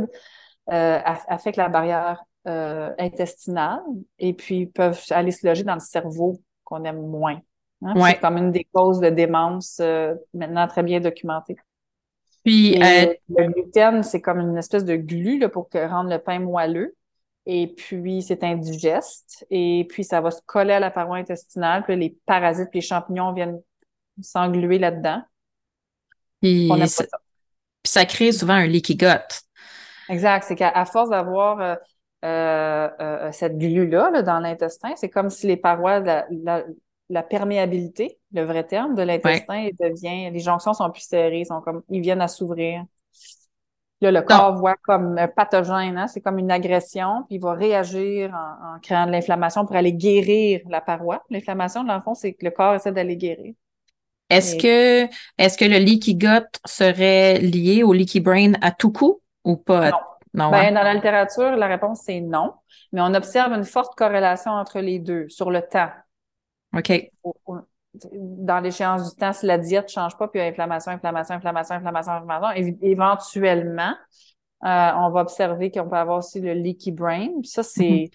euh, 0.69 0.99
affectent 1.05 1.57
la 1.57 1.69
barrière 1.69 2.25
euh, 2.47 2.91
intestinale 2.99 3.81
et 4.19 4.33
puis 4.33 4.65
peuvent 4.65 5.01
aller 5.11 5.31
se 5.31 5.47
loger 5.47 5.63
dans 5.63 5.75
le 5.75 5.79
cerveau 5.79 6.41
qu'on 6.63 6.83
aime 6.83 7.07
moins. 7.07 7.39
Hein. 7.81 7.93
C'est 8.05 8.19
comme 8.19 8.37
une 8.37 8.51
des 8.51 8.67
causes 8.71 8.99
de 8.99 9.09
démence 9.09 9.77
euh, 9.81 10.15
maintenant 10.33 10.67
très 10.67 10.83
bien 10.83 10.99
documentée. 10.99 11.55
Puis 12.43 12.77
le 12.77 13.51
gluten, 13.51 14.03
c'est 14.03 14.21
comme 14.21 14.39
une 14.39 14.57
espèce 14.57 14.83
de 14.83 14.95
glu 14.95 15.39
là, 15.39 15.49
pour 15.49 15.69
rendre 15.73 16.09
le 16.09 16.19
pain 16.19 16.39
moelleux. 16.39 16.95
Et 17.45 17.67
puis, 17.67 18.21
c'est 18.21 18.43
indigeste. 18.43 19.45
Et 19.49 19.85
puis, 19.89 20.03
ça 20.03 20.21
va 20.21 20.31
se 20.31 20.41
coller 20.45 20.73
à 20.73 20.79
la 20.79 20.91
paroi 20.91 21.17
intestinale. 21.17 21.83
Puis, 21.83 21.95
les 21.95 22.17
parasites, 22.25 22.69
les 22.73 22.81
champignons 22.81 23.33
viennent 23.33 23.61
s'engluer 24.21 24.79
là-dedans. 24.79 25.21
Puis, 26.41 26.71
ça. 27.83 28.05
crée 28.05 28.31
souvent 28.31 28.53
un 28.53 28.65
leaky 28.65 28.95
gut. 28.95 29.45
Exact. 30.09 30.45
C'est 30.47 30.55
qu'à 30.55 30.85
force 30.85 31.09
d'avoir 31.09 31.77
euh, 32.23 32.87
euh, 33.01 33.27
euh, 33.27 33.31
cette 33.33 33.57
glu-là 33.57 34.21
dans 34.21 34.39
l'intestin, 34.39 34.93
c'est 34.95 35.09
comme 35.09 35.29
si 35.29 35.45
les 35.45 35.57
parois, 35.57 35.99
la, 35.99 36.25
la, 37.09 37.23
perméabilité 37.23 38.17
le 38.31 38.45
vrai 38.45 38.63
terme, 38.63 38.95
de 38.95 39.01
l'intestin, 39.01 39.67
devient, 39.77 40.31
les 40.31 40.39
jonctions 40.39 40.73
sont 40.73 40.89
plus 40.89 41.01
serrées, 41.01 41.43
sont 41.43 41.59
comme, 41.59 41.83
ils 41.89 41.99
viennent 41.99 42.21
à 42.21 42.29
s'ouvrir. 42.29 42.85
Là, 43.99 44.11
le 44.11 44.21
corps 44.21 44.55
voit 44.55 44.75
comme 44.83 45.17
un 45.17 45.27
pathogène, 45.27 45.97
hein, 45.97 46.07
c'est 46.07 46.21
comme 46.21 46.37
une 46.37 46.51
agression, 46.51 47.23
puis 47.27 47.35
il 47.35 47.41
va 47.41 47.53
réagir 47.53 48.33
en, 48.33 48.79
créant 48.79 49.05
de 49.05 49.11
l'inflammation 49.11 49.65
pour 49.65 49.75
aller 49.75 49.93
guérir 49.93 50.61
la 50.69 50.79
paroi. 50.79 51.23
L'inflammation, 51.29 51.83
dans 51.83 51.95
le 51.95 52.01
fond, 52.01 52.13
c'est 52.13 52.33
que 52.33 52.45
le 52.45 52.51
corps 52.51 52.75
essaie 52.75 52.91
d'aller 52.91 53.17
guérir. 53.17 53.53
Est-ce 54.29 54.55
que, 54.55 55.13
est-ce 55.37 55.57
que 55.57 55.65
le 55.65 55.77
leaky 55.77 56.15
gut 56.15 56.47
serait 56.65 57.39
lié 57.39 57.83
au 57.83 57.93
leaky 57.93 58.19
brain 58.19 58.53
à 58.61 58.71
tout 58.71 58.91
coup 58.91 59.21
ou 59.43 59.57
pas? 59.57 59.91
Non. 59.91 59.97
Ben, 60.33 60.53
hein? 60.53 60.71
Dans 60.71 60.83
la 60.83 60.93
littérature, 60.93 61.55
la 61.55 61.67
réponse 61.67 62.01
c'est 62.05 62.21
non, 62.21 62.53
mais 62.91 63.01
on 63.01 63.13
observe 63.13 63.53
une 63.53 63.63
forte 63.63 63.95
corrélation 63.95 64.51
entre 64.51 64.79
les 64.79 64.99
deux 64.99 65.29
sur 65.29 65.51
le 65.51 65.61
temps. 65.61 65.89
OK. 66.75 66.91
Dans 68.13 68.59
l'échéance 68.59 69.13
du 69.13 69.19
temps, 69.19 69.33
si 69.33 69.45
la 69.45 69.59
diète 69.59 69.85
ne 69.85 69.89
change 69.89 70.17
pas, 70.17 70.27
puis 70.27 70.41
inflammation, 70.41 70.91
inflammation, 70.91 71.35
inflammation, 71.35 71.75
inflammation, 71.75 72.13
inflammation, 72.13 72.77
éventuellement, 72.81 73.93
euh, 74.63 74.91
on 74.95 75.09
va 75.11 75.21
observer 75.21 75.69
qu'on 75.69 75.87
peut 75.87 75.97
avoir 75.97 76.17
aussi 76.17 76.39
le 76.39 76.53
leaky 76.53 76.91
brain. 76.91 77.29
ça, 77.43 77.61
c'est 77.61 77.83
mm-hmm. 77.83 78.11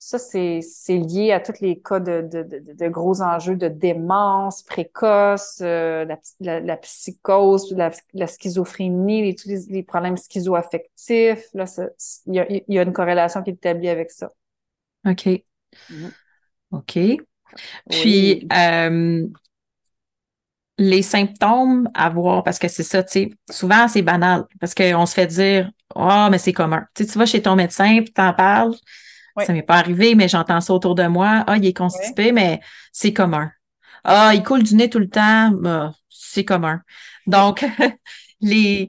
Ça, 0.00 0.18
c'est 0.18 0.62
lié 0.88 1.32
à 1.32 1.40
tous 1.40 1.60
les 1.60 1.80
cas 1.80 1.98
de, 1.98 2.22
de, 2.22 2.72
de, 2.72 2.88
gros 2.88 3.20
enjeux 3.20 3.56
de 3.56 3.66
démence 3.66 4.62
précoce, 4.62 5.58
euh, 5.60 6.06
la, 6.40 6.60
la, 6.60 6.76
psychose, 6.76 7.72
la, 7.72 7.90
la 8.14 8.26
schizophrénie, 8.28 9.22
les, 9.22 9.34
tous 9.34 9.48
les, 9.48 9.82
problèmes 9.82 10.16
schizoaffectifs. 10.16 11.46
Là, 11.52 11.64
il 12.26 12.34
y 12.34 12.38
a, 12.38 12.46
y 12.68 12.78
a, 12.78 12.82
une 12.82 12.92
corrélation 12.92 13.42
qui 13.42 13.50
est 13.50 13.54
établie 13.54 13.88
avec 13.88 14.12
ça. 14.12 14.30
OK. 15.04 15.26
Mm-hmm. 15.90 16.12
OK. 16.70 16.98
Puis, 17.90 18.46
euh, 18.52 19.26
les 20.78 21.02
symptômes 21.02 21.90
à 21.92 22.08
voir, 22.08 22.44
parce 22.44 22.60
que 22.60 22.68
c'est 22.68 22.84
ça, 22.84 23.02
tu 23.02 23.12
sais, 23.12 23.30
souvent 23.50 23.88
c'est 23.88 24.02
banal, 24.02 24.44
parce 24.60 24.74
qu'on 24.74 25.06
se 25.06 25.14
fait 25.14 25.26
dire, 25.26 25.72
oh, 25.96 26.28
mais 26.30 26.38
c'est 26.38 26.52
commun. 26.52 26.86
Tu 26.94 27.02
sais, 27.02 27.10
tu 27.10 27.18
vas 27.18 27.26
chez 27.26 27.42
ton 27.42 27.56
médecin, 27.56 28.00
puis 28.02 28.12
t'en 28.12 28.32
parles. 28.32 28.76
Ça 29.44 29.52
m'est 29.52 29.62
pas 29.62 29.76
arrivé, 29.76 30.14
mais 30.14 30.28
j'entends 30.28 30.60
ça 30.60 30.72
autour 30.72 30.94
de 30.94 31.06
moi. 31.06 31.44
Ah, 31.46 31.56
il 31.56 31.66
est 31.66 31.76
constipé, 31.76 32.32
mais 32.32 32.60
c'est 32.92 33.12
commun. 33.12 33.50
Ah, 34.04 34.32
il 34.34 34.42
coule 34.42 34.62
du 34.62 34.74
nez 34.74 34.88
tout 34.88 34.98
le 34.98 35.08
temps, 35.08 35.50
bah, 35.52 35.92
c'est 36.08 36.44
commun. 36.44 36.82
Donc, 37.26 37.64
les, 38.40 38.88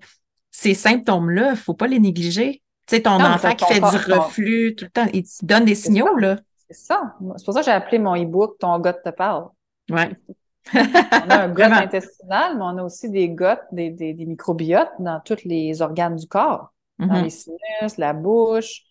ces 0.52 0.74
symptômes-là, 0.74 1.52
il 1.52 1.58
faut 1.58 1.74
pas 1.74 1.88
les 1.88 2.00
négliger. 2.00 2.62
Tu 2.88 2.96
sais, 2.96 3.02
ton 3.04 3.24
enfant 3.24 3.54
qui 3.56 3.66
fait 3.66 3.80
du 3.80 4.14
reflux 4.14 4.76
tout 4.76 4.86
le 4.86 4.92
temps, 4.92 5.08
il 5.14 5.24
te 5.24 5.46
donne 5.46 5.66
des 5.66 5.76
signaux, 5.76 6.16
là. 6.16 6.38
C'est 6.70 6.78
ça. 6.78 7.16
C'est 7.38 7.46
pour 7.46 7.54
ça 7.54 7.62
que 7.62 7.66
j'ai 7.66 7.72
appelé 7.72 7.98
mon 7.98 8.16
e-book 8.16 8.58
Ton 8.60 8.80
gut 8.80 8.94
te 9.04 9.10
parle. 9.10 9.48
Ouais. 9.90 10.12
on 10.74 11.30
a 11.30 11.44
un 11.44 11.50
gut 11.50 11.64
intestinal, 11.64 12.58
mais 12.58 12.64
on 12.64 12.78
a 12.78 12.84
aussi 12.84 13.10
des 13.10 13.30
gouttes, 13.30 13.64
des, 13.72 13.90
des, 13.90 14.14
microbiotes 14.14 14.92
dans 15.00 15.20
tous 15.20 15.44
les 15.46 15.82
organes 15.82 16.16
du 16.16 16.28
corps. 16.28 16.74
Dans 17.00 17.08
mm-hmm. 17.08 17.24
les 17.24 17.30
sinus, 17.30 17.98
la 17.98 18.14
bouche, 18.14 18.84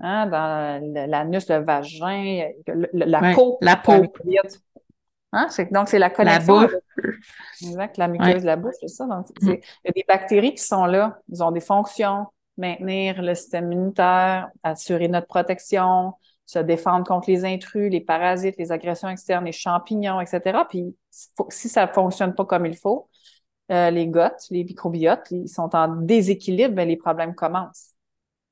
hein, 0.00 0.26
dans 0.26 0.82
l'anus, 1.08 1.48
le 1.48 1.56
vagin, 1.64 2.48
la 2.92 3.34
peau. 3.34 3.58
La 3.60 3.76
peau. 3.76 4.04
Hein? 5.32 5.48
Donc, 5.70 5.88
c'est 5.88 5.98
la 5.98 6.10
connexion. 6.10 6.60
La 6.60 6.66
bouche. 6.66 6.76
Exact, 7.62 7.96
la 7.98 8.08
muqueuse, 8.08 8.44
la 8.44 8.56
bouche, 8.56 8.74
c'est 8.80 8.88
ça. 8.88 9.06
Donc, 9.06 9.28
mm. 9.42 9.48
il 9.50 9.60
y 9.84 9.88
a 9.88 9.92
des 9.92 10.04
bactéries 10.06 10.54
qui 10.54 10.62
sont 10.62 10.86
là. 10.86 11.18
Ils 11.28 11.42
ont 11.42 11.50
des 11.50 11.60
fonctions. 11.60 12.26
Maintenir 12.58 13.20
le 13.20 13.34
système 13.34 13.70
immunitaire, 13.70 14.48
assurer 14.62 15.08
notre 15.08 15.26
protection, 15.26 16.14
se 16.46 16.58
défendre 16.58 17.04
contre 17.04 17.30
les 17.30 17.44
intrus, 17.44 17.90
les 17.90 18.00
parasites, 18.00 18.56
les 18.56 18.72
agressions 18.72 19.10
externes, 19.10 19.44
les 19.44 19.52
champignons, 19.52 20.22
etc. 20.22 20.60
Puis 20.66 20.96
si 21.50 21.68
ça 21.68 21.86
fonctionne 21.86 22.34
pas 22.34 22.46
comme 22.46 22.64
il 22.64 22.76
faut, 22.76 23.10
euh, 23.70 23.90
les 23.90 24.06
gouttes, 24.06 24.46
les 24.50 24.64
microbiotes, 24.64 25.30
ils 25.32 25.48
sont 25.48 25.74
en 25.76 25.88
déséquilibre, 25.96 26.74
ben, 26.74 26.88
les 26.88 26.96
problèmes 26.96 27.34
commencent. 27.34 27.90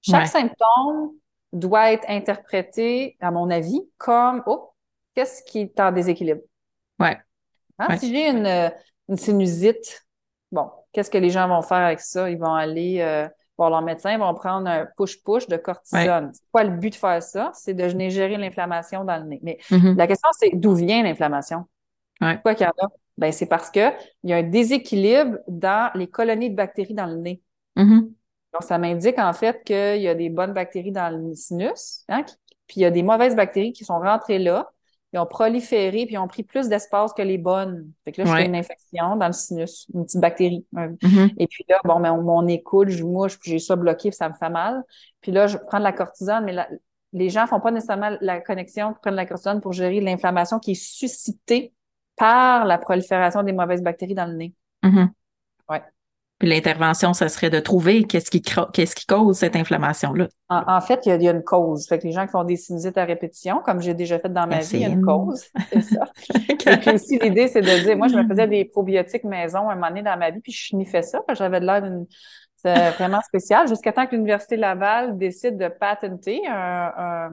Chaque 0.02 0.26
symptôme 0.26 1.12
doit 1.54 1.92
être 1.92 2.04
interprété, 2.08 3.16
à 3.20 3.30
mon 3.30 3.48
avis, 3.50 3.80
comme 3.96 4.42
oh, 4.46 4.72
qu'est-ce 5.14 5.42
qui 5.42 5.60
est 5.60 5.80
en 5.80 5.92
déséquilibre? 5.92 6.42
Ouais. 6.98 7.18
Hein? 7.78 7.96
Si 7.96 8.12
j'ai 8.12 8.28
une, 8.28 8.72
une 9.08 9.16
sinusite, 9.16 10.06
bon, 10.52 10.70
qu'est-ce 10.92 11.10
que 11.10 11.18
les 11.18 11.30
gens 11.30 11.48
vont 11.48 11.62
faire 11.62 11.78
avec 11.78 12.00
ça? 12.00 12.28
Ils 12.28 12.38
vont 12.38 12.54
aller 12.54 13.00
euh, 13.00 13.28
Bon, 13.56 13.68
leurs 13.68 13.82
médecins 13.82 14.18
vont 14.18 14.34
prendre 14.34 14.68
un 14.68 14.86
push-push 14.96 15.46
de 15.46 15.56
cortisone. 15.56 16.32
C'est 16.32 16.50
quoi 16.50 16.64
le 16.64 16.76
but 16.76 16.90
de 16.90 16.96
faire 16.96 17.22
ça? 17.22 17.52
C'est 17.54 17.74
de 17.74 17.88
gérer 17.88 18.36
l'inflammation 18.36 19.04
dans 19.04 19.16
le 19.16 19.24
nez. 19.24 19.40
Mais 19.42 19.58
mm-hmm. 19.70 19.96
la 19.96 20.06
question, 20.08 20.28
c'est 20.32 20.50
d'où 20.54 20.74
vient 20.74 21.02
l'inflammation? 21.04 21.64
Pourquoi 22.18 22.54
qu'il 22.54 22.66
y 22.66 22.68
en 22.68 22.84
a? 22.84 22.88
Ben, 23.16 23.30
c'est 23.30 23.46
parce 23.46 23.70
qu'il 23.70 23.92
y 24.24 24.32
a 24.32 24.36
un 24.36 24.42
déséquilibre 24.42 25.38
dans 25.46 25.92
les 25.94 26.08
colonies 26.08 26.50
de 26.50 26.56
bactéries 26.56 26.94
dans 26.94 27.06
le 27.06 27.14
nez. 27.14 27.42
Mm-hmm. 27.76 28.10
Donc, 28.54 28.62
ça 28.62 28.78
m'indique 28.78 29.18
en 29.18 29.32
fait 29.32 29.62
qu'il 29.64 30.00
y 30.00 30.08
a 30.08 30.14
des 30.14 30.30
bonnes 30.30 30.52
bactéries 30.52 30.92
dans 30.92 31.10
le 31.10 31.34
sinus, 31.34 32.04
hein, 32.08 32.24
puis 32.66 32.76
il 32.76 32.82
y 32.82 32.84
a 32.84 32.90
des 32.90 33.02
mauvaises 33.02 33.36
bactéries 33.36 33.72
qui 33.72 33.84
sont 33.84 33.98
rentrées 33.98 34.38
là, 34.38 34.70
ils 35.14 35.18
ont 35.18 35.26
proliféré 35.26 36.06
puis 36.06 36.14
ils 36.14 36.18
ont 36.18 36.26
pris 36.26 36.42
plus 36.42 36.68
d'espace 36.68 37.12
que 37.12 37.22
les 37.22 37.38
bonnes. 37.38 37.92
Fait 38.04 38.10
que 38.10 38.20
là, 38.20 38.26
je 38.26 38.36
fais 38.36 38.46
une 38.46 38.56
infection 38.56 39.14
dans 39.16 39.28
le 39.28 39.32
sinus, 39.32 39.86
une 39.94 40.04
petite 40.04 40.20
bactérie. 40.20 40.66
Mm-hmm. 40.72 41.34
Et 41.38 41.46
puis 41.46 41.64
là, 41.68 41.78
bon, 41.84 42.00
ben, 42.00 42.16
mon 42.16 42.42
nez 42.42 42.62
coule, 42.64 42.88
je 42.90 43.04
mouche, 43.04 43.38
puis 43.38 43.52
j'ai 43.52 43.60
ça 43.60 43.76
bloqué, 43.76 44.10
puis 44.10 44.16
ça 44.16 44.28
me 44.28 44.34
fait 44.34 44.50
mal. 44.50 44.82
Puis 45.20 45.30
là, 45.30 45.46
je 45.46 45.56
prends 45.56 45.78
de 45.78 45.84
la 45.84 45.92
cortisone, 45.92 46.44
mais 46.44 46.56
les 47.12 47.30
gens 47.30 47.46
font 47.46 47.60
pas 47.60 47.70
nécessairement 47.70 48.16
la 48.20 48.40
connexion, 48.40 48.92
prennent 49.00 49.14
de 49.14 49.18
la 49.18 49.26
cortisone 49.26 49.60
pour 49.60 49.72
gérer 49.72 50.00
l'inflammation 50.00 50.58
qui 50.58 50.72
est 50.72 50.82
suscitée 50.82 51.72
par 52.16 52.64
la 52.64 52.78
prolifération 52.78 53.44
des 53.44 53.52
mauvaises 53.52 53.82
bactéries 53.82 54.14
dans 54.14 54.26
le 54.26 54.34
nez. 54.34 54.54
Mm-hmm. 54.82 55.08
Ouais. 55.68 55.82
Puis 56.38 56.48
l'intervention, 56.48 57.12
ça 57.12 57.28
serait 57.28 57.50
de 57.50 57.60
trouver 57.60 58.04
qu'est-ce 58.04 58.30
qui, 58.30 58.42
qu'est-ce 58.42 58.96
qui 58.96 59.06
cause 59.06 59.38
cette 59.38 59.54
inflammation-là. 59.54 60.28
En, 60.48 60.80
fait, 60.80 61.06
il 61.06 61.22
y, 61.22 61.28
a, 61.28 61.30
une 61.30 61.44
cause. 61.44 61.86
Fait 61.86 61.98
que 61.98 62.06
les 62.06 62.12
gens 62.12 62.26
qui 62.26 62.32
font 62.32 62.44
des 62.44 62.56
sinusites 62.56 62.98
à 62.98 63.04
répétition, 63.04 63.60
comme 63.64 63.80
j'ai 63.80 63.94
déjà 63.94 64.18
fait 64.18 64.32
dans 64.32 64.46
ma 64.46 64.58
vie, 64.58 64.68
il 64.72 64.80
y 64.80 64.84
a 64.84 64.88
une 64.88 65.04
cause. 65.04 65.44
C'est 65.72 65.82
ça. 65.82 66.04
Et 66.48 66.76
puis 66.76 66.90
aussi, 66.94 67.18
l'idée, 67.20 67.46
c'est 67.46 67.60
de 67.60 67.84
dire, 67.84 67.96
moi, 67.96 68.08
je 68.08 68.16
me 68.16 68.26
faisais 68.26 68.48
des 68.48 68.64
probiotiques 68.64 69.24
maison 69.24 69.70
un 69.70 69.74
moment 69.76 69.88
donné 69.88 70.02
dans 70.02 70.18
ma 70.18 70.30
vie, 70.30 70.40
puis 70.40 70.52
je 70.52 70.66
sniffais 70.66 71.02
ça, 71.02 71.20
parce 71.26 71.38
que 71.38 71.44
j'avais 71.44 71.60
de 71.60 71.66
l'air 71.66 71.82
d'une 71.82 72.06
c'est 72.56 72.90
vraiment 72.92 73.20
spécial, 73.20 73.68
jusqu'à 73.68 73.92
temps 73.92 74.06
que 74.06 74.12
l'Université 74.12 74.56
Laval 74.56 75.18
décide 75.18 75.58
de 75.58 75.68
patenter 75.68 76.40
un, 76.48 77.30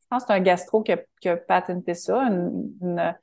je 0.00 0.06
pense 0.08 0.22
que 0.22 0.28
c'est 0.28 0.38
un 0.38 0.40
gastro 0.40 0.82
qui 0.82 0.92
a, 0.92 1.36
patenté 1.36 1.92
ça, 1.92 2.16
une, 2.22 2.72
une, 2.80 3.14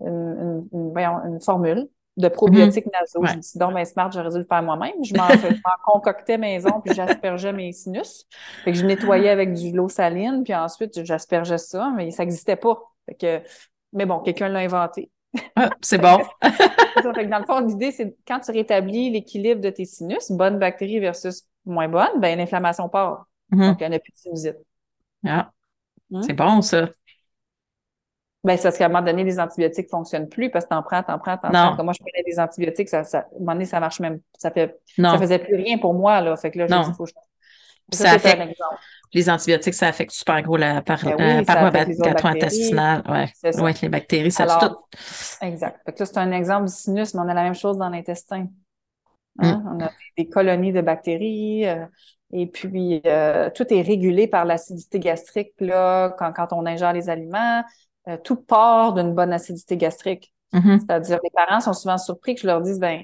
une, 0.00 0.68
une 0.72 1.40
formule 1.42 1.86
de 2.16 2.28
probiotiques 2.28 2.86
nasaux. 2.86 3.24
Je 3.26 3.36
me 3.36 3.42
suis 3.42 3.52
dit, 3.52 3.58
donc, 3.58 3.74
ben, 3.74 3.84
smart, 3.84 4.10
j'aurais 4.10 4.30
dû 4.30 4.38
le 4.38 4.44
faire 4.44 4.62
moi-même. 4.62 5.04
Je 5.04 5.14
m'en 5.14 5.28
concoctais 5.84 6.38
maison, 6.38 6.80
puis 6.84 6.94
j'aspergeais 6.94 7.52
mes 7.52 7.72
sinus. 7.72 8.26
Fait 8.64 8.72
que 8.72 8.78
je 8.78 8.86
nettoyais 8.86 9.28
avec 9.28 9.52
du 9.52 9.72
l'eau 9.72 9.88
saline, 9.88 10.42
puis 10.42 10.54
ensuite, 10.54 11.04
j'aspergeais 11.04 11.58
ça, 11.58 11.92
mais 11.94 12.10
ça 12.10 12.24
n'existait 12.24 12.56
pas. 12.56 12.80
Fait 13.06 13.14
que, 13.14 13.48
mais 13.92 14.06
bon, 14.06 14.20
quelqu'un 14.20 14.48
l'a 14.48 14.60
inventé. 14.60 15.10
Ah, 15.54 15.70
c'est 15.82 15.98
bon. 15.98 16.18
fait 16.42 17.02
que 17.02 17.30
dans 17.30 17.38
le 17.38 17.44
fond, 17.44 17.60
l'idée, 17.60 17.90
c'est 17.90 18.16
quand 18.26 18.40
tu 18.40 18.50
rétablis 18.52 19.10
l'équilibre 19.10 19.60
de 19.60 19.68
tes 19.68 19.84
sinus, 19.84 20.30
bonne 20.30 20.58
bactérie 20.58 20.98
versus 20.98 21.42
moins 21.66 21.88
bonne, 21.88 22.20
ben 22.20 22.38
l'inflammation 22.38 22.88
part. 22.88 23.26
Mm-hmm. 23.52 23.68
Donc, 23.68 23.80
il 23.80 23.88
n'y 23.88 23.94
en 23.94 23.96
a 23.96 23.98
plus 23.98 24.12
de 24.12 24.18
sinusite. 24.18 24.56
Ah, 25.26 25.50
hmm? 26.10 26.22
c'est 26.22 26.32
bon, 26.32 26.62
ça. 26.62 26.88
Ben, 28.46 28.56
c'est 28.56 28.62
parce 28.62 28.78
qu'à 28.78 28.84
un 28.84 28.88
moment 28.88 29.02
donné, 29.02 29.24
les 29.24 29.40
antibiotiques 29.40 29.86
ne 29.86 29.90
fonctionnent 29.90 30.28
plus 30.28 30.50
parce 30.50 30.66
que 30.66 30.70
t'en 30.70 30.82
prends, 30.82 31.02
t'en 31.02 31.18
prends, 31.18 31.36
t'en 31.36 31.50
prends. 31.50 31.84
moi, 31.84 31.92
je 31.92 31.98
prenais 31.98 32.22
des 32.24 32.38
antibiotiques, 32.38 32.88
ça, 32.88 33.02
ça, 33.02 33.18
à 33.18 33.20
un 33.22 33.38
moment 33.40 33.52
donné, 33.54 33.64
ça 33.64 33.80
marche 33.80 33.98
même, 33.98 34.20
ça 34.38 34.52
fait, 34.52 34.78
ça 34.96 35.18
faisait 35.18 35.40
plus 35.40 35.56
rien 35.56 35.78
pour 35.78 35.94
moi, 35.94 36.20
là. 36.20 36.36
Fait 36.36 36.52
que 36.52 36.60
là, 36.60 36.66
je 36.68 36.92
faut 36.92 37.04
que 37.04 37.10
je... 37.10 37.14
Ça, 37.96 38.12
affecte, 38.12 38.42
les 39.12 39.30
antibiotiques, 39.30 39.74
ça 39.74 39.88
affecte 39.88 40.12
super 40.12 40.42
gros 40.42 40.56
la, 40.56 40.82
par, 40.82 41.02
ben 41.04 41.38
oui, 41.38 41.44
paroi 41.44 41.70
intestinale. 42.30 43.02
Ouais, 43.08 43.74
les 43.82 43.88
bactéries, 43.88 44.30
ça 44.30 44.44
Alors, 44.44 44.60
tout. 44.60 44.98
Exact. 45.44 45.80
Fait 45.84 45.92
que 45.92 45.98
là, 46.00 46.06
c'est 46.06 46.18
un 46.18 46.32
exemple 46.32 46.66
du 46.66 46.72
sinus, 46.72 47.14
mais 47.14 47.20
on 47.20 47.28
a 47.28 47.34
la 47.34 47.42
même 47.42 47.54
chose 47.54 47.78
dans 47.78 47.88
l'intestin. 47.88 48.46
Hein? 49.38 49.58
Mm. 49.58 49.72
On 49.74 49.84
a 49.84 49.90
des 50.16 50.28
colonies 50.28 50.72
de 50.72 50.80
bactéries. 50.80 51.66
Euh, 51.66 51.86
et 52.32 52.46
puis, 52.46 53.00
euh, 53.06 53.50
tout 53.54 53.72
est 53.72 53.82
régulé 53.82 54.26
par 54.26 54.44
l'acidité 54.44 54.98
gastrique 54.98 55.52
là, 55.60 56.10
quand, 56.18 56.32
quand 56.32 56.52
on 56.52 56.66
ingère 56.66 56.92
les 56.92 57.08
aliments. 57.08 57.62
Euh, 58.08 58.16
tout 58.22 58.36
part 58.36 58.94
d'une 58.94 59.14
bonne 59.14 59.32
acidité 59.32 59.76
gastrique. 59.76 60.32
Mm-hmm. 60.52 60.80
C'est-à-dire, 60.80 61.18
les 61.24 61.30
parents 61.30 61.60
sont 61.60 61.72
souvent 61.72 61.98
surpris 61.98 62.36
que 62.36 62.42
je 62.42 62.46
leur 62.46 62.60
dise, 62.60 62.78
ben, 62.78 63.02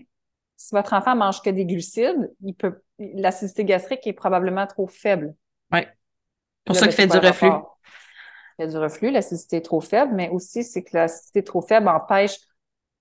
si 0.57 0.75
votre 0.75 0.93
enfant 0.93 1.17
mange 1.17 1.43
que 1.43 1.51
des 1.51 1.67
glucides, 1.67 2.33
il 2.43 2.55
peut, 2.55 2.83
l'acidité 2.99 3.65
gastrique 3.65 4.07
est 4.07 4.13
probablement 4.13 4.67
trop 4.67 4.87
faible. 4.87 5.35
Oui. 5.73 5.81
Pour 6.65 6.77
ça 6.77 6.87
qu'il 6.87 6.95
fait 6.95 7.09
du 7.09 7.19
reflux. 7.19 7.51
Il 8.59 8.63
y 8.63 8.69
a 8.69 8.71
du 8.71 8.77
reflux, 8.77 9.11
l'acidité 9.11 9.57
est 9.57 9.63
trop 9.63 9.81
faible, 9.81 10.13
mais 10.15 10.29
aussi, 10.29 10.63
c'est 10.63 10.85
que 10.85 10.97
l'acidité 10.97 11.43
trop 11.43 11.63
faible 11.63 11.89
empêche. 11.89 12.37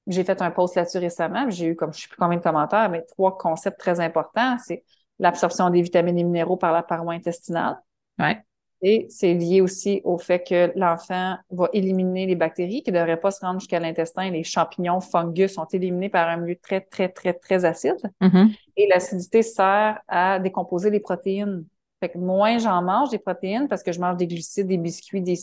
J'ai 0.08 0.24
fait 0.24 0.42
un 0.42 0.50
post 0.50 0.76
là-dessus 0.76 0.98
récemment, 0.98 1.48
j'ai 1.50 1.68
eu, 1.68 1.76
comme 1.76 1.94
je 1.94 2.00
ne 2.00 2.02
sais 2.02 2.08
plus 2.08 2.18
combien 2.18 2.38
de 2.38 2.44
commentaires, 2.44 2.90
mais 2.90 3.04
trois 3.04 3.38
concepts 3.38 3.80
très 3.80 4.00
importants. 4.00 4.58
C'est 4.66 4.84
l'absorption 5.20 5.70
des 5.70 5.84
vitamines 5.84 6.18
et 6.18 6.24
minéraux 6.24 6.58
par 6.58 6.72
la 6.72 6.82
paroi 6.82 7.14
intestinale. 7.14 7.80
Ouais 8.18 8.44
Et 8.82 9.06
c'est 9.10 9.34
lié 9.34 9.62
aussi 9.62 10.02
au 10.04 10.18
fait 10.18 10.44
que 10.44 10.72
l'enfant 10.76 11.38
va 11.52 11.70
éliminer 11.72 12.26
les 12.26 12.36
bactéries 12.36 12.82
qui 12.82 12.92
ne 12.92 12.98
devraient 12.98 13.20
pas 13.20 13.30
se 13.30 13.40
rendre 13.42 13.60
jusqu'à 13.60 13.80
l'intestin. 13.80 14.32
Les 14.32 14.44
champignons, 14.44 15.02
fungus 15.02 15.54
sont 15.54 15.68
éliminés 15.72 16.10
par 16.10 16.28
un 16.28 16.38
milieu 16.38 16.56
très, 16.56 16.82
très, 16.82 17.10
très, 17.10 17.34
très 17.34 17.64
acide. 17.64 18.02
Mm-hmm. 18.22 18.56
Et 18.78 18.88
l'acidité 18.88 19.44
sert 19.44 20.00
à 20.08 20.40
décomposer 20.40 20.90
les 20.90 21.00
protéines. 21.00 21.66
Fait 22.02 22.10
que 22.10 22.18
moins 22.18 22.58
j'en 22.58 22.82
mange 22.82 23.12
des 23.12 23.20
protéines 23.20 23.68
parce 23.68 23.84
que 23.84 23.92
je 23.92 24.00
mange 24.00 24.18
des 24.18 24.26
glucides, 24.26 24.66
des 24.66 24.80
biscuits, 24.80 25.22
des, 25.22 25.38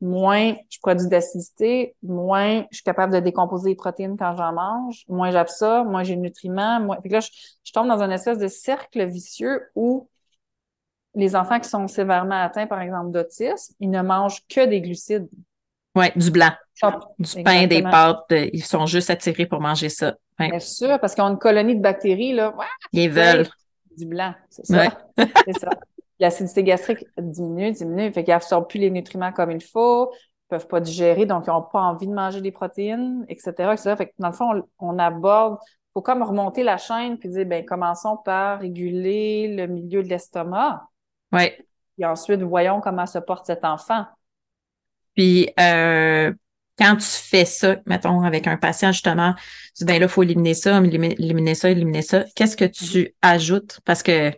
moins 0.00 0.54
je 0.70 0.78
produis 0.80 1.08
d'acidité, 1.08 1.94
moins 2.02 2.64
je 2.70 2.76
suis 2.76 2.84
capable 2.84 3.12
de 3.12 3.20
décomposer 3.20 3.68
les 3.68 3.76
protéines 3.76 4.16
quand 4.16 4.34
j'en 4.34 4.54
mange, 4.54 5.04
moins 5.08 5.30
j'absorbe, 5.30 5.90
moins 5.90 6.02
j'ai 6.02 6.16
de 6.16 6.22
nutriments, 6.22 6.80
moins. 6.80 6.98
Fait 7.02 7.10
que 7.10 7.14
là, 7.14 7.20
je, 7.20 7.72
tombe 7.72 7.86
dans 7.86 8.00
un 8.00 8.10
espèce 8.10 8.38
de 8.38 8.48
cercle 8.48 9.04
vicieux 9.04 9.60
où 9.74 10.08
les 11.14 11.34
enfants 11.34 11.58
qui 11.58 11.68
sont 11.68 11.88
sévèrement 11.88 12.42
atteints, 12.42 12.66
par 12.66 12.80
exemple, 12.80 13.10
d'autisme, 13.10 13.74
ils 13.80 13.90
ne 13.90 14.02
mangent 14.02 14.42
que 14.48 14.64
des 14.66 14.80
glucides. 14.80 15.28
Oui, 15.96 16.06
du 16.14 16.30
blanc. 16.30 16.50
du 17.18 17.42
pain, 17.42 17.66
des 17.66 17.82
pâtes, 17.82 18.24
ils 18.30 18.64
sont 18.64 18.86
juste 18.86 19.10
attirés 19.10 19.46
pour 19.46 19.60
manger 19.60 19.88
ça. 19.88 20.14
Bien 20.38 20.58
sûr, 20.60 20.98
parce 21.00 21.14
qu'ils 21.14 21.24
ont 21.24 21.30
une 21.30 21.38
colonie 21.38 21.76
de 21.76 21.82
bactéries, 21.82 22.32
là. 22.32 22.54
ils 22.92 23.10
veulent. 23.10 23.48
Du 23.96 24.06
blanc, 24.06 24.34
c'est 24.48 24.66
ça. 24.66 24.84
c'est 25.44 25.58
ça 25.58 25.70
l'acidité 26.20 26.62
gastrique 26.62 27.04
diminue, 27.18 27.72
diminue, 27.72 28.12
fait 28.12 28.22
qu'ils 28.22 28.34
absorbent 28.34 28.68
plus 28.68 28.78
les 28.78 28.90
nutriments 28.90 29.32
comme 29.32 29.50
il 29.50 29.62
faut, 29.62 30.12
ils 30.12 30.48
peuvent 30.50 30.68
pas 30.68 30.80
digérer, 30.80 31.26
donc 31.26 31.44
ils 31.46 31.50
n'ont 31.50 31.62
pas 31.62 31.80
envie 31.80 32.06
de 32.06 32.12
manger 32.12 32.40
des 32.40 32.52
protéines, 32.52 33.24
etc., 33.28 33.50
etc. 33.72 33.94
Fait 33.96 34.06
que 34.06 34.12
dans 34.18 34.28
le 34.28 34.34
fond, 34.34 34.62
on, 34.78 34.98
aborde, 34.98 35.58
il 35.64 35.92
faut 35.94 36.02
comme 36.02 36.22
remonter 36.22 36.62
la 36.62 36.76
chaîne 36.76 37.18
puis 37.18 37.30
dire, 37.30 37.46
ben 37.46 37.64
commençons 37.64 38.18
par 38.18 38.60
réguler 38.60 39.56
le 39.56 39.66
milieu 39.66 40.02
de 40.02 40.08
l'estomac. 40.08 40.82
Oui. 41.32 41.50
Et 41.98 42.06
ensuite, 42.06 42.42
voyons 42.42 42.80
comment 42.80 43.06
se 43.06 43.18
porte 43.18 43.46
cet 43.46 43.64
enfant. 43.64 44.06
Puis, 45.14 45.50
euh, 45.58 46.32
quand 46.78 46.96
tu 46.96 47.06
fais 47.06 47.44
ça, 47.44 47.76
mettons, 47.86 48.22
avec 48.22 48.46
un 48.46 48.56
patient, 48.56 48.90
justement, 48.92 49.34
tu 49.76 49.84
dis, 49.84 49.84
ben 49.84 50.00
là, 50.00 50.06
il 50.06 50.08
faut 50.08 50.22
éliminer 50.22 50.54
ça, 50.54 50.78
éliminer 50.78 51.54
ça, 51.54 51.70
éliminer 51.70 52.02
ça. 52.02 52.24
Qu'est-ce 52.34 52.56
que 52.56 52.64
tu 52.64 52.84
mm-hmm. 52.84 53.12
ajoutes? 53.22 53.80
Parce 53.84 54.02
que 54.02 54.30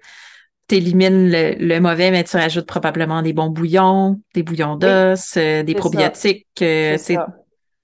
tu 0.69 0.75
élimines 0.75 1.31
le, 1.31 1.79
mauvais, 1.79 2.11
mais 2.11 2.25
tu 2.25 2.37
rajoutes 2.37 2.67
probablement 2.67 3.23
des 3.23 3.33
bons 3.33 3.51
bouillons, 3.51 4.21
des 4.35 4.43
bouillons 4.43 4.77
d'os, 4.77 5.37
euh, 5.37 5.63
des 5.63 5.75
probiotiques. 5.75 6.47
Euh, 6.63 6.97
c'est 6.99 7.15
ça. 7.15 7.29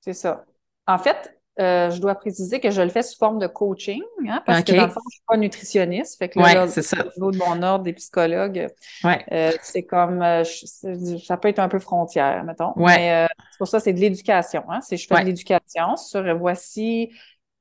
C'est 0.01 0.15
ça. 0.15 0.45
En 0.87 0.99
fait, 0.99 1.38
euh, 1.59 1.91
je 1.91 2.01
dois 2.01 2.15
préciser 2.15 2.61
que 2.61 2.71
je 2.71 2.83
le 2.83 2.89
fais 2.89 3.03
sous 3.03 3.17
forme 3.19 3.39
de 3.39 3.47
coaching, 3.47 4.03
hein, 4.29 4.43
parce 4.47 4.63
que 4.63 4.73
dans 4.73 4.87
le 4.87 4.91
fond, 4.91 5.01
je 5.09 5.17
suis 5.17 5.25
pas 5.27 5.37
nutritionniste. 5.37 6.19
Fait 6.19 6.29
que 6.29 6.39
là, 6.39 6.69
c'est 6.69 6.83
ça. 6.83 6.99
Au 7.01 7.09
niveau 7.09 7.31
de 7.33 7.39
mon 7.39 7.63
ordre 7.63 7.85
des 7.85 7.93
psychologues, 7.93 8.69
ouais. 9.05 9.57
c'est 9.63 9.83
comme 9.83 10.25
ça 10.45 11.37
peut 11.37 11.49
être 11.49 11.59
un 11.59 11.69
peu 11.69 11.79
frontière, 11.79 12.45
mettons. 12.45 12.73
Ouais. 12.77 12.97
Mais 12.97 13.27
c'est 13.51 13.59
pour 13.59 13.69
ça, 13.69 13.81
c'est 13.81 13.93
de 13.93 14.01
l'éducation. 14.01 14.63
Hein, 14.69 14.81
c'est 14.81 14.97
je 14.97 15.07
fais 15.07 15.21
de 15.21 15.27
l'éducation 15.27 15.97
sur 15.97 16.37
voici 16.37 17.11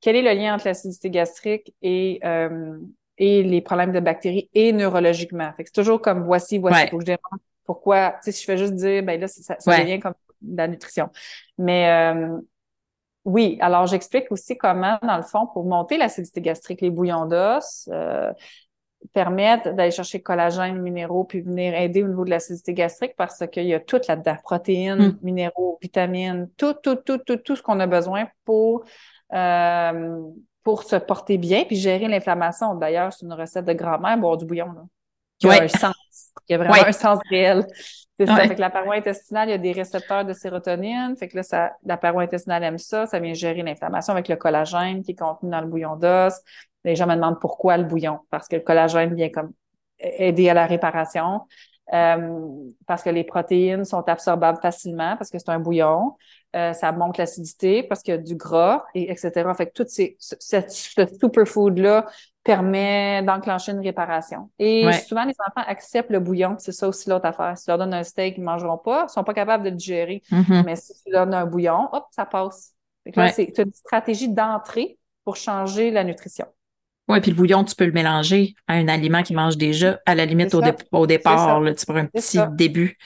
quel 0.00 0.14
est 0.14 0.22
le 0.22 0.32
lien 0.32 0.54
entre 0.54 0.66
l'acidité 0.66 1.10
gastrique 1.10 1.74
et 1.82 2.20
et 3.18 3.42
les 3.42 3.60
problèmes 3.60 3.92
de 3.92 4.00
bactéries 4.00 4.48
et 4.54 4.72
neurologiquement. 4.72 5.52
Fait 5.56 5.64
que 5.64 5.70
c'est 5.72 5.80
toujours 5.80 6.00
comme 6.00 6.24
voici, 6.24 6.58
voici. 6.58 6.82
Ouais. 6.82 6.88
Faut 6.88 6.98
que 6.98 7.04
je 7.04 7.06
demande 7.06 7.40
pourquoi. 7.64 8.12
Tu 8.12 8.16
sais, 8.22 8.32
si 8.32 8.40
je 8.42 8.46
fais 8.46 8.56
juste 8.56 8.74
dire, 8.74 9.02
ben 9.02 9.20
là, 9.20 9.28
ça, 9.28 9.56
ça 9.58 9.78
devient 9.78 10.00
comme 10.00 10.14
de 10.40 10.56
la 10.56 10.68
nutrition. 10.68 11.10
Mais 11.58 11.88
euh, 11.90 12.38
oui, 13.24 13.58
alors 13.60 13.86
j'explique 13.86 14.30
aussi 14.30 14.56
comment, 14.56 14.98
dans 15.02 15.16
le 15.16 15.22
fond, 15.22 15.46
pour 15.46 15.64
monter 15.64 15.98
l'acidité 15.98 16.40
gastrique, 16.40 16.80
les 16.80 16.90
bouillons 16.90 17.26
d'os 17.26 17.88
euh, 17.92 18.32
permettent 19.12 19.68
d'aller 19.68 19.90
chercher 19.90 20.22
collagène, 20.22 20.80
minéraux, 20.80 21.24
puis 21.24 21.40
venir 21.40 21.74
aider 21.74 22.02
au 22.02 22.08
niveau 22.08 22.24
de 22.24 22.30
l'acidité 22.30 22.74
gastrique 22.74 23.14
parce 23.16 23.44
qu'il 23.50 23.66
y 23.66 23.74
a 23.74 23.80
tout 23.80 24.00
là-dedans, 24.08 24.36
protéines, 24.42 25.08
mm. 25.08 25.18
minéraux, 25.22 25.78
vitamines, 25.80 26.48
tout, 26.56 26.74
tout, 26.82 26.96
tout, 26.96 27.18
tout, 27.18 27.36
tout 27.36 27.56
ce 27.56 27.62
qu'on 27.62 27.80
a 27.80 27.86
besoin 27.86 28.28
pour 28.44 28.84
euh, 29.34 30.22
pour 30.62 30.82
se 30.82 30.96
porter 30.96 31.38
bien 31.38 31.64
puis 31.64 31.76
gérer 31.76 32.08
l'inflammation. 32.08 32.74
D'ailleurs, 32.74 33.12
c'est 33.12 33.24
une 33.24 33.32
recette 33.32 33.64
de 33.64 33.72
grand-mère, 33.72 34.18
boire 34.18 34.36
du 34.36 34.44
bouillon, 34.44 34.72
là, 34.72 34.82
qui 35.38 35.48
a 35.48 35.62
un 35.62 35.68
sens, 35.68 35.94
qui 36.46 36.54
a 36.54 36.58
vraiment 36.58 36.74
un 36.74 36.92
sens 36.92 37.18
réel. 37.30 37.66
C'est 38.18 38.26
ça. 38.26 38.36
Fait 38.36 38.54
que 38.54 38.60
la 38.60 38.70
paroi 38.70 38.96
intestinale, 38.96 39.48
il 39.48 39.52
y 39.52 39.54
a 39.54 39.58
des 39.58 39.72
récepteurs 39.72 40.24
de 40.24 40.32
sérotonine. 40.32 41.16
Fait 41.16 41.28
que 41.28 41.36
là, 41.36 41.42
ça, 41.42 41.72
la 41.84 41.96
paroi 41.96 42.22
intestinale 42.22 42.64
aime 42.64 42.78
ça. 42.78 43.06
Ça 43.06 43.20
vient 43.20 43.34
gérer 43.34 43.62
l'inflammation 43.62 44.12
avec 44.12 44.28
le 44.28 44.36
collagène 44.36 45.02
qui 45.02 45.12
est 45.12 45.18
contenu 45.18 45.50
dans 45.50 45.60
le 45.60 45.68
bouillon 45.68 45.96
d'os. 45.96 46.34
Les 46.84 46.96
gens 46.96 47.06
me 47.06 47.14
demandent 47.14 47.40
pourquoi 47.40 47.76
le 47.76 47.84
bouillon? 47.84 48.20
Parce 48.30 48.48
que 48.48 48.56
le 48.56 48.62
collagène 48.62 49.14
vient 49.14 49.28
comme 49.28 49.52
aider 50.00 50.48
à 50.48 50.54
la 50.54 50.66
réparation. 50.66 51.42
Euh, 51.94 52.70
parce 52.86 53.02
que 53.02 53.08
les 53.08 53.24
protéines 53.24 53.84
sont 53.86 54.06
absorbables 54.08 54.58
facilement 54.60 55.16
parce 55.16 55.30
que 55.30 55.38
c'est 55.38 55.48
un 55.48 55.58
bouillon. 55.58 56.16
Euh, 56.54 56.72
ça 56.72 56.92
monte 56.92 57.16
l'acidité 57.18 57.82
parce 57.82 58.02
qu'il 58.02 58.12
y 58.12 58.16
a 58.16 58.20
du 58.20 58.34
gras, 58.34 58.84
et 58.94 59.10
etc. 59.10 59.54
Fait 59.54 59.66
que 59.66 59.72
tout 59.72 59.86
ces, 59.86 60.16
ce 60.18 60.60
superfood-là 60.68 62.06
permet 62.48 63.22
d'enclencher 63.22 63.72
une 63.72 63.80
réparation. 63.80 64.48
Et 64.58 64.90
souvent, 65.06 65.24
les 65.24 65.34
enfants 65.46 65.68
acceptent 65.68 66.08
le 66.08 66.18
bouillon, 66.18 66.56
c'est 66.58 66.72
ça 66.72 66.88
aussi 66.88 67.10
l'autre 67.10 67.26
affaire. 67.26 67.58
Si 67.58 67.64
tu 67.64 67.70
leur 67.70 67.76
donnes 67.76 67.92
un 67.92 68.02
steak, 68.02 68.38
ils 68.38 68.40
ne 68.40 68.46
mangeront 68.46 68.78
pas, 68.78 69.04
ils 69.06 69.12
sont 69.12 69.22
pas 69.22 69.34
capables 69.34 69.64
de 69.64 69.68
le 69.68 69.76
digérer. 69.76 70.22
Mm-hmm. 70.32 70.64
Mais 70.64 70.74
si 70.74 70.94
tu 71.04 71.10
leur 71.12 71.26
donnes 71.26 71.34
un 71.34 71.44
bouillon, 71.44 71.90
hop, 71.92 72.06
ça 72.10 72.24
passe. 72.24 72.74
C'est 73.34 73.58
une 73.58 73.72
stratégie 73.74 74.30
d'entrée 74.30 74.98
pour 75.26 75.36
changer 75.36 75.90
la 75.90 76.04
nutrition. 76.04 76.46
Oui, 77.06 77.20
puis 77.20 77.32
le 77.32 77.36
bouillon, 77.36 77.64
tu 77.64 77.74
peux 77.74 77.84
le 77.84 77.92
mélanger 77.92 78.54
à 78.66 78.74
un 78.74 78.88
aliment 78.88 79.22
qu'ils 79.22 79.36
mangent 79.36 79.58
déjà, 79.58 80.00
à 80.06 80.14
la 80.14 80.24
limite 80.24 80.54
au, 80.54 80.62
au, 80.92 81.06
départ, 81.06 81.60
là, 81.60 81.74
tu 81.74 81.84
prends 81.84 81.96
un 81.96 82.06
petit 82.06 82.38
début. 82.52 82.96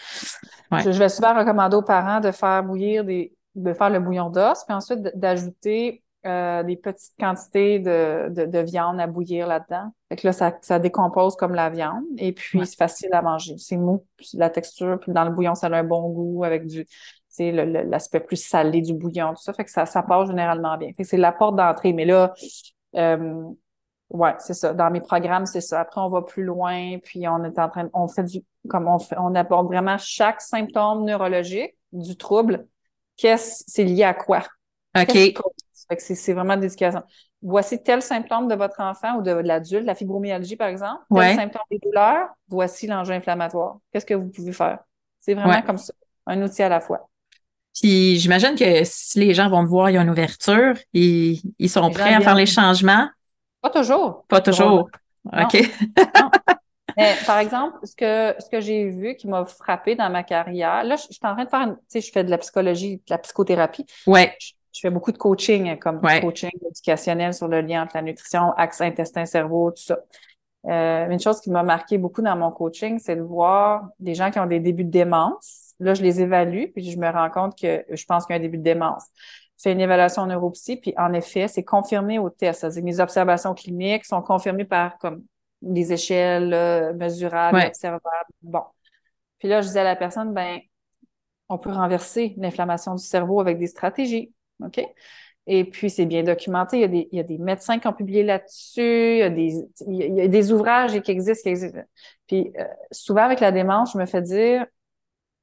Je, 0.70 0.90
vais 0.90 1.08
souvent 1.08 1.36
recommander 1.36 1.76
aux 1.76 1.82
parents 1.82 2.20
de 2.20 2.30
faire 2.30 2.62
bouillir 2.62 3.04
des, 3.04 3.32
de 3.56 3.74
faire 3.74 3.90
le 3.90 3.98
bouillon 3.98 4.30
d'os, 4.30 4.64
puis 4.64 4.74
ensuite 4.74 5.00
d'ajouter 5.16 6.01
euh, 6.26 6.62
des 6.62 6.76
petites 6.76 7.14
quantités 7.18 7.78
de, 7.78 8.28
de, 8.28 8.58
viande 8.60 9.00
à 9.00 9.06
bouillir 9.06 9.46
là-dedans. 9.46 9.92
Fait 10.08 10.16
que 10.16 10.26
là, 10.26 10.32
ça, 10.32 10.56
ça 10.62 10.78
décompose 10.78 11.36
comme 11.36 11.54
la 11.54 11.70
viande, 11.70 12.04
et 12.18 12.32
puis 12.32 12.64
c'est 12.66 12.76
facile 12.76 13.12
à 13.12 13.22
manger. 13.22 13.56
C'est 13.58 13.76
mou, 13.76 14.06
puis 14.16 14.30
la 14.34 14.50
texture, 14.50 14.98
puis 15.00 15.12
dans 15.12 15.24
le 15.24 15.30
bouillon, 15.30 15.54
ça 15.54 15.66
a 15.66 15.76
un 15.76 15.84
bon 15.84 16.10
goût 16.10 16.44
avec 16.44 16.66
du, 16.66 16.86
c'est 17.28 17.50
l'aspect 17.50 18.20
plus 18.20 18.36
salé 18.36 18.82
du 18.82 18.94
bouillon, 18.94 19.30
tout 19.30 19.42
ça. 19.42 19.52
Fait 19.52 19.64
que 19.64 19.70
ça, 19.70 19.86
ça 19.86 20.02
passe 20.02 20.28
généralement 20.28 20.76
bien. 20.76 20.88
Fait 20.96 21.02
que 21.02 21.08
c'est 21.08 21.16
la 21.16 21.32
porte 21.32 21.56
d'entrée. 21.56 21.92
Mais 21.92 22.04
là, 22.04 22.34
euh, 22.96 23.42
Ouais, 24.12 24.34
c'est 24.38 24.52
ça. 24.52 24.74
Dans 24.74 24.90
mes 24.90 25.00
programmes, 25.00 25.46
c'est 25.46 25.62
ça. 25.62 25.80
Après, 25.80 25.98
on 25.98 26.10
va 26.10 26.20
plus 26.20 26.44
loin, 26.44 26.98
puis 27.02 27.26
on 27.26 27.42
est 27.44 27.58
en 27.58 27.70
train, 27.70 27.88
on 27.94 28.08
fait 28.08 28.24
du, 28.24 28.44
comme 28.68 28.86
on 28.86 28.98
fait, 28.98 29.16
on 29.18 29.34
aborde 29.34 29.68
vraiment 29.68 29.96
chaque 29.96 30.42
symptôme 30.42 31.06
neurologique 31.06 31.74
du 31.92 32.14
trouble. 32.16 32.66
Qu'est-ce, 33.16 33.64
c'est 33.66 33.84
lié 33.84 34.04
à 34.04 34.12
quoi? 34.12 34.42
OK. 34.98 35.16
C'est 35.98 36.32
vraiment 36.32 36.56
d'éducation. 36.56 37.02
Voici 37.42 37.82
tel 37.82 38.02
symptôme 38.02 38.48
de 38.48 38.54
votre 38.54 38.80
enfant 38.80 39.16
ou 39.16 39.22
de, 39.22 39.32
l'adulte, 39.32 39.84
la 39.84 39.94
fibromyalgie, 39.94 40.56
par 40.56 40.68
exemple. 40.68 41.02
Tel 41.14 41.36
symptôme 41.36 41.62
des 41.70 41.78
douleurs. 41.78 42.28
Voici 42.48 42.86
l'enjeu 42.86 43.14
inflammatoire. 43.14 43.78
Qu'est-ce 43.92 44.06
que 44.06 44.14
vous 44.14 44.28
pouvez 44.28 44.52
faire? 44.52 44.78
C'est 45.20 45.34
vraiment 45.34 45.62
comme 45.62 45.78
ça. 45.78 45.92
Un 46.26 46.40
outil 46.42 46.62
à 46.62 46.68
la 46.68 46.80
fois. 46.80 47.08
Puis 47.74 48.18
j'imagine 48.18 48.54
que 48.54 48.82
si 48.84 49.18
les 49.18 49.34
gens 49.34 49.48
vont 49.48 49.64
te 49.64 49.68
voir, 49.68 49.90
il 49.90 49.94
y 49.94 49.96
a 49.96 50.02
une 50.02 50.10
ouverture, 50.10 50.74
ils, 50.92 51.40
ils 51.58 51.70
sont 51.70 51.90
prêts 51.90 52.14
à 52.14 52.20
faire 52.20 52.34
les 52.34 52.46
changements. 52.46 53.08
Pas 53.60 53.70
toujours. 53.70 54.24
Pas 54.28 54.40
toujours. 54.40 54.88
OK. 55.32 55.56
Mais, 56.96 57.14
par 57.26 57.38
exemple, 57.38 57.78
ce 57.84 57.94
que, 57.96 58.34
ce 58.38 58.50
que 58.50 58.60
j'ai 58.60 58.88
vu 58.88 59.14
qui 59.14 59.26
m'a 59.26 59.44
frappé 59.46 59.94
dans 59.94 60.10
ma 60.10 60.22
carrière, 60.22 60.84
là, 60.84 60.96
je, 60.96 61.04
suis 61.04 61.18
en 61.22 61.34
train 61.34 61.44
de 61.44 61.48
faire, 61.48 61.66
tu 61.66 61.74
sais, 61.88 62.00
je 62.00 62.12
fais 62.12 62.24
de 62.24 62.30
la 62.30 62.38
psychologie, 62.38 62.96
de 62.96 63.02
la 63.10 63.18
psychothérapie. 63.18 63.86
Ouais. 64.06 64.36
Je, 64.38 64.52
fais 64.80 64.90
beaucoup 64.90 65.12
de 65.12 65.18
coaching, 65.18 65.78
comme 65.78 66.00
coaching 66.00 66.50
éducationnel 66.66 67.34
sur 67.34 67.48
le 67.48 67.60
lien 67.60 67.82
entre 67.82 67.96
la 67.96 68.02
nutrition, 68.02 68.52
axe 68.52 68.80
intestin-cerveau, 68.80 69.72
tout 69.72 69.82
ça. 69.82 69.98
Euh, 70.66 71.08
une 71.10 71.18
chose 71.18 71.40
qui 71.40 71.50
m'a 71.50 71.64
marqué 71.64 71.98
beaucoup 71.98 72.22
dans 72.22 72.36
mon 72.36 72.52
coaching, 72.52 72.98
c'est 73.00 73.16
de 73.16 73.22
voir 73.22 73.88
des 73.98 74.14
gens 74.14 74.30
qui 74.30 74.38
ont 74.38 74.46
des 74.46 74.60
débuts 74.60 74.84
de 74.84 74.90
démence. 74.90 75.74
Là, 75.80 75.94
je 75.94 76.02
les 76.02 76.20
évalue, 76.20 76.66
puis 76.72 76.88
je 76.90 76.98
me 76.98 77.10
rends 77.10 77.30
compte 77.30 77.58
que 77.58 77.84
je 77.90 78.04
pense 78.04 78.26
qu'il 78.26 78.34
y 78.34 78.36
a 78.36 78.38
un 78.38 78.42
début 78.42 78.58
de 78.58 78.62
démence 78.62 79.04
fait 79.62 79.72
une 79.72 79.80
évaluation 79.80 80.26
neuropsy, 80.26 80.76
puis 80.76 80.92
en 80.96 81.12
effet, 81.12 81.46
c'est 81.46 81.62
confirmé 81.62 82.18
au 82.18 82.30
test. 82.30 82.60
C'est-à-dire 82.60 82.82
mes 82.82 83.00
observations 83.00 83.54
cliniques 83.54 84.04
sont 84.04 84.20
confirmées 84.20 84.64
par 84.64 84.98
comme 84.98 85.22
des 85.60 85.92
échelles 85.92 86.94
mesurables, 86.96 87.62
observables. 87.68 88.32
Bon. 88.42 88.62
Puis 89.38 89.48
là, 89.48 89.60
je 89.60 89.68
disais 89.68 89.80
à 89.80 89.84
la 89.84 89.96
personne, 89.96 90.34
ben, 90.34 90.58
on 91.48 91.58
peut 91.58 91.70
renverser 91.70 92.34
l'inflammation 92.38 92.94
du 92.94 93.04
cerveau 93.04 93.40
avec 93.40 93.58
des 93.58 93.68
stratégies. 93.68 94.32
OK? 94.66 94.84
Et 95.46 95.64
puis, 95.64 95.90
c'est 95.90 96.06
bien 96.06 96.22
documenté. 96.22 96.78
Il 96.78 96.80
y, 96.82 96.84
a 96.84 96.88
des, 96.88 97.08
il 97.10 97.16
y 97.16 97.20
a 97.20 97.24
des 97.24 97.38
médecins 97.38 97.78
qui 97.78 97.88
ont 97.88 97.92
publié 97.92 98.22
là-dessus. 98.22 98.80
Il 98.80 99.18
y 99.18 99.22
a 99.22 99.30
des, 99.30 99.68
il 99.88 100.14
y 100.14 100.20
a 100.20 100.28
des 100.28 100.52
ouvrages 100.52 101.00
qui 101.00 101.10
existent, 101.10 101.42
qui 101.42 101.48
existent. 101.48 101.80
Puis, 102.28 102.52
euh, 102.58 102.64
souvent, 102.92 103.22
avec 103.22 103.40
la 103.40 103.50
démence, 103.50 103.92
je 103.92 103.98
me 103.98 104.06
fais 104.06 104.22
dire, 104.22 104.66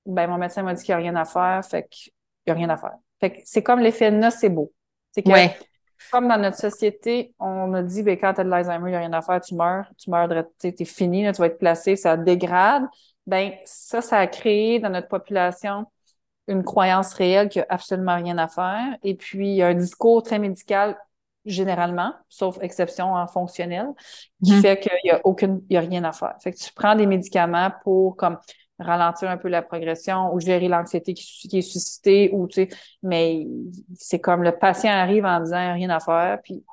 ben, 0.06 0.28
mon 0.28 0.38
médecin 0.38 0.64
m'a 0.64 0.74
dit 0.74 0.84
qu'il 0.84 0.94
n'y 0.96 1.02
a 1.02 1.12
rien 1.12 1.16
à 1.18 1.26
faire, 1.26 1.62
fait 1.66 1.88
qu'il 1.90 2.14
n'y 2.48 2.52
a 2.52 2.56
rien 2.56 2.70
à 2.70 2.78
faire. 2.78 2.96
Fait 3.20 3.32
que 3.32 3.40
c'est 3.44 3.62
comme 3.62 3.80
l'effet 3.80 4.10
nocebo. 4.10 4.72
C'est 5.12 5.22
que, 5.22 5.30
comme 6.12 6.30
dans 6.30 6.38
notre 6.38 6.58
société, 6.58 7.34
on 7.38 7.74
a 7.74 7.84
dit, 7.84 8.02
ben, 8.02 8.18
quand 8.18 8.34
tu 8.34 8.42
as 8.42 8.44
de 8.46 8.50
l'Alzheimer, 8.50 8.88
il 8.88 8.92
n'y 8.92 8.96
a 8.96 9.00
rien 9.00 9.14
à 9.14 9.22
faire, 9.22 9.42
tu 9.42 9.54
meurs, 9.54 9.92
tu 9.98 10.10
meurs, 10.10 10.30
tu 10.60 10.68
es 10.68 10.86
fini, 10.86 11.30
tu 11.34 11.42
vas 11.42 11.48
être 11.48 11.60
placé, 11.60 11.98
ça 11.98 12.16
dégrade. 12.16 12.84
ben 13.28 13.52
ça, 13.66 14.02
ça 14.02 14.20
a 14.20 14.28
créé 14.28 14.80
dans 14.80 14.90
notre 14.90 15.10
population 15.10 15.86
une 16.50 16.64
croyance 16.64 17.14
réelle 17.14 17.48
qui 17.48 17.60
a 17.60 17.66
absolument 17.70 18.16
rien 18.16 18.38
à 18.38 18.48
faire. 18.48 18.98
Et 19.04 19.16
puis, 19.16 19.50
il 19.50 19.56
y 19.56 19.62
a 19.62 19.68
un 19.68 19.76
discours 19.76 20.24
très 20.24 20.40
médical 20.40 20.98
généralement, 21.46 22.14
sauf 22.28 22.58
exception 22.62 23.14
en 23.14 23.28
fonctionnel, 23.28 23.88
qui 24.44 24.54
mhm. 24.54 24.62
fait 24.62 24.80
qu'il 24.80 24.92
n'y 25.06 25.12
a 25.12 25.22
aucune, 25.24 25.62
il 25.70 25.74
y 25.74 25.78
a 25.78 25.82
rien 25.82 26.04
à 26.04 26.12
faire. 26.12 26.36
Fait 26.42 26.52
que 26.52 26.58
tu 26.58 26.72
prends 26.74 26.96
des 26.96 27.06
médicaments 27.06 27.72
pour 27.84 28.16
comme 28.16 28.38
ralentir 28.78 29.30
un 29.30 29.38
peu 29.38 29.50
la 29.50 29.62
progression 29.62 30.34
ou 30.34 30.40
gérer 30.40 30.68
l'anxiété 30.68 31.14
qui, 31.14 31.58
est 31.58 31.62
suscitée 31.62 32.30
ou 32.34 32.48
tu 32.48 32.56
sais, 32.56 32.70
mais 33.04 33.46
c'est 33.96 34.20
comme 34.20 34.44
le 34.44 34.52
patient 34.58 34.92
arrive 34.92 35.26
en 35.26 35.42
disant 35.42 35.74
rien 35.74 35.90
à 35.90 36.00
faire, 36.00 36.40
puis 36.44 36.64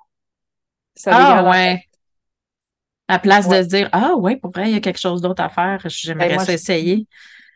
ça 0.94 1.10
Ah 1.12 1.50
ouais. 1.50 1.82
À 3.08 3.18
place 3.20 3.48
de 3.48 3.62
se 3.62 3.68
dire 3.68 3.88
Ah 3.92 4.14
ouais, 4.16 4.36
pour 4.36 4.50
vrai, 4.50 4.68
il 4.68 4.74
y 4.74 4.76
a 4.76 4.80
quelque 4.80 5.00
chose 5.00 5.20
d'autre 5.20 5.42
à 5.42 5.48
faire, 5.48 5.80
j'aimerais 5.86 6.36
ben, 6.36 6.38
ça 6.40 6.52
essayer. 6.52 7.06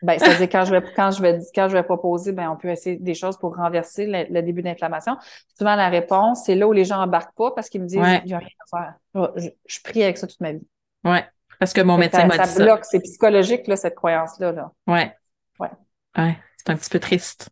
Ben, 0.01 0.17
c'est-à-dire 0.17 0.49
quand 0.49 0.65
je 0.65 0.71
vais 0.71 0.83
quand 0.95 1.11
je 1.11 1.21
vais 1.21 1.39
quand 1.53 1.69
je 1.69 1.73
vais 1.73 1.83
proposer, 1.83 2.31
ben 2.31 2.49
on 2.49 2.55
peut 2.55 2.69
essayer 2.69 2.95
des 2.97 3.13
choses 3.13 3.37
pour 3.37 3.55
renverser 3.55 4.07
le, 4.07 4.41
début 4.41 4.63
d'inflammation. 4.63 5.17
Souvent 5.57 5.75
la 5.75 5.89
réponse, 5.89 6.43
c'est 6.45 6.55
là 6.55 6.67
où 6.67 6.71
les 6.71 6.85
gens 6.85 7.01
embarquent 7.01 7.35
pas 7.35 7.51
parce 7.51 7.69
qu'ils 7.69 7.81
me 7.81 7.87
disent 7.87 8.01
il 8.23 8.27
n'y 8.27 8.33
a 8.33 8.39
rien 8.39 8.47
à 8.59 8.77
faire. 8.77 8.93
Je, 9.35 9.49
je, 9.67 9.79
prie 9.83 10.03
avec 10.03 10.17
ça 10.17 10.25
toute 10.25 10.41
ma 10.41 10.53
vie. 10.53 10.67
Ouais. 11.03 11.23
Parce 11.59 11.73
que 11.73 11.81
mon 11.81 11.97
médecin 11.97 12.25
m'a 12.25 12.37
dit 12.37 12.37
ça. 12.37 12.45
Ça 12.45 12.63
bloque, 12.63 12.85
c'est 12.85 12.99
psychologique 13.01 13.67
là, 13.67 13.75
cette 13.75 13.93
croyance-là. 13.93 14.51
Là. 14.51 14.71
Ouais. 14.87 15.15
Ouais. 15.59 15.69
Ouais. 16.17 16.37
C'est 16.57 16.71
un 16.71 16.75
petit 16.75 16.89
peu 16.89 16.99
triste. 16.99 17.49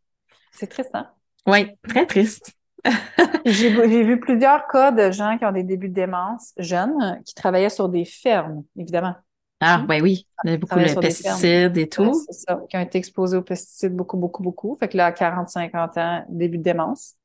C'est 0.52 0.68
triste, 0.68 0.92
hein? 0.94 1.08
Oui, 1.46 1.72
très 1.88 2.06
triste. 2.06 2.54
J'ai 3.46 4.04
vu 4.04 4.20
plusieurs 4.20 4.68
cas 4.68 4.92
de 4.92 5.12
gens 5.12 5.38
qui 5.38 5.46
ont 5.46 5.52
des 5.52 5.64
débuts 5.64 5.90
de 5.90 5.94
démence 5.94 6.54
jeunes 6.58 7.22
qui 7.26 7.36
travaillaient 7.36 7.70
sur 7.70 7.90
des 7.90 8.06
fermes, 8.06 8.64
évidemment. 8.78 9.16
Ah, 9.62 9.84
ben 9.86 10.02
oui, 10.02 10.26
il 10.44 10.52
y 10.52 10.54
a 10.54 10.58
beaucoup 10.58 10.80
de 10.80 11.00
pesticides 11.00 11.78
et 11.78 11.90
tout. 11.90 12.14
c'est 12.26 12.34
ça, 12.34 12.62
qui 12.70 12.78
ont 12.78 12.82
été 12.82 12.98
exposés 12.98 13.36
aux 13.36 13.42
pesticides 13.42 13.94
beaucoup, 13.94 14.18
beaucoup, 14.18 14.42
beaucoup. 14.42 14.78
Fait 14.80 14.88
que 14.88 14.96
là, 14.96 15.08
à 15.08 15.12
40, 15.12 15.50
50 15.50 15.98
ans, 15.98 16.26
début 16.30 16.58
de 16.58 16.64
démence. 16.64 17.16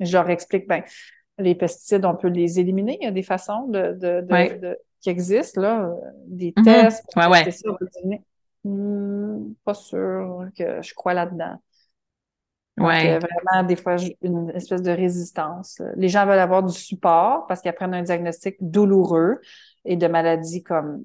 Je 0.00 0.12
leur 0.12 0.28
explique, 0.28 0.66
ben, 0.66 0.82
les 1.38 1.54
pesticides, 1.54 2.04
on 2.04 2.16
peut 2.16 2.28
les 2.28 2.58
éliminer. 2.58 2.98
Il 3.00 3.04
y 3.04 3.08
a 3.08 3.12
des 3.12 3.22
façons 3.22 3.68
de, 3.68 3.92
de, 3.92 4.20
de, 4.22 4.78
qui 5.00 5.10
existent, 5.10 5.60
là, 5.60 5.90
des 6.26 6.52
mm-hmm. 6.52 6.64
tests. 6.64 7.16
Ouais, 7.16 7.28
ouais. 7.28 7.50
Ça, 7.52 7.70
hmm, 8.64 9.54
pas 9.64 9.74
sûr 9.74 10.48
que 10.58 10.82
je 10.82 10.92
crois 10.94 11.14
là-dedans. 11.14 11.60
Ouais. 12.78 13.14
Euh, 13.14 13.18
vraiment, 13.18 13.66
des 13.66 13.76
fois, 13.76 13.96
une 14.20 14.50
espèce 14.50 14.82
de 14.82 14.90
résistance. 14.90 15.80
Les 15.96 16.08
gens 16.08 16.26
veulent 16.26 16.38
avoir 16.38 16.62
du 16.62 16.74
support 16.74 17.46
parce 17.46 17.62
qu'ils 17.62 17.70
apprennent 17.70 17.94
un 17.94 18.02
diagnostic 18.02 18.56
douloureux 18.60 19.40
et 19.86 19.96
de 19.96 20.06
maladies 20.06 20.62
comme 20.62 21.04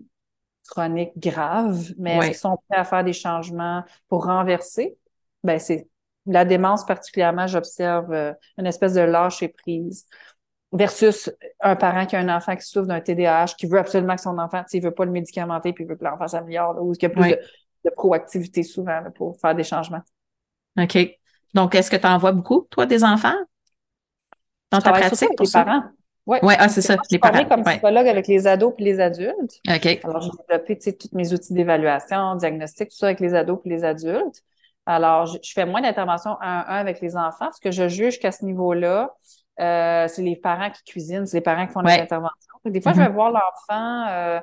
chroniques 0.67 1.17
graves, 1.17 1.91
mais 1.97 2.17
est-ce 2.17 2.27
qu'ils 2.27 2.35
sont 2.35 2.57
prêts 2.69 2.79
à 2.79 2.83
faire 2.83 3.03
des 3.03 3.13
changements 3.13 3.83
pour 4.07 4.25
renverser? 4.25 4.97
Ben, 5.43 5.59
c'est 5.59 5.87
la 6.25 6.45
démence 6.45 6.85
particulièrement, 6.85 7.47
j'observe 7.47 8.11
euh, 8.11 8.33
une 8.57 8.67
espèce 8.67 8.93
de 8.93 9.01
lâcher 9.01 9.47
prise 9.47 10.05
versus 10.71 11.29
un 11.59 11.75
parent 11.75 12.05
qui 12.05 12.15
a 12.15 12.19
un 12.19 12.29
enfant 12.29 12.55
qui 12.55 12.65
souffre 12.65 12.87
d'un 12.87 13.01
TDAH, 13.01 13.55
qui 13.57 13.65
veut 13.65 13.79
absolument 13.79 14.15
que 14.15 14.21
son 14.21 14.37
enfant, 14.37 14.63
il 14.71 14.81
veut 14.81 14.93
pas 14.93 15.05
le 15.05 15.11
médicamenter, 15.11 15.73
puis 15.73 15.83
il 15.83 15.87
veut 15.87 15.95
que 15.95 16.03
l'enfant 16.03 16.27
s'améliore, 16.27 16.81
ou 16.81 16.93
qu'il 16.93 17.03
y 17.03 17.05
a 17.07 17.09
plus 17.09 17.29
de, 17.83 17.89
proactivité 17.95 18.63
souvent 18.63 19.01
pour 19.15 19.37
faire 19.39 19.55
des 19.55 19.63
changements. 19.63 20.01
OK. 20.79 20.97
Donc, 21.53 21.75
est-ce 21.75 21.91
que 21.91 21.97
tu 21.97 22.07
en 22.07 22.17
vois 22.17 22.31
beaucoup, 22.31 22.67
toi, 22.69 22.85
des 22.85 23.03
enfants? 23.03 23.35
Dans 24.69 24.79
ta 24.79 24.91
pratique? 24.91 25.35
Pour 25.35 25.45
les 25.45 25.51
parents. 25.51 25.83
Oui, 26.27 26.37
ouais, 26.43 26.55
ah, 26.59 26.69
c'est 26.69 26.81
ça, 26.81 26.97
les 27.09 27.17
parents. 27.17 27.45
comme 27.45 27.63
psychologue 27.63 28.07
avec 28.07 28.27
les 28.27 28.45
ados 28.45 28.73
et 28.77 28.83
les 28.83 28.99
adultes. 28.99 29.59
OK. 29.67 29.99
Alors, 30.03 30.21
j'ai 30.21 30.29
développé 30.47 30.77
tous 30.77 31.09
mes 31.13 31.33
outils 31.33 31.53
d'évaluation, 31.53 32.35
diagnostic, 32.35 32.89
tout 32.89 32.97
ça 32.97 33.07
avec 33.07 33.19
les 33.19 33.33
ados 33.33 33.59
et 33.65 33.69
les 33.69 33.83
adultes. 33.83 34.43
Alors, 34.85 35.25
je, 35.25 35.37
fais 35.53 35.65
moins 35.65 35.81
d'interventions 35.81 36.37
un 36.41 36.59
à 36.59 36.75
un 36.75 36.79
avec 36.79 37.01
les 37.01 37.15
enfants 37.15 37.45
parce 37.45 37.59
que 37.59 37.71
je 37.71 37.87
juge 37.87 38.19
qu'à 38.19 38.31
ce 38.31 38.45
niveau-là, 38.45 39.15
euh, 39.59 40.07
c'est 40.07 40.21
les 40.21 40.35
parents 40.35 40.69
qui 40.71 40.83
cuisinent, 40.83 41.25
c'est 41.25 41.37
les 41.37 41.41
parents 41.41 41.65
qui 41.65 41.73
font 41.73 41.81
les 41.81 41.93
interventions. 41.93 42.53
Des 42.65 42.81
fois, 42.81 42.93
je 42.93 42.97
vais 42.97 43.07
mm-hmm. 43.07 43.13
voir 43.13 43.31
l'enfant 43.31 44.07
euh, 44.09 44.39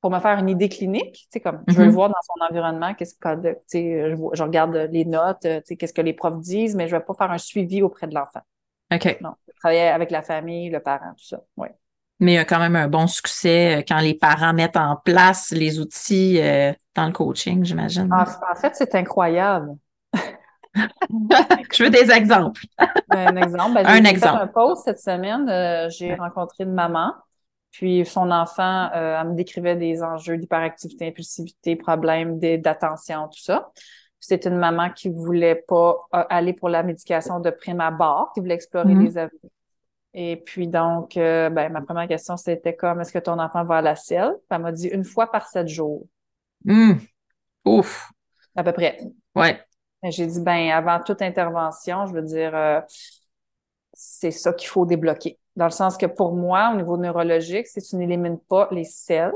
pour 0.00 0.10
me 0.10 0.20
faire 0.20 0.38
une 0.38 0.48
idée 0.48 0.68
clinique, 0.68 1.14
tu 1.14 1.26
sais, 1.30 1.40
comme 1.40 1.62
je 1.66 1.74
veux 1.74 1.84
le 1.84 1.90
mm-hmm. 1.90 1.94
voir 1.94 2.08
dans 2.08 2.14
son 2.22 2.44
environnement, 2.50 2.94
qu'est-ce 2.94 3.14
que, 3.14 3.52
tu 3.52 3.56
sais, 3.66 4.10
je, 4.10 4.16
je, 4.32 4.42
regarde 4.42 4.74
les 4.90 5.04
notes, 5.04 5.40
tu 5.40 5.48
sais, 5.64 5.76
qu'est-ce 5.76 5.92
que 5.92 6.02
les 6.02 6.12
profs 6.12 6.38
disent, 6.40 6.76
mais 6.76 6.86
je 6.86 6.94
ne 6.94 7.00
vais 7.00 7.04
pas 7.04 7.14
faire 7.14 7.30
un 7.30 7.38
suivi 7.38 7.82
auprès 7.82 8.06
de 8.06 8.14
l'enfant. 8.14 8.40
OK. 8.92 9.18
Non, 9.20 9.34
je 9.46 9.47
travailler 9.58 9.88
avec 9.88 10.10
la 10.10 10.22
famille, 10.22 10.70
le 10.70 10.80
parent, 10.80 11.12
tout 11.16 11.24
ça, 11.24 11.40
oui. 11.56 11.68
Mais 12.20 12.32
il 12.32 12.34
y 12.34 12.38
a 12.38 12.44
quand 12.44 12.58
même 12.58 12.76
un 12.76 12.88
bon 12.88 13.06
succès 13.06 13.78
euh, 13.78 13.82
quand 13.86 14.00
les 14.00 14.14
parents 14.14 14.52
mettent 14.52 14.76
en 14.76 14.96
place 14.96 15.52
les 15.52 15.78
outils 15.78 16.40
euh, 16.40 16.72
dans 16.94 17.06
le 17.06 17.12
coaching, 17.12 17.64
j'imagine. 17.64 18.12
En, 18.12 18.54
fait, 18.56 18.74
c'est 18.74 18.94
incroyable. 18.96 19.76
je 20.74 21.84
veux 21.84 21.90
des 21.90 22.10
exemples. 22.10 22.62
un 23.10 23.36
exemple. 23.36 23.74
Ben, 23.74 23.86
un 23.86 24.04
exemple. 24.04 24.38
Fait 24.38 24.44
un 24.44 24.46
post 24.48 24.84
cette 24.84 25.00
semaine. 25.00 25.48
Euh, 25.48 25.88
j'ai 25.90 26.14
rencontré 26.14 26.64
une 26.64 26.72
maman, 26.72 27.12
puis 27.70 28.04
son 28.04 28.32
enfant, 28.32 28.90
elle 28.92 29.28
me 29.28 29.34
décrivait 29.34 29.76
des 29.76 30.02
enjeux 30.02 30.38
d'hyperactivité, 30.38 31.08
impulsivité, 31.08 31.76
problèmes 31.76 32.40
d'attention, 32.40 33.28
tout 33.28 33.40
ça. 33.40 33.70
C'est 34.28 34.44
une 34.44 34.58
maman 34.58 34.90
qui 34.90 35.08
voulait 35.08 35.54
pas 35.54 36.06
aller 36.12 36.52
pour 36.52 36.68
la 36.68 36.82
médication 36.82 37.40
de 37.40 37.48
prime 37.48 37.80
abord, 37.80 38.30
qui 38.34 38.40
voulait 38.40 38.56
explorer 38.56 38.94
mm-hmm. 38.94 39.04
les 39.04 39.18
avenues. 39.18 39.50
Et 40.12 40.36
puis 40.36 40.68
donc, 40.68 41.16
euh, 41.16 41.48
ben, 41.48 41.72
ma 41.72 41.80
première 41.80 42.06
question, 42.06 42.36
c'était 42.36 42.76
comme 42.76 43.00
est-ce 43.00 43.10
que 43.10 43.18
ton 43.18 43.38
enfant 43.38 43.64
va 43.64 43.78
à 43.78 43.82
la 43.82 43.96
selle? 43.96 44.34
Elle 44.50 44.60
m'a 44.60 44.72
dit 44.72 44.88
une 44.88 45.04
fois 45.04 45.30
par 45.30 45.48
sept 45.48 45.68
jours. 45.68 46.06
Mmh. 46.64 46.94
Ouf. 47.64 48.10
À 48.54 48.62
peu 48.62 48.72
près. 48.72 48.98
Ouais. 49.34 49.62
J'ai 50.02 50.26
dit, 50.26 50.40
ben, 50.40 50.70
avant 50.72 51.00
toute 51.02 51.22
intervention, 51.22 52.04
je 52.06 52.12
veux 52.12 52.22
dire, 52.22 52.54
euh, 52.54 52.80
c'est 53.94 54.30
ça 54.30 54.52
qu'il 54.52 54.68
faut 54.68 54.84
débloquer. 54.84 55.38
Dans 55.56 55.64
le 55.64 55.70
sens 55.70 55.96
que 55.96 56.06
pour 56.06 56.34
moi, 56.34 56.70
au 56.74 56.76
niveau 56.76 56.98
neurologique, 56.98 57.66
si 57.66 57.80
tu 57.80 57.96
n'élimines 57.96 58.38
pas 58.38 58.68
les 58.70 58.84
selles, 58.84 59.32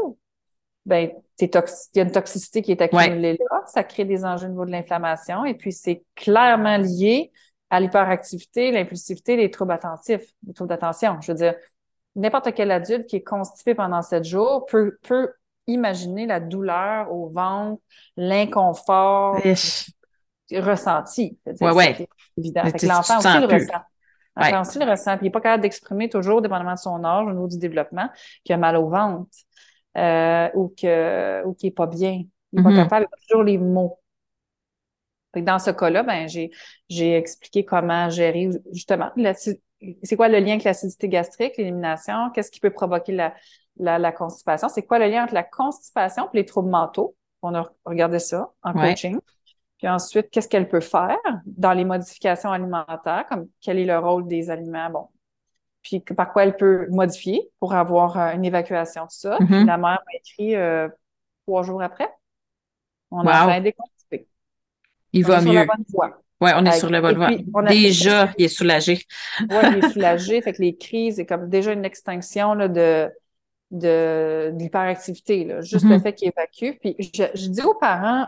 ben, 0.85 1.11
il 1.41 1.51
y 1.95 2.01
a 2.01 2.03
une 2.03 2.13
toxicité 2.13 2.63
qui 2.63 2.73
est 2.73 2.81
accumulée 2.81 3.39
là, 3.39 3.63
ça 3.67 3.85
crée 3.85 4.05
des 4.05 4.25
enjeux 4.25 4.47
au 4.47 4.51
niveau 4.51 4.65
de 4.65 4.71
l'inflammation, 4.71 5.45
et 5.45 5.55
puis 5.55 5.73
c'est 5.73 6.05
clairement 6.15 6.77
lié 6.77 7.33
à 7.71 7.81
l'hyperactivité, 7.81 8.71
l'impulsivité, 8.71 9.37
les 9.37 9.51
troubles 9.51 9.73
attentifs, 9.73 10.25
les 10.47 10.53
troubles 10.53 10.69
d'attention. 10.69 11.19
Je 11.21 11.33
veux 11.33 11.39
dire, 11.39 11.55
n'importe 12.17 12.53
quel 12.55 12.71
adulte 12.71 13.07
qui 13.07 13.17
est 13.17 13.23
constipé 13.23 13.75
pendant 13.75 14.03
sept 14.03 14.25
jours 14.25 14.67
peut, 14.67 14.99
peut 15.03 15.33
imaginer 15.67 16.27
la 16.27 16.41
douleur 16.41 17.11
au 17.13 17.29
ventre, 17.29 17.81
l'inconfort 18.17 19.41
ressenti. 20.53 21.39
Oui, 21.47 21.71
oui. 21.75 22.07
évident. 22.37 22.63
l'enfant 22.83 23.19
aussi 23.19 23.39
le 23.39 23.47
ressent. 23.47 23.81
L'enfant 24.37 24.61
aussi 24.63 24.79
le 24.79 24.91
ressent. 24.91 25.17
Puis 25.17 25.27
il 25.27 25.29
n'est 25.29 25.33
pas 25.33 25.41
capable 25.41 25.63
d'exprimer 25.63 26.09
toujours, 26.09 26.43
dépendamment 26.43 26.75
de 26.75 26.79
son 26.79 27.03
âge, 27.05 27.27
au 27.27 27.33
niveau 27.33 27.49
du 27.49 27.59
développement, 27.59 28.11
qu'il 28.45 28.55
a 28.55 28.59
mal 28.59 28.77
au 28.77 28.89
ventre 28.89 29.31
euh, 29.97 30.49
ou 30.55 30.69
que 30.69 31.45
ou 31.45 31.55
qu'il 31.55 31.69
n'est 31.69 31.75
pas 31.75 31.87
bien. 31.87 32.25
Il 32.53 32.59
n'est 32.59 32.63
pas 32.63 32.71
mm-hmm. 32.71 32.77
capable 32.77 33.07
toujours 33.29 33.45
les 33.45 33.59
mots 33.59 33.99
dans 35.41 35.59
ce 35.59 35.71
cas-là, 35.71 36.03
ben, 36.03 36.29
j'ai, 36.29 36.51
j'ai 36.89 37.17
expliqué 37.17 37.65
comment 37.65 38.11
gérer 38.11 38.51
justement 38.73 39.11
c'est 40.03 40.17
quoi 40.17 40.29
le 40.29 40.39
lien 40.39 40.53
avec 40.53 40.65
l'acidité 40.65 41.09
gastrique, 41.09 41.57
l'élimination, 41.57 42.31
qu'est-ce 42.31 42.51
qui 42.51 42.61
peut 42.61 42.71
provoquer 42.71 43.13
la, 43.13 43.35
la, 43.79 43.99
la 43.99 44.13
constipation, 44.13 44.69
c'est 44.69 44.83
quoi 44.83 44.99
le 44.99 45.07
lien 45.07 45.25
entre 45.25 45.35
la 45.35 45.43
constipation 45.43 46.29
et 46.33 46.37
les 46.37 46.45
troubles 46.45 46.71
mentaux? 46.71 47.17
On 47.43 47.55
a 47.55 47.69
regardé 47.85 48.21
ça 48.21 48.53
en 48.63 48.73
coaching. 48.73 49.19
Puis 49.79 49.89
ensuite, 49.89 50.31
qu'est-ce 50.31 50.49
qu'elle 50.49 50.69
peut 50.69 50.81
faire 50.81 51.19
dans 51.45 51.73
les 51.73 51.85
modifications 51.85 52.53
alimentaires, 52.53 53.25
comme 53.29 53.49
quel 53.61 53.79
est 53.81 53.85
le 53.85 53.99
rôle 53.99 54.29
des 54.29 54.49
aliments, 54.51 54.91
bon. 54.91 55.09
Puis 55.83 56.01
par 56.01 56.33
quoi 56.33 56.45
elle 56.45 56.57
peut 56.57 56.87
modifier 56.91 57.51
pour 57.59 57.75
avoir 57.75 58.19
euh, 58.19 58.33
une 58.33 58.45
évacuation 58.45 59.05
de 59.05 59.11
ça. 59.11 59.37
Puis 59.39 59.47
mm-hmm. 59.49 59.67
la 59.67 59.77
mère 59.77 60.03
m'a 60.07 60.17
écrit 60.19 60.55
euh, 60.55 60.89
trois 61.47 61.63
jours 61.63 61.83
après. 61.83 62.09
On 63.11 63.27
a 63.27 63.53
fait 63.53 63.61
des 63.61 63.75
il 65.13 65.25
va 65.25 65.43
mieux. 65.43 65.67
Oui, 66.41 66.51
on 66.57 66.65
est 66.65 66.73
sur 66.73 66.91
la 66.91 67.01
bonne 67.01 67.17
voie. 67.17 67.63
Déjà, 67.65 68.33
il 68.37 68.47
est 68.47 68.49
soulagé. 68.49 69.01
oui, 69.41 69.57
il 69.77 69.85
est 69.85 69.89
soulagé. 69.93 70.43
fait 70.43 70.53
que 70.53 70.63
les 70.63 70.77
crises, 70.77 71.17
c'est 71.17 71.27
comme 71.27 71.49
déjà 71.49 71.73
une 71.73 71.85
extinction 71.85 72.55
là, 72.55 72.67
de, 72.69 73.11
de, 73.71 74.53
l'hyperactivité. 74.59 75.55
Juste 75.61 75.85
le 75.85 75.97
mm-hmm. 75.97 76.03
fait 76.03 76.15
qu'il 76.15 76.29
évacue. 76.29 76.79
Puis 76.81 76.97
je, 77.15 77.25
je 77.35 77.49
dis 77.49 77.63
aux 77.63 77.75
parents, 77.75 78.27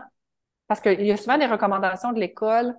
parce 0.67 0.79
qu'il 0.79 1.05
y 1.05 1.11
a 1.11 1.17
souvent 1.17 1.37
des 1.37 1.45
recommandations 1.45 2.13
de 2.13 2.19
l'école 2.19 2.75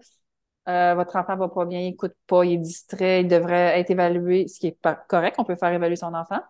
euh, 0.69 0.95
votre 0.97 1.15
enfant 1.17 1.37
va 1.37 1.49
pas 1.49 1.65
bien, 1.65 1.81
il 1.81 1.89
écoute 1.89 2.15
pas, 2.27 2.45
il 2.45 2.55
est 2.55 2.59
distrait, 2.59 3.21
il 3.21 3.29
devrait 3.29 3.79
être 3.79 3.91
évalué, 3.91 4.49
ce 4.49 4.59
qui 4.59 4.67
est 4.69 4.81
pas 4.81 4.95
correct, 4.95 5.37
on 5.39 5.45
peut 5.45 5.55
faire 5.55 5.73
évaluer 5.73 5.97
son 5.97 6.13
enfant. 6.13 6.41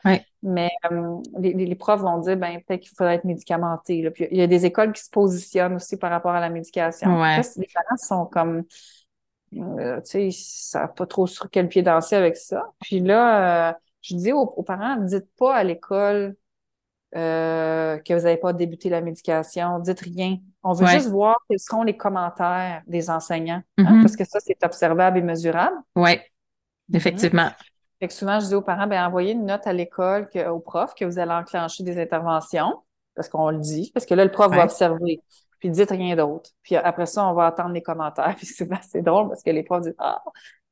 Mais 0.42 0.70
euh, 0.90 1.18
les, 1.38 1.74
profs 1.74 2.00
vont 2.00 2.18
dire 2.18 2.36
ben 2.36 2.58
peut-être 2.66 2.80
qu'il 2.80 2.96
faudrait 2.96 3.16
être 3.16 3.24
médicamenté. 3.24 4.00
Là. 4.00 4.10
Puis 4.10 4.26
il 4.30 4.38
y 4.38 4.42
a 4.42 4.46
des 4.46 4.64
écoles 4.64 4.92
qui 4.92 5.02
se 5.02 5.10
positionnent 5.10 5.74
aussi 5.74 5.98
par 5.98 6.10
rapport 6.10 6.32
à 6.32 6.40
la 6.40 6.48
médication. 6.48 7.22
les 7.22 7.68
parents 7.74 7.96
sont 7.98 8.26
comme 8.26 8.64
euh, 9.54 10.00
tu 10.00 10.10
sais, 10.10 10.30
savent 10.32 10.94
pas 10.94 11.06
trop 11.06 11.26
sur 11.26 11.50
quel 11.50 11.68
pied 11.68 11.82
danser 11.82 12.16
avec 12.16 12.36
ça. 12.36 12.72
Puis 12.80 13.00
là, 13.00 13.78
je 14.00 14.16
dis 14.16 14.32
aux, 14.32 14.46
parents, 14.62 14.96
dites 14.96 15.28
pas 15.36 15.54
à 15.54 15.64
l'école 15.64 16.36
euh, 17.16 17.98
que 17.98 18.12
vous 18.12 18.24
n'avez 18.24 18.36
pas 18.36 18.52
débuté 18.52 18.90
la 18.90 19.00
médication, 19.00 19.78
dites 19.78 20.00
rien. 20.00 20.36
On 20.62 20.72
veut 20.72 20.86
juste 20.86 21.08
voir 21.08 21.36
quels 21.48 21.58
seront 21.58 21.82
les 21.82 21.96
commentaires 21.96 22.82
des 22.86 23.08
enseignants, 23.08 23.62
hein, 23.78 23.82
mm-hmm. 23.82 24.02
parce 24.02 24.16
que 24.16 24.24
ça, 24.24 24.38
c'est 24.40 24.62
observable 24.62 25.18
et 25.18 25.22
mesurable. 25.22 25.76
Oui, 25.94 26.18
effectivement. 26.92 27.48
Fait 28.00 28.08
que 28.08 28.12
souvent, 28.12 28.38
je 28.40 28.46
dis 28.46 28.54
aux 28.54 28.62
parents, 28.62 28.86
ben, 28.86 29.02
envoyez 29.06 29.32
une 29.32 29.46
note 29.46 29.66
à 29.66 29.72
l'école, 29.72 30.28
au 30.50 30.58
prof, 30.58 30.94
que 30.94 31.06
vous 31.06 31.18
allez 31.18 31.32
enclencher 31.32 31.82
des 31.82 31.98
interventions, 31.98 32.82
parce 33.14 33.28
qu'on 33.30 33.50
le 33.50 33.58
dit, 33.58 33.90
parce 33.94 34.04
que 34.04 34.14
là, 34.14 34.24
le 34.24 34.30
prof 34.30 34.54
va 34.54 34.64
observer, 34.64 35.22
puis 35.58 35.70
dites 35.70 35.90
rien 35.90 36.16
d'autre. 36.16 36.50
Puis 36.62 36.76
après 36.76 37.06
ça, 37.06 37.26
on 37.26 37.32
va 37.32 37.46
attendre 37.46 37.70
les 37.70 37.82
commentaires. 37.82 38.34
Puis 38.36 38.46
c'est 38.46 38.70
assez 38.72 39.02
drôle 39.02 39.28
parce 39.28 39.42
que 39.42 39.50
les 39.50 39.62
profs 39.62 39.82
disent, 39.82 39.94
ah, 39.98 40.22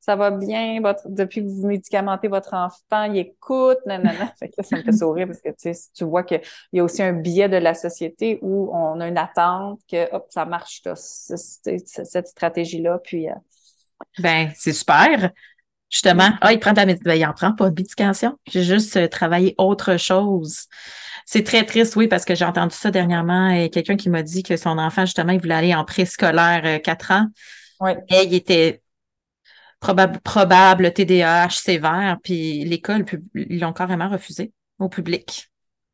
ça 0.05 0.15
va 0.15 0.29
bien, 0.29 0.81
votre, 0.81 1.09
depuis 1.09 1.41
que 1.41 1.47
vous 1.49 1.65
médicamentez 1.65 2.27
votre 2.27 2.53
enfant, 2.53 3.05
il 3.05 3.17
écoute, 3.17 3.79
nanana. 3.87 4.31
Fait 4.39 4.49
que 4.49 4.63
ça 4.63 4.77
me 4.77 4.83
fait 4.83 4.91
sourire 4.91 5.25
parce 5.25 5.41
que 5.41 5.49
tu 5.49 5.73
sais, 5.73 5.89
tu 5.95 6.03
vois 6.03 6.21
qu'il 6.23 6.41
y 6.73 6.79
a 6.79 6.83
aussi 6.83 7.01
un 7.01 7.13
biais 7.13 7.49
de 7.49 7.57
la 7.57 7.73
société 7.73 8.37
où 8.43 8.69
on 8.71 8.99
a 8.99 9.07
une 9.07 9.17
attente 9.17 9.79
que 9.89 10.13
hop, 10.13 10.27
ça 10.29 10.45
marche 10.45 10.83
là, 10.85 10.93
cette 10.95 12.27
stratégie-là. 12.27 12.99
Puis 13.03 13.27
euh, 13.27 13.33
ben, 14.19 14.51
c'est 14.55 14.73
super. 14.73 15.31
Justement, 15.89 16.29
ah, 16.41 16.53
il 16.53 16.59
prend 16.59 16.73
de 16.73 16.77
la 16.77 16.85
médication. 16.85 17.09
Ben, 17.09 17.19
il 17.19 17.25
en 17.25 17.33
prend 17.33 17.53
pas 17.53 17.71
de 17.71 17.75
médication. 17.75 18.37
J'ai 18.45 18.61
juste 18.61 18.97
euh, 18.97 19.07
travaillé 19.07 19.55
autre 19.57 19.97
chose. 19.97 20.65
C'est 21.25 21.43
très 21.43 21.65
triste, 21.65 21.95
oui, 21.95 22.07
parce 22.07 22.25
que 22.25 22.35
j'ai 22.35 22.45
entendu 22.45 22.75
ça 22.75 22.91
dernièrement 22.91 23.49
et 23.49 23.71
quelqu'un 23.71 23.95
qui 23.95 24.11
m'a 24.11 24.21
dit 24.21 24.43
que 24.43 24.55
son 24.55 24.77
enfant, 24.77 25.07
justement, 25.07 25.31
il 25.31 25.41
voulait 25.41 25.55
aller 25.55 25.73
en 25.73 25.83
préscolaire 25.83 26.79
4 26.83 27.11
euh, 27.11 27.15
ans. 27.15 27.27
Oui. 27.79 27.91
Et 28.09 28.25
il 28.25 28.35
était 28.35 28.83
probable, 29.79 30.19
probable 30.19 30.93
TDAH 30.93 31.49
sévère, 31.49 32.17
puis 32.23 32.63
l'école, 32.65 33.05
ils 33.35 33.59
l'ont 33.59 33.73
carrément 33.73 34.09
refusé 34.09 34.51
au 34.79 34.89
public. 34.89 35.51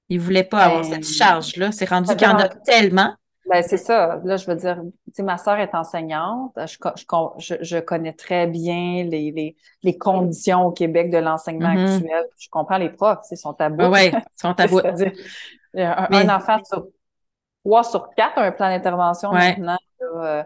Ils 0.09 0.17
ne 0.17 0.23
voulaient 0.23 0.43
pas 0.43 0.65
avoir 0.65 0.83
cette 0.83 0.95
ben, 0.95 1.03
charge-là. 1.03 1.71
C'est 1.71 1.89
rendu 1.89 2.15
qu'il 2.15 2.27
y 2.27 2.31
en 2.31 2.37
a 2.37 2.49
tellement. 2.49 3.13
Ben, 3.49 3.63
c'est 3.63 3.77
ça. 3.77 4.19
Là, 4.23 4.37
je 4.37 4.45
veux 4.45 4.55
dire, 4.55 4.81
tu 4.81 5.13
sais, 5.13 5.23
ma 5.23 5.37
sœur 5.37 5.57
est 5.59 5.73
enseignante. 5.73 6.53
Je, 6.57 7.55
je, 7.61 7.79
connais 7.79 8.13
très 8.13 8.47
bien 8.47 9.03
les, 9.03 9.31
les, 9.31 9.55
les, 9.83 9.97
conditions 9.97 10.65
au 10.65 10.71
Québec 10.71 11.11
de 11.11 11.17
l'enseignement 11.17 11.73
mm-hmm. 11.73 11.95
actuel. 11.95 12.25
Je 12.39 12.47
comprends 12.49 12.77
les 12.77 12.89
profs, 12.89 13.19
c'est 13.23 13.35
son 13.35 13.53
tabou. 13.53 13.85
Oui, 13.85 14.11
son 14.35 14.53
tabou. 14.53 14.79
un, 14.79 16.07
un, 16.11 16.29
enfant 16.29 16.59
sur 16.63 16.87
trois 17.63 17.83
sur 17.83 18.09
quatre 18.15 18.37
a 18.37 18.43
un 18.43 18.51
plan 18.51 18.69
d'intervention 18.69 19.31
maintenant. 19.31 19.77
Euh, 20.01 20.43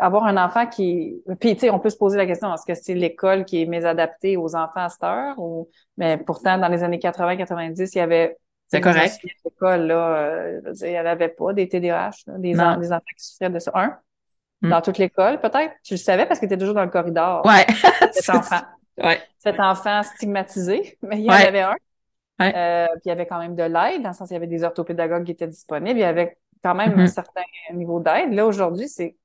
avoir 0.00 0.24
un 0.24 0.36
enfant 0.36 0.66
qui. 0.66 1.22
Puis, 1.40 1.54
tu 1.54 1.60
sais, 1.60 1.70
on 1.70 1.80
peut 1.80 1.90
se 1.90 1.96
poser 1.96 2.16
la 2.16 2.26
question 2.26 2.52
est-ce 2.54 2.64
que 2.64 2.74
c'est 2.74 2.94
l'école 2.94 3.44
qui 3.44 3.62
est 3.62 3.66
mésadaptée 3.66 4.36
aux 4.36 4.54
enfants 4.54 4.84
à 4.84 4.88
cette 4.88 5.02
heure 5.02 5.38
ou. 5.38 5.68
Mais 5.96 6.16
pourtant, 6.16 6.58
dans 6.58 6.68
les 6.68 6.82
années 6.82 6.98
80-90, 6.98 7.90
il 7.94 7.98
y 7.98 8.00
avait. 8.00 8.36
C'est 8.68 8.80
correct. 8.80 9.18
L'école, 9.44 9.86
là, 9.86 10.16
euh, 10.16 10.60
il 10.82 10.90
n'y 10.90 10.96
avait 10.96 11.28
pas 11.28 11.52
des 11.54 11.68
TDAH, 11.68 12.10
des, 12.26 12.52
des, 12.52 12.60
enfants 12.60 13.00
qui 13.16 13.24
souffraient 13.24 13.50
de 13.50 13.58
ça. 13.58 13.72
Un, 13.74 13.96
hmm. 14.60 14.68
dans 14.68 14.82
toute 14.82 14.98
l'école, 14.98 15.40
peut-être. 15.40 15.72
Tu 15.82 15.94
le 15.94 15.98
savais 15.98 16.26
parce 16.26 16.38
que 16.38 16.44
tu 16.44 16.52
étais 16.52 16.58
toujours 16.58 16.74
dans 16.74 16.84
le 16.84 16.90
corridor. 16.90 17.44
Ouais. 17.46 17.66
Cet 18.12 18.28
enfant. 18.34 18.60
Ouais. 19.02 19.20
Cet 19.38 19.58
enfant 19.58 20.02
stigmatisé, 20.02 20.98
mais 21.02 21.18
il 21.18 21.24
y 21.24 21.30
en 21.30 21.34
avait 21.34 21.62
un. 21.62 21.76
Ouais. 22.40 22.52
Euh, 22.54 22.86
puis 22.86 23.02
il 23.06 23.08
y 23.08 23.12
avait 23.12 23.26
quand 23.26 23.38
même 23.38 23.56
de 23.56 23.64
l'aide, 23.64 24.02
dans 24.02 24.10
le 24.10 24.14
sens 24.14 24.30
il 24.30 24.34
y 24.34 24.36
avait 24.36 24.46
des 24.46 24.62
orthopédagogues 24.62 25.24
qui 25.24 25.32
étaient 25.32 25.48
disponibles, 25.48 25.98
il 25.98 26.02
y 26.02 26.04
avait 26.04 26.36
quand 26.62 26.74
même 26.74 26.94
mm-hmm. 26.94 27.00
un 27.00 27.06
certain 27.08 27.42
niveau 27.72 27.98
d'aide. 27.98 28.32
Là, 28.32 28.46
aujourd'hui, 28.46 28.88
c'est 28.88 29.16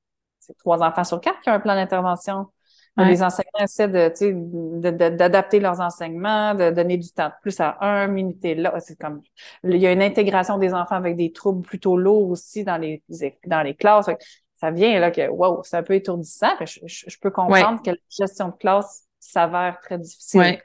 c'est 0.46 0.58
trois 0.58 0.82
enfants 0.82 1.04
sur 1.04 1.22
quatre 1.22 1.40
qui 1.42 1.50
ont 1.50 1.54
un 1.54 1.60
plan 1.60 1.76
d'intervention. 1.76 2.48
Les 2.96 3.24
enseignants 3.24 3.64
essaient 3.64 3.88
de, 3.88 4.92
d'adapter 5.10 5.60
leurs 5.60 5.82
enseignements, 5.82 6.54
de 6.54 6.70
donner 6.70 6.98
du 6.98 7.12
temps 7.12 7.30
de 7.30 7.34
plus 7.42 7.60
à 7.60 7.78
un 7.82 8.06
minute 8.06 8.44
là. 8.44 8.80
C'est 8.80 9.00
comme 9.00 9.24
il 9.64 9.78
y 9.78 9.88
a 9.88 9.92
une 9.92 10.02
intégration 10.04 10.60
des 10.60 10.76
enfants 10.76 10.96
avec 10.96 11.16
des 11.16 11.32
troubles 11.32 11.66
plutôt 11.66 11.98
lourds 11.98 12.30
aussi 12.30 12.64
dans 12.64 12.78
les 12.78 13.02
dans 13.48 13.64
les 13.64 13.74
classes. 13.74 14.12
Ça 14.56 14.70
vient 14.70 15.00
là 15.00 15.10
que 15.10 15.28
wow, 15.28 15.64
c'est 15.64 15.78
un 15.78 15.84
peu 15.84 15.96
étourdissant. 15.96 16.54
Je, 16.62 17.18
peux 17.20 17.32
comprendre 17.32 17.82
que 17.82 17.90
la 17.90 17.98
gestion 18.10 18.50
de 18.50 18.58
classe 18.58 19.06
s'avère 19.20 19.80
très 19.82 19.98
difficile. 19.98 20.62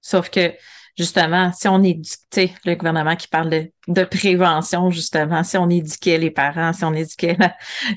Sauf 0.00 0.30
que 0.30 0.54
justement, 0.96 1.52
si 1.52 1.68
on 1.68 1.82
éduquait 1.82 2.52
le 2.64 2.74
gouvernement 2.74 3.16
qui 3.16 3.28
parle 3.28 3.50
de, 3.50 4.04
prévention, 4.04 4.90
justement, 4.90 5.42
si 5.42 5.56
on 5.56 5.68
éduquait 5.68 6.18
les 6.18 6.30
parents, 6.30 6.72
si 6.72 6.84
on 6.84 6.94
éduquait 6.94 7.36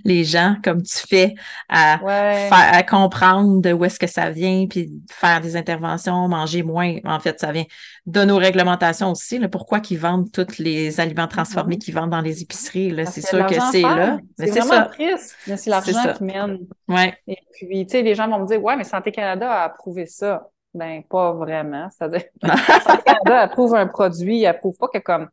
les 0.06 0.24
gens 0.24 0.56
comme 0.64 0.82
tu 0.82 0.98
fais 1.08 1.36
à, 1.70 2.00
faire, 2.00 2.50
à 2.52 2.84
comprendre 2.84 3.62
de 3.62 3.74
où 3.74 3.86
est-ce 3.86 4.00
que 4.00 4.08
ça 4.08 4.30
vient, 4.30 4.66
puis 4.68 4.91
faire 5.12 5.41
des 5.41 5.56
interventions, 5.56 6.28
manger 6.28 6.64
moins, 6.64 6.96
en 7.04 7.20
fait, 7.20 7.39
ça 7.39 7.52
vient 7.52 7.66
de 8.06 8.24
nos 8.24 8.38
réglementations 8.38 9.12
aussi. 9.12 9.38
Là, 9.38 9.48
pourquoi 9.50 9.80
qu'ils 9.80 10.00
vendent 10.00 10.32
tous 10.32 10.58
les 10.58 11.00
aliments 11.00 11.28
transformés 11.28 11.76
mm-hmm. 11.76 11.80
qu'ils 11.80 11.94
vendent 11.94 12.10
dans 12.10 12.22
les 12.22 12.41
épiceries? 12.41 12.96
C'est 13.06 13.26
sûr 13.26 13.46
que 13.46 13.56
c'est 13.72 13.82
là. 13.82 14.18
C'est 14.38 14.50
vraiment 14.60 14.88
triste, 14.88 15.36
mais 15.48 15.58
c'est 15.58 15.70
l'argent 15.70 16.14
qui 16.18 16.24
mène. 16.24 16.60
Ouais. 16.88 17.18
Et 17.28 17.38
puis, 17.54 17.86
tu 17.86 17.91
sais, 17.91 18.02
les 18.02 18.16
gens 18.16 18.28
vont 18.28 18.39
me 18.39 18.48
dire, 18.48 18.62
ouais, 18.64 18.76
mais 18.76 18.84
Santé 18.84 19.12
Canada 19.12 19.50
a 19.52 19.66
approuvé 19.66 20.06
ça. 20.06 20.50
Ben, 20.74 21.03
pas 21.03 21.34
vraiment. 21.34 21.88
C'est-à-dire, 21.91 22.24
Canada 23.05 23.41
approuve 23.41 23.76
un 23.76 23.88
produit, 23.88 24.39
il 24.39 24.45
approuve 24.45 24.76
pas 24.78 24.88
que 24.88 24.97
comme, 24.97 25.30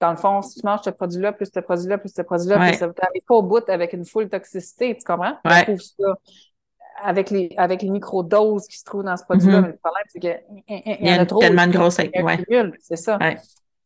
dans 0.00 0.10
le 0.10 0.16
fond, 0.16 0.40
si 0.42 0.60
tu 0.60 0.66
manges 0.66 0.82
ce 0.84 0.90
produit-là, 0.90 1.32
plus 1.32 1.50
ce 1.52 1.60
produit-là, 1.60 1.98
plus 1.98 2.14
ce 2.14 2.22
produit-là, 2.22 2.58
plus 2.58 2.78
ça 2.78 2.86
n'arrive 2.86 3.22
pas 3.26 3.34
au 3.34 3.42
bout 3.42 3.68
avec 3.68 3.92
une 3.92 4.04
full 4.04 4.28
toxicité, 4.28 4.96
tu 4.96 5.04
comprends? 5.04 5.36
Ouais. 5.44 5.60
approuve 5.60 5.80
ça 5.80 6.14
avec 7.02 7.30
les, 7.30 7.52
avec 7.56 7.82
les 7.82 7.90
micro-doses 7.90 8.66
qui 8.66 8.78
se 8.78 8.84
trouvent 8.84 9.04
dans 9.04 9.16
ce 9.16 9.24
produit-là. 9.24 9.60
Mm-hmm. 9.60 9.62
Mais 9.62 9.68
le 9.68 9.76
problème, 9.76 10.04
c'est 10.08 10.18
qu'il 10.20 11.06
y, 11.06 11.12
en 11.12 11.20
a 11.20 11.26
trop. 11.26 11.40
tellement 11.40 11.66
de 11.66 11.72
grosses 11.72 11.98
ouais. 11.98 12.72
C'est 12.80 12.96
ça. 12.96 13.18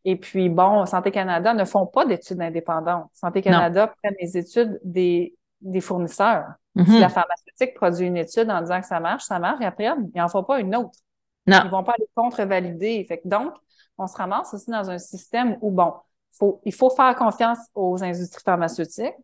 Et 0.04 0.16
puis, 0.16 0.48
bon, 0.48 0.84
Santé 0.86 1.10
Canada 1.10 1.54
ne 1.54 1.64
font 1.64 1.86
pas 1.86 2.04
d'études 2.04 2.40
indépendantes. 2.40 3.08
Santé 3.12 3.40
Canada 3.40 3.92
prennent 4.02 4.16
les 4.20 4.36
études 4.36 4.80
des, 4.82 5.34
des 5.60 5.80
fournisseurs. 5.80 6.46
Si 6.74 6.82
mm-hmm. 6.82 7.00
la 7.00 7.08
pharmaceutique 7.10 7.74
produit 7.74 8.06
une 8.06 8.16
étude 8.16 8.50
en 8.50 8.60
disant 8.62 8.80
que 8.80 8.86
ça 8.86 8.98
marche, 8.98 9.24
ça 9.24 9.38
marche, 9.38 9.60
et 9.60 9.66
après, 9.66 9.84
ils 10.14 10.18
n'en 10.18 10.28
font 10.28 10.42
pas 10.42 10.58
une 10.58 10.74
autre. 10.74 10.98
Non. 11.46 11.60
Ils 11.64 11.70
vont 11.70 11.84
pas 11.84 11.92
aller 11.98 12.08
contre-valider. 12.14 13.06
Donc, 13.24 13.52
on 13.98 14.06
se 14.06 14.16
ramasse 14.16 14.54
aussi 14.54 14.70
dans 14.70 14.88
un 14.88 14.98
système 14.98 15.58
où, 15.60 15.70
bon, 15.70 15.92
faut, 16.32 16.60
il 16.64 16.72
faut 16.72 16.88
faire 16.90 17.14
confiance 17.14 17.58
aux 17.74 18.02
industries 18.02 18.42
pharmaceutiques. 18.42 19.14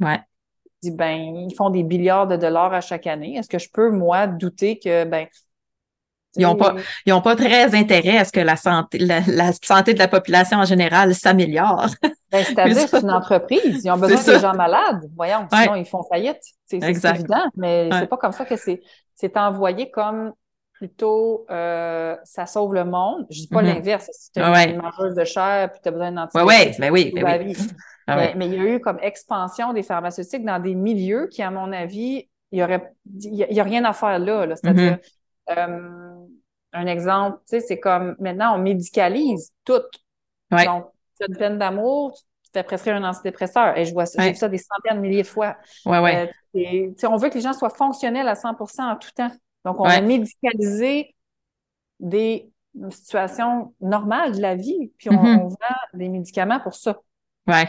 Ouais. 0.00 0.20
Dit, 0.82 0.90
ben, 0.90 1.16
ils 1.48 1.54
font 1.54 1.70
des 1.70 1.82
milliards 1.82 2.26
de 2.26 2.36
dollars 2.36 2.72
à 2.72 2.80
chaque 2.80 3.06
année. 3.06 3.36
Est-ce 3.36 3.48
que 3.48 3.58
je 3.58 3.70
peux, 3.72 3.90
moi, 3.90 4.26
douter 4.26 4.78
que, 4.78 5.04
ben, 5.04 5.26
ils 6.38 6.44
n'ont 6.44 6.56
pas, 6.56 6.74
ils 7.04 7.12
ont 7.12 7.20
pas 7.20 7.36
très 7.36 7.74
intérêt 7.74 8.18
à 8.18 8.24
ce 8.24 8.32
que 8.32 8.40
la 8.40 8.56
santé, 8.56 8.98
la, 8.98 9.52
santé 9.62 9.94
de 9.94 9.98
la 9.98 10.08
population 10.08 10.58
en 10.58 10.64
général 10.64 11.14
s'améliore. 11.14 11.88
Ben, 12.30 12.44
C'est-à-dire 12.44 12.86
c'est 12.86 13.00
une 13.00 13.10
entreprise. 13.10 13.82
Ils 13.82 13.90
ont 13.90 13.96
besoin 13.96 14.34
des 14.34 14.40
gens 14.40 14.52
malades. 14.52 15.00
Voyons, 15.16 15.48
sinon 15.50 15.76
ils 15.76 15.86
font 15.86 16.02
faillite. 16.02 16.42
C'est 16.66 16.76
évident, 16.76 17.46
mais 17.56 17.88
c'est 17.90 18.06
pas 18.06 18.18
comme 18.18 18.32
ça 18.32 18.44
que 18.44 18.54
c'est 18.54 19.36
envoyé 19.38 19.90
comme 19.90 20.34
plutôt 20.78 21.44
euh, 21.50 22.16
ça 22.22 22.46
sauve 22.46 22.74
le 22.74 22.84
monde. 22.84 23.26
Je 23.30 23.40
dis 23.40 23.48
pas 23.48 23.62
mm-hmm. 23.62 23.74
l'inverse. 23.74 24.08
Si 24.12 24.32
tu 24.32 24.40
as 24.40 24.68
une 24.68 24.80
mangeuse 24.80 25.14
de 25.14 25.24
chair 25.24 25.72
puis 25.72 25.80
tu 25.82 25.88
as 25.88 25.92
besoin 25.92 26.12
d'antibiotiques. 26.12 26.76
Oui, 26.78 26.90
oui, 26.90 27.12
mais 27.22 27.38
oui. 27.38 27.56
Ah 28.06 28.16
mais, 28.36 28.46
il 28.46 28.54
y 28.54 28.58
a 28.58 28.64
eu 28.64 28.80
comme 28.80 28.98
expansion 29.02 29.72
des 29.72 29.82
pharmaceutiques 29.82 30.44
dans 30.44 30.60
des 30.60 30.74
milieux 30.74 31.26
qui, 31.26 31.42
à 31.42 31.50
mon 31.50 31.72
avis, 31.72 32.28
il 32.52 32.60
y 32.60 32.62
aurait 32.62 32.92
il 33.22 33.34
y, 33.34 33.60
a 33.60 33.62
rien 33.64 33.84
à 33.84 33.92
faire 33.92 34.18
là. 34.18 34.46
là. 34.46 34.56
C'est-à-dire 34.56 34.98
mm-hmm. 35.50 35.58
euh, 35.58 36.17
un 36.78 36.86
exemple, 36.86 37.38
tu 37.48 37.58
sais, 37.58 37.60
c'est 37.60 37.80
comme 37.80 38.16
maintenant 38.18 38.54
on 38.54 38.58
médicalise 38.58 39.52
tout. 39.64 39.82
Donc, 40.50 40.86
tu 41.16 41.24
as 41.24 41.26
une 41.28 41.36
peine 41.36 41.58
d'amour, 41.58 42.14
tu 42.14 42.50
fais 42.52 42.62
prescrire 42.62 42.96
un 42.96 43.04
antidépresseur. 43.04 43.76
Et 43.76 43.84
je 43.84 43.92
vois 43.92 44.06
ça, 44.06 44.34
ça 44.34 44.48
des 44.48 44.58
centaines 44.58 44.96
de 44.96 45.00
milliers 45.00 45.22
de 45.22 45.26
fois. 45.26 45.56
Ouais, 45.84 45.98
ouais. 45.98 46.30
Euh, 46.56 47.08
on 47.08 47.16
veut 47.16 47.28
que 47.28 47.34
les 47.34 47.40
gens 47.40 47.52
soient 47.52 47.70
fonctionnels 47.70 48.28
à 48.28 48.34
100% 48.34 48.82
en 48.82 48.96
tout 48.96 49.10
temps. 49.14 49.30
Donc, 49.64 49.80
on 49.80 49.84
a 49.84 50.00
médicalisé 50.00 51.14
des 52.00 52.50
situations 52.90 53.74
normales 53.80 54.36
de 54.36 54.40
la 54.40 54.54
vie, 54.54 54.92
puis 54.98 55.10
on, 55.10 55.14
mm-hmm. 55.14 55.48
vend 55.48 55.76
des 55.94 56.08
médicaments 56.08 56.60
pour 56.60 56.74
ça. 56.74 56.98
Ouais. 57.46 57.68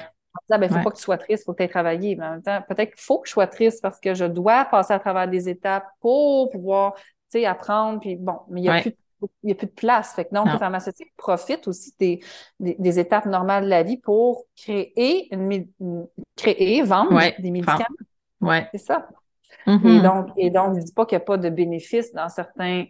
Il 0.50 0.56
ne 0.56 0.60
ben, 0.60 0.70
faut 0.70 0.84
pas 0.84 0.92
que 0.92 0.98
tu 0.98 1.02
sois 1.02 1.18
triste, 1.18 1.44
il 1.44 1.46
faut 1.46 1.54
que 1.54 1.58
tu 1.58 1.64
aies 1.64 1.70
travaillé. 1.70 2.16
Mais 2.16 2.26
en 2.26 2.32
même 2.32 2.42
temps, 2.42 2.62
peut-être 2.68 2.92
qu'il 2.92 3.02
faut 3.02 3.20
que 3.20 3.28
je 3.28 3.34
sois 3.34 3.48
triste 3.48 3.82
parce 3.82 4.00
que 4.00 4.14
je 4.14 4.26
dois 4.26 4.66
passer 4.66 4.94
à 4.94 5.00
travers 5.00 5.28
des 5.28 5.50
étapes 5.50 5.88
pour 6.00 6.50
pouvoir 6.52 6.94
tu 7.32 7.40
sais, 7.40 7.46
apprendre, 7.46 8.00
puis 8.00 8.16
bon, 8.16 8.40
mais 8.50 8.62
il 8.62 8.64
n'y 8.64 8.70
a, 8.70 8.82
plus, 8.82 8.96
a 9.22 9.56
plus 9.56 9.68
de 9.68 9.72
place. 9.72 10.14
Fait 10.16 10.26
que 10.26 10.34
donc, 10.34 10.52
les 10.52 10.58
pharmaceutiques 10.58 11.14
profitent 11.18 11.68
aussi 11.68 11.94
des, 12.00 12.20
des, 12.60 13.00
étapes 13.00 13.26
normales 13.26 13.66
de 13.66 13.70
la 13.70 13.84
vie 13.84 13.98
pour 13.98 14.46
créer, 14.56 15.28
une, 15.34 15.68
créer 16.36 16.82
vendre 16.82 17.20
des 17.40 17.52
médicaments. 17.52 17.86
Ouais. 18.42 18.68
C'est 18.72 18.80
ça. 18.80 19.08
Mm-hmm. 19.68 19.98
Et 19.98 20.02
donc, 20.02 20.28
et 20.38 20.50
donc, 20.50 20.74
je 20.76 20.80
ne 20.80 20.86
dis 20.86 20.94
pas 20.94 21.06
qu'il 21.06 21.18
n'y 21.18 21.24
a 21.24 21.26
pas 21.26 21.38
de 21.38 21.50
bénéfices 21.50 22.14
dans 22.14 22.30
certains. 22.30 22.86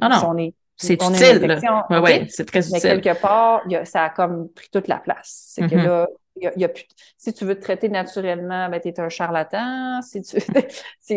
Ah 0.00 0.08
non, 0.08 0.34
non. 0.34 0.50
C'est 0.76 0.94
utile. 0.94 1.60
Oui, 1.90 1.98
ouais, 1.98 2.26
c'est 2.28 2.44
très 2.44 2.66
utile. 2.66 2.80
Mais 2.82 3.00
quelque 3.00 3.20
part, 3.20 3.62
ça 3.84 4.04
a 4.04 4.10
comme 4.10 4.48
pris 4.48 4.68
toute 4.72 4.88
la 4.88 4.98
place. 4.98 5.50
C'est 5.54 5.68
que 5.68 5.74
mm-hmm. 5.74 5.84
là, 5.84 6.06
y 6.36 6.46
a, 6.46 6.52
y 6.56 6.64
a 6.64 6.68
plus, 6.68 6.84
si 7.16 7.32
tu 7.32 7.44
veux 7.44 7.54
te 7.54 7.62
traiter 7.62 7.88
naturellement, 7.88 8.68
ben, 8.68 8.80
tu 8.80 8.88
es 8.88 9.00
un 9.00 9.08
charlatan. 9.08 10.02
Si 10.02 10.20
tu 10.22 10.40
si, 11.00 11.14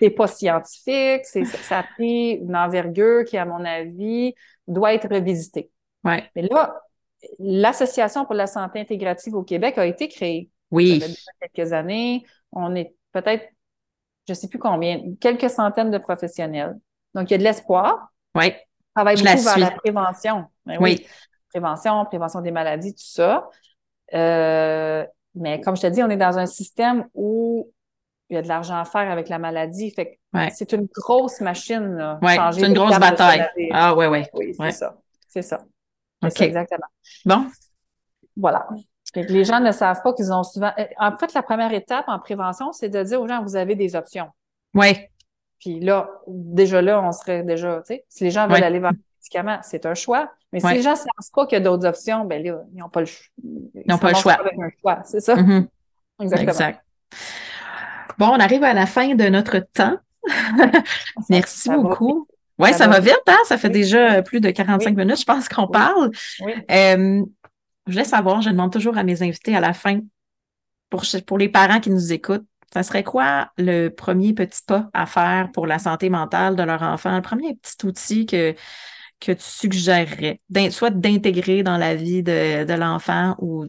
n'es 0.00 0.10
pas 0.16 0.26
scientifique, 0.26 1.24
ça 1.24 1.78
a 1.78 1.82
pris 1.84 2.32
une 2.32 2.56
envergure 2.56 3.24
qui, 3.24 3.36
à 3.36 3.44
mon 3.44 3.64
avis, 3.64 4.34
doit 4.66 4.94
être 4.94 5.08
revisitée. 5.08 5.70
Ouais. 6.04 6.28
Mais 6.34 6.42
là, 6.42 6.80
l'Association 7.38 8.24
pour 8.24 8.34
la 8.34 8.46
santé 8.46 8.80
intégrative 8.80 9.34
au 9.34 9.42
Québec 9.42 9.78
a 9.78 9.86
été 9.86 10.08
créée. 10.08 10.50
Oui. 10.70 11.00
Ça 11.00 11.06
fait 11.40 11.48
quelques 11.52 11.72
années. 11.72 12.24
On 12.50 12.74
est 12.74 12.94
peut-être, 13.12 13.44
je 14.26 14.32
ne 14.32 14.34
sais 14.34 14.48
plus 14.48 14.58
combien, 14.58 15.02
quelques 15.20 15.50
centaines 15.50 15.90
de 15.90 15.98
professionnels. 15.98 16.76
Donc, 17.14 17.30
il 17.30 17.32
y 17.32 17.34
a 17.34 17.38
de 17.38 17.44
l'espoir. 17.44 18.08
Oui. 18.34 18.52
Travaille 18.94 19.16
beaucoup 19.16 19.42
vers 19.42 19.58
la 19.58 19.70
prévention. 19.70 20.46
Ben 20.66 20.76
oui. 20.80 21.06
Prévention, 21.50 22.04
prévention 22.06 22.40
des 22.40 22.50
maladies, 22.50 22.94
tout 22.94 23.04
ça. 23.04 23.48
Euh, 24.14 25.04
mais 25.34 25.60
comme 25.60 25.76
je 25.76 25.82
te 25.82 25.86
dis, 25.86 26.02
on 26.02 26.10
est 26.10 26.16
dans 26.16 26.38
un 26.38 26.46
système 26.46 27.06
où 27.14 27.70
il 28.28 28.36
y 28.36 28.38
a 28.38 28.42
de 28.42 28.48
l'argent 28.48 28.76
à 28.76 28.84
faire 28.84 29.10
avec 29.10 29.28
la 29.28 29.38
maladie. 29.38 29.90
Fait 29.90 30.18
c'est 30.52 30.72
une 30.72 30.86
grosse 30.86 31.40
machine. 31.40 32.18
Oui, 32.22 32.32
c'est 32.52 32.66
une 32.66 32.74
grosse 32.74 32.98
bataille. 32.98 33.46
Ah 33.72 33.94
ouais, 33.94 34.06
ouais. 34.06 34.28
Oui, 34.32 34.54
c'est 34.58 34.70
ça. 34.72 34.96
C'est 35.28 35.42
ça. 35.42 35.62
OK. 36.24 36.40
exactement. 36.40 36.86
Bon. 37.24 37.46
Voilà. 38.36 38.66
les 39.14 39.44
gens 39.44 39.60
ne 39.60 39.72
savent 39.72 40.00
pas 40.02 40.12
qu'ils 40.14 40.32
ont 40.32 40.42
souvent. 40.42 40.72
Euh, 40.78 40.84
en 40.98 41.16
fait, 41.18 41.34
la 41.34 41.42
première 41.42 41.72
étape 41.72 42.04
en 42.08 42.18
prévention, 42.18 42.72
c'est 42.72 42.88
de 42.88 43.02
dire 43.02 43.20
aux 43.20 43.28
gens, 43.28 43.42
vous 43.42 43.56
avez 43.56 43.74
des 43.74 43.94
options. 43.96 44.28
Oui. 44.74 44.94
Puis 45.62 45.78
là, 45.78 46.10
déjà 46.26 46.82
là, 46.82 47.00
on 47.00 47.12
serait 47.12 47.44
déjà, 47.44 47.82
tu 47.86 47.94
sais, 47.94 48.04
si 48.08 48.24
les 48.24 48.32
gens 48.32 48.48
veulent 48.48 48.64
aller 48.64 48.80
vers 48.80 48.90
le 48.90 48.98
médicament, 49.20 49.60
c'est 49.62 49.86
un 49.86 49.94
choix. 49.94 50.32
Mais 50.52 50.58
si 50.58 50.66
les 50.66 50.82
gens 50.82 50.90
ne 50.90 50.96
savent 50.96 51.30
pas 51.32 51.46
qu'il 51.46 51.56
y 51.56 51.60
a 51.60 51.64
d'autres 51.64 51.86
options, 51.86 52.24
ben 52.24 52.42
là, 52.42 52.62
ils 52.74 52.78
n'ont 52.78 52.88
pas 52.88 52.98
le 52.98 53.06
choix. 53.06 53.26
Ils 53.44 53.84
n'ont 53.88 53.96
pas 53.96 54.10
le 54.10 54.16
choix. 54.16 54.32
Avec 54.32 54.54
un 54.58 54.70
choix, 54.80 55.02
c'est 55.04 55.20
ça. 55.20 55.36
Mm-hmm. 55.36 55.66
Exactement. 56.20 56.50
Exact. 56.50 56.84
Bon, 58.18 58.26
on 58.26 58.40
arrive 58.40 58.64
à 58.64 58.74
la 58.74 58.86
fin 58.86 59.14
de 59.14 59.28
notre 59.28 59.60
temps. 59.60 59.96
Merci 61.30 61.70
beaucoup. 61.70 62.26
Oui, 62.58 62.74
ça, 62.74 62.88
va 62.88 62.98
vite, 62.98 63.22
hein? 63.28 63.38
Ça 63.44 63.56
fait 63.56 63.70
déjà 63.70 64.20
plus 64.22 64.40
de 64.40 64.50
45 64.50 64.96
minutes, 64.96 65.20
je 65.20 65.24
pense 65.24 65.48
qu'on 65.48 65.68
parle. 65.68 66.10
Euh, 66.70 67.24
je 67.86 67.92
voulais 67.92 68.04
savoir, 68.04 68.42
je 68.42 68.50
demande 68.50 68.72
toujours 68.72 68.98
à 68.98 69.04
mes 69.04 69.22
invités 69.22 69.54
à 69.54 69.60
la 69.60 69.72
fin, 69.72 70.00
pour, 70.90 71.04
pour 71.24 71.38
les 71.38 71.48
parents 71.48 71.78
qui 71.78 71.90
nous 71.90 72.12
écoutent, 72.12 72.46
ça 72.72 72.82
serait 72.82 73.04
quoi 73.04 73.50
le 73.58 73.88
premier 73.88 74.32
petit 74.32 74.62
pas 74.66 74.88
à 74.94 75.06
faire 75.06 75.50
pour 75.52 75.66
la 75.66 75.78
santé 75.78 76.08
mentale 76.08 76.56
de 76.56 76.62
leur 76.62 76.82
enfant? 76.82 77.14
Le 77.14 77.22
premier 77.22 77.54
petit 77.54 77.86
outil 77.86 78.26
que, 78.26 78.54
que 79.20 79.32
tu 79.32 79.42
suggérerais, 79.42 80.40
soit 80.70 80.90
d'intégrer 80.90 81.62
dans 81.62 81.76
la 81.76 81.94
vie 81.94 82.22
de, 82.22 82.74
l'enfant 82.74 83.36
ou 83.38 83.66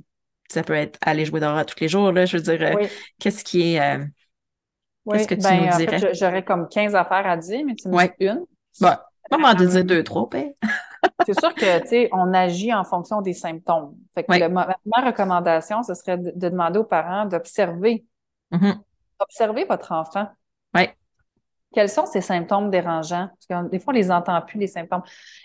ça 0.49 0.63
peut 0.63 0.73
être 0.73 0.97
aller 1.01 1.25
jouer 1.25 1.39
dehors 1.39 1.65
tous 1.65 1.79
les 1.81 1.87
jours, 1.87 2.11
là, 2.11 2.25
je 2.25 2.37
veux 2.37 2.43
dire, 2.43 2.61
euh, 2.61 2.87
qu'est-ce 3.19 3.43
qui 3.43 3.73
est. 3.73 3.81
Euh, 3.81 4.05
qu'est-ce 5.11 5.27
que 5.27 5.35
tu 5.35 5.41
ben, 5.41 5.65
nous 5.65 5.77
dirais? 5.77 5.97
En 5.97 5.99
fait, 5.99 6.13
j'aurais 6.13 6.43
comme 6.43 6.67
15 6.69 6.95
affaires 6.95 7.27
à 7.27 7.37
dire, 7.37 7.61
mais 7.65 7.75
tu 7.75 7.89
me 7.89 7.97
dis 7.97 8.25
une. 8.25 8.45
Bon, 8.79 8.93
moment 9.31 9.53
de 9.53 9.65
dire 9.65 9.83
deux, 9.83 10.03
trois, 10.03 10.29
ben. 10.29 10.53
c'est 11.25 11.37
sûr 11.39 11.53
que, 11.53 11.81
tu 11.81 11.87
sais, 11.87 12.09
on 12.11 12.33
agit 12.33 12.73
en 12.73 12.83
fonction 12.83 13.21
des 13.21 13.33
symptômes. 13.33 13.95
Fait 14.15 14.23
que 14.23 14.47
ma, 14.47 14.77
recommandation, 15.05 15.83
ce 15.83 15.93
serait 15.93 16.17
de, 16.17 16.31
demander 16.35 16.79
aux 16.79 16.85
parents 16.85 17.25
d'observer. 17.25 18.05
Mm-hmm. 18.51 18.77
Observez 19.19 19.65
votre 19.65 19.91
enfant. 19.91 20.27
Oui. 20.73 20.89
Quels 21.73 21.89
sont 21.89 22.05
ces 22.05 22.21
symptômes 22.21 22.69
dérangeants? 22.69 23.29
Parce 23.29 23.65
que 23.65 23.69
des 23.69 23.79
fois, 23.79 23.93
on 23.93 23.97
les 23.97 24.11
entend 24.11 24.39
plus, 24.41 24.59
les 24.59 24.67
symptômes. 24.67 25.01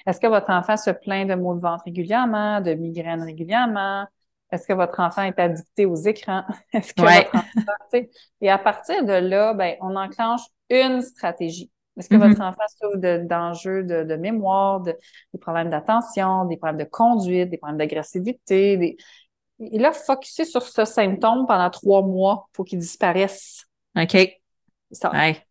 Est-ce 0.07 0.21
que 0.21 0.27
votre 0.27 0.51
enfant 0.51 0.77
se 0.77 0.91
plaint 0.91 1.29
de 1.29 1.35
maux 1.35 1.55
de 1.55 1.61
ventre 1.61 1.85
régulièrement, 1.87 2.61
de 2.61 2.75
migraines 2.75 3.23
régulièrement? 3.23 4.07
Est-ce 4.51 4.67
que 4.67 4.73
votre 4.75 5.01
enfant 5.01 5.23
est 5.23 5.39
addicté 5.39 5.87
aux 5.87 5.97
écrans? 5.97 6.45
Est-ce 6.73 6.93
que 6.93 7.03
votre 7.03 7.35
enfant, 7.35 8.07
Et 8.41 8.51
à 8.51 8.59
partir 8.59 9.05
de 9.05 9.13
là, 9.13 9.55
ben, 9.55 9.77
on 9.81 9.97
enclenche 9.97 10.43
une 10.71 11.01
stratégie. 11.01 11.71
Est-ce 11.99 12.09
que 12.09 12.15
mm-hmm. 12.15 12.29
votre 12.29 12.41
enfant 12.43 12.63
souffre 12.81 13.27
d'enjeux 13.27 13.83
de, 13.83 14.17
mémoire, 14.17 14.81
de, 14.81 14.95
des 15.33 15.41
problèmes 15.41 15.71
d'attention, 15.71 16.45
des 16.45 16.57
problèmes 16.57 16.79
de 16.79 16.89
conduite, 16.89 17.51
des 17.51 17.59
problèmes 17.59 17.79
d'agressivité? 17.79 18.77
Des... 18.77 18.97
Et 19.61 19.79
là, 19.79 19.93
focuser 19.93 20.45
sur 20.45 20.63
ce 20.63 20.85
symptôme 20.85 21.47
pendant 21.47 21.71
trois 21.71 22.03
mois 22.03 22.49
pour 22.53 22.65
qu'il 22.65 22.79
disparaisse. 22.79 23.65
OK. 23.97 24.17
Ça. 24.93 25.11
Ouais. 25.13 25.45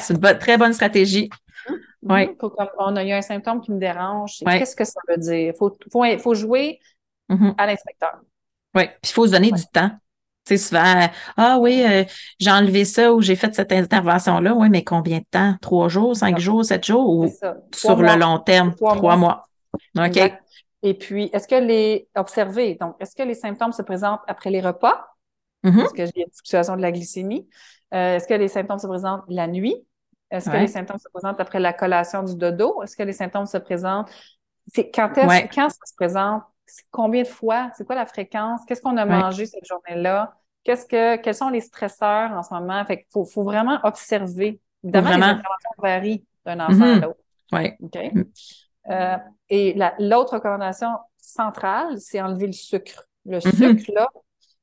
c'est 0.00 0.14
une 0.14 0.38
très 0.38 0.58
bonne 0.58 0.72
stratégie. 0.72 1.30
Mm-hmm. 1.68 1.76
Oui. 2.02 2.50
on 2.78 2.96
a, 2.96 3.02
il 3.02 3.08
y 3.08 3.12
a 3.12 3.16
un 3.16 3.22
symptôme 3.22 3.60
qui 3.60 3.72
me 3.72 3.78
dérange. 3.78 4.38
Qu'est-ce 4.44 4.76
que 4.76 4.84
ça 4.84 5.00
veut 5.08 5.16
dire? 5.16 5.52
Il 5.52 5.54
faut, 5.56 5.76
faut, 5.90 6.34
jouer 6.34 6.80
mm-hmm. 7.28 7.54
à 7.56 7.66
l'inspecteur. 7.66 8.20
Oui, 8.74 8.86
puis 8.86 9.10
il 9.10 9.12
faut 9.12 9.26
se 9.26 9.32
donner 9.32 9.50
du 9.50 9.64
temps. 9.66 9.90
Tu 10.46 10.56
sais, 10.56 10.68
souvent, 10.68 11.08
ah 11.36 11.58
oui, 11.60 11.84
euh, 11.86 12.04
j'ai 12.38 12.50
enlevé 12.50 12.84
ça 12.84 13.12
ou 13.12 13.20
j'ai 13.20 13.36
fait 13.36 13.54
cette 13.54 13.72
intervention-là. 13.72 14.54
Oui, 14.54 14.70
mais 14.70 14.84
combien 14.84 15.18
de 15.18 15.24
temps? 15.30 15.54
Trois 15.60 15.88
jours, 15.88 16.16
cinq 16.16 16.38
jours, 16.38 16.64
sept 16.64 16.86
jours 16.86 17.08
ou 17.08 17.32
sur 17.74 17.96
le 17.96 18.16
long 18.16 18.38
terme? 18.38 18.74
Trois, 18.74 19.16
mois. 19.16 19.48
OK. 19.98 20.32
Et 20.82 20.94
puis, 20.94 21.30
est-ce 21.32 21.46
que 21.46 21.56
les 21.56 22.08
observer, 22.16 22.76
donc, 22.76 22.96
est-ce 23.00 23.14
que 23.14 23.22
les 23.22 23.34
symptômes 23.34 23.72
se 23.72 23.82
présentent 23.82 24.22
après 24.26 24.50
les 24.50 24.60
repas? 24.60 25.14
Mm-hmm. 25.64 25.84
Est-ce 25.84 25.94
que 25.94 26.06
j'ai 26.06 26.22
une 26.22 26.32
fluctuation 26.32 26.76
de 26.76 26.82
la 26.82 26.92
glycémie? 26.92 27.48
Euh, 27.92 28.16
est-ce 28.16 28.26
que 28.26 28.34
les 28.34 28.48
symptômes 28.48 28.78
se 28.78 28.86
présentent 28.86 29.24
la 29.28 29.46
nuit? 29.46 29.76
Est-ce 30.30 30.48
que 30.48 30.56
les 30.56 30.68
symptômes 30.68 30.98
se 30.98 31.08
présentent 31.12 31.40
après 31.40 31.58
la 31.58 31.72
collation 31.72 32.22
du 32.22 32.36
dodo? 32.36 32.82
Est-ce 32.82 32.96
que 32.96 33.02
les 33.02 33.12
symptômes 33.12 33.46
se 33.46 33.58
présentent? 33.58 34.10
C'est 34.72 34.90
quand 34.90 35.10
est-ce 35.18 35.54
quand 35.54 35.68
ça 35.68 35.86
se 35.86 35.94
présente? 35.96 36.42
combien 36.90 37.22
de 37.22 37.28
fois? 37.28 37.70
C'est 37.76 37.84
quoi 37.84 37.96
la 37.96 38.06
fréquence? 38.06 38.60
Qu'est-ce 38.66 38.80
qu'on 38.80 38.96
a 38.96 39.04
mangé 39.04 39.46
cette 39.46 39.66
journée-là? 39.66 40.34
Qu'est-ce 40.62 40.86
que, 40.86 41.16
quels 41.16 41.34
sont 41.34 41.48
les 41.48 41.60
stresseurs 41.60 42.32
en 42.32 42.42
ce 42.42 42.52
moment? 42.52 42.84
Fait 42.84 43.06
faut, 43.10 43.24
faut 43.24 43.42
vraiment 43.42 43.80
observer. 43.82 44.60
Évidemment, 44.84 45.08
les 45.08 45.22
interventions 45.22 45.70
varient 45.78 46.24
d'un 46.44 46.60
enfant 46.60 46.72
à 46.72 46.96
mm-hmm. 46.96 47.00
l'autre. 47.00 47.20
Oui. 47.52 47.72
OK? 47.82 48.26
Euh, 48.90 49.16
et 49.48 49.76
l'autre 49.98 50.34
recommandation 50.34 50.88
centrale, 51.18 51.98
c'est 51.98 52.20
enlever 52.20 52.46
le 52.46 52.52
sucre. 52.52 53.06
Le 53.26 53.38
mm-hmm. 53.38 53.78
sucre, 53.78 53.92
là, 53.94 54.08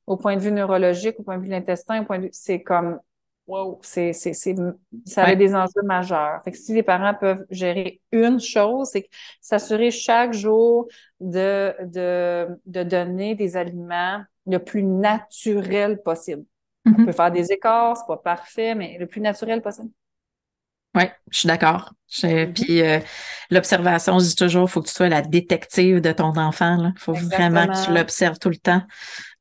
au 0.06 0.16
point 0.16 0.36
de 0.36 0.40
vue 0.40 0.52
neurologique, 0.52 1.16
au 1.18 1.22
point 1.22 1.36
de 1.36 1.42
vue 1.42 1.48
de 1.48 1.52
l'intestin, 1.52 2.02
au 2.02 2.04
point 2.04 2.18
de 2.18 2.24
vue, 2.24 2.30
c'est 2.32 2.62
comme 2.62 3.00
wow, 3.46 3.78
c'est, 3.82 4.12
ça 4.12 5.24
a 5.24 5.34
des 5.34 5.54
enjeux 5.54 5.82
majeurs. 5.82 6.42
Fait 6.44 6.52
que 6.52 6.58
si 6.58 6.74
les 6.74 6.82
parents 6.82 7.14
peuvent 7.14 7.44
gérer 7.50 8.00
une 8.12 8.38
chose, 8.38 8.90
c'est 8.92 9.08
s'assurer 9.40 9.90
chaque 9.90 10.34
jour 10.34 10.86
de, 11.18 11.74
de, 11.86 12.46
de 12.66 12.82
donner 12.82 13.34
des 13.34 13.56
aliments 13.56 14.22
le 14.46 14.58
plus 14.58 14.82
naturel 14.82 16.02
possible. 16.02 16.44
On 16.86 16.90
mm-hmm. 16.90 17.06
peut 17.06 17.12
faire 17.12 17.30
des 17.32 17.52
écarts, 17.52 17.96
c'est 17.96 18.06
pas 18.06 18.18
parfait, 18.18 18.74
mais 18.74 18.98
le 18.98 19.06
plus 19.06 19.20
naturel 19.20 19.62
possible. 19.62 19.90
Oui, 20.94 21.04
je 21.30 21.38
suis 21.38 21.46
d'accord. 21.46 21.92
Mm-hmm. 22.10 22.52
Puis 22.52 22.82
euh, 22.82 23.00
l'observation, 23.50 24.18
je 24.18 24.26
dis 24.26 24.36
toujours, 24.36 24.68
il 24.68 24.70
faut 24.70 24.80
que 24.80 24.88
tu 24.88 24.94
sois 24.94 25.08
la 25.08 25.22
détective 25.22 26.00
de 26.00 26.12
ton 26.12 26.36
enfant. 26.36 26.92
Il 26.96 26.98
faut 26.98 27.12
vraiment 27.12 27.66
que 27.66 27.84
tu 27.84 27.92
l'observes 27.92 28.38
tout 28.38 28.48
le 28.48 28.56
temps. 28.56 28.82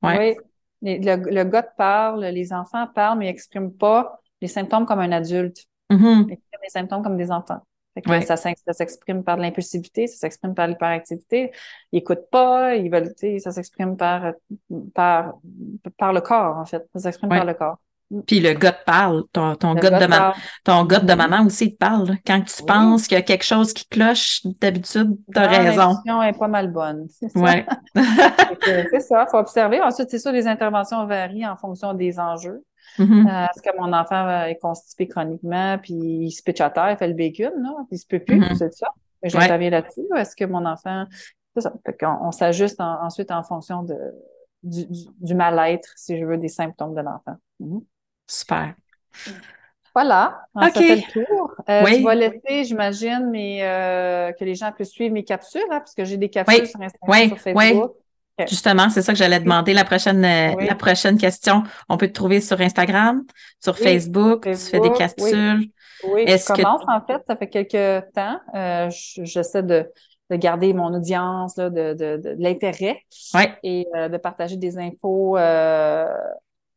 Oui, 0.03 0.35
le, 0.81 1.43
gars 1.43 1.63
te 1.63 1.75
parle, 1.77 2.25
les 2.25 2.53
enfants 2.53 2.87
parlent, 2.93 3.19
mais 3.19 3.25
ils 3.25 3.29
n'expriment 3.29 3.73
pas 3.73 4.19
les 4.41 4.47
symptômes 4.47 4.85
comme 4.85 4.99
un 4.99 5.11
adulte. 5.11 5.65
Mm-hmm. 5.91 6.25
Ils 6.27 6.33
expriment 6.33 6.63
les 6.63 6.69
symptômes 6.69 7.03
comme 7.03 7.17
des 7.17 7.31
enfants. 7.31 7.61
ça, 8.25 8.37
s'exprime 8.37 9.23
par 9.23 9.37
l'impulsivité, 9.37 10.07
ça 10.07 10.17
s'exprime 10.17 10.53
par 10.53 10.67
l'hyperactivité. 10.67 11.51
Ils 11.91 11.97
n'écoutent 11.97 12.29
pas, 12.29 12.75
ils 12.75 12.91
veulent, 12.91 13.13
ça 13.39 13.51
s'exprime 13.51 13.95
par, 13.95 14.33
par, 14.93 15.35
par 15.97 16.13
le 16.13 16.21
corps, 16.21 16.57
en 16.57 16.65
fait. 16.65 16.85
Ça 16.93 16.99
s'exprime 16.99 17.29
par 17.29 17.45
le 17.45 17.53
corps. 17.53 17.79
Puis 18.25 18.39
le 18.39 18.53
gars 18.53 18.71
te 18.71 18.85
parle, 18.85 19.23
ton, 19.33 19.55
ton 19.55 19.73
gars, 19.73 19.99
de, 19.99 20.05
maman, 20.05 20.33
ton 20.63 20.85
gars 20.85 20.99
de 20.99 21.13
maman 21.13 21.45
aussi 21.45 21.73
te 21.73 21.77
parle. 21.77 22.15
Quand 22.25 22.41
tu 22.41 22.63
penses 22.63 23.05
qu'il 23.05 23.17
y 23.17 23.19
a 23.19 23.23
quelque 23.23 23.43
chose 23.43 23.73
qui 23.73 23.85
cloche, 23.87 24.41
d'habitude, 24.61 25.17
tu 25.33 25.39
as 25.39 25.47
raison. 25.47 26.21
Est 26.21 26.37
pas 26.37 26.47
mal 26.47 26.71
bonne. 26.71 27.07
C'est 27.09 27.29
ça. 27.29 27.39
Ouais. 27.39 27.65
c'est 28.91 28.99
ça, 29.01 29.25
il 29.27 29.31
faut 29.31 29.37
observer. 29.37 29.81
Ensuite, 29.81 30.09
c'est 30.09 30.19
sûr, 30.19 30.31
les 30.31 30.47
interventions 30.47 31.05
varient 31.05 31.45
en 31.45 31.57
fonction 31.57 31.93
des 31.93 32.19
enjeux. 32.19 32.63
Mm-hmm. 32.97 33.27
Euh, 33.27 33.45
est-ce 33.45 33.61
que 33.61 33.77
mon 33.77 33.91
enfant 33.91 34.45
est 34.45 34.57
constipé 34.57 35.07
chroniquement, 35.07 35.77
puis 35.77 35.93
il 35.93 36.31
se 36.31 36.41
pitch 36.41 36.61
à 36.61 36.69
terre, 36.69 36.91
il 36.91 36.97
fait 36.97 37.07
le 37.07 37.13
bacon, 37.13 37.51
là, 37.61 37.71
puis 37.87 37.97
il 37.97 37.99
se 37.99 38.07
peut 38.07 38.19
plus, 38.19 38.39
mm-hmm. 38.39 38.55
c'est 38.55 38.73
ça. 38.73 38.87
J'interviens 39.23 39.69
là-dessus. 39.69 40.05
Est-ce 40.15 40.35
que 40.35 40.45
mon 40.45 40.65
enfant. 40.65 41.05
C'est 41.55 41.61
ça. 41.61 41.73
Fait 41.85 41.97
on, 42.05 42.31
s'ajuste 42.31 42.79
ensuite 42.79 43.31
en 43.31 43.43
fonction 43.43 43.83
de, 43.83 43.97
du, 44.63 44.85
du, 45.19 45.33
mal-être, 45.33 45.89
si 45.95 46.17
je 46.17 46.25
veux, 46.25 46.37
des 46.37 46.49
symptômes 46.49 46.93
de 46.93 47.01
l'enfant. 47.01 47.35
Mm-hmm. 47.59 47.81
Super. 48.27 48.73
Voilà, 49.97 50.45
on 50.53 50.61
fait 50.69 50.97
le 50.97 51.25
tour. 51.25 51.55
Euh, 51.67 51.83
Tu 51.85 52.03
vas 52.03 52.13
laisser, 52.13 52.65
j'imagine, 52.65 53.29
mais 53.31 53.63
euh, 53.63 54.31
que 54.33 54.45
les 54.45 54.53
gens 54.53 54.71
puissent 54.71 54.91
suivre 54.91 55.11
mes 55.11 55.23
capsules, 55.23 55.59
hein, 55.71 55.79
parce 55.79 55.95
que 55.95 56.05
j'ai 56.05 56.17
des 56.17 56.29
capsules 56.29 56.67
sur 56.67 56.79
Instagram, 56.79 57.29
sur 57.29 57.39
Facebook. 57.39 57.93
Justement, 58.47 58.91
c'est 58.91 59.01
ça 59.01 59.13
que 59.13 59.17
j'allais 59.17 59.39
demander 59.39 59.73
la 59.73 59.83
prochaine, 59.83 60.23
euh, 60.23 60.53
la 60.63 60.75
prochaine 60.75 61.17
question. 61.17 61.63
On 61.89 61.97
peut 61.97 62.09
te 62.09 62.13
trouver 62.13 62.41
sur 62.41 62.61
Instagram, 62.61 63.23
sur 63.59 63.75
Facebook, 63.75 64.43
tu 64.43 64.55
fais 64.55 64.79
des 64.79 64.91
capsules. 64.91 65.67
Oui, 66.03 66.25
je 66.27 66.53
commence 66.53 66.83
en 66.87 67.03
fait, 67.03 67.23
ça 67.27 67.35
fait 67.35 67.49
quelques 67.49 68.05
temps. 68.13 68.39
Euh, 68.53 68.91
j'essaie 69.23 69.63
de, 69.63 69.91
de 70.29 70.35
garder 70.35 70.75
mon 70.75 70.93
audience, 70.93 71.57
là, 71.57 71.71
de, 71.71 71.95
de, 71.95 72.17
de, 72.17 72.35
l'intérêt 72.37 73.01
et 73.63 73.87
de 73.95 74.17
partager 74.17 74.57
des 74.57 74.77
infos 74.77 75.39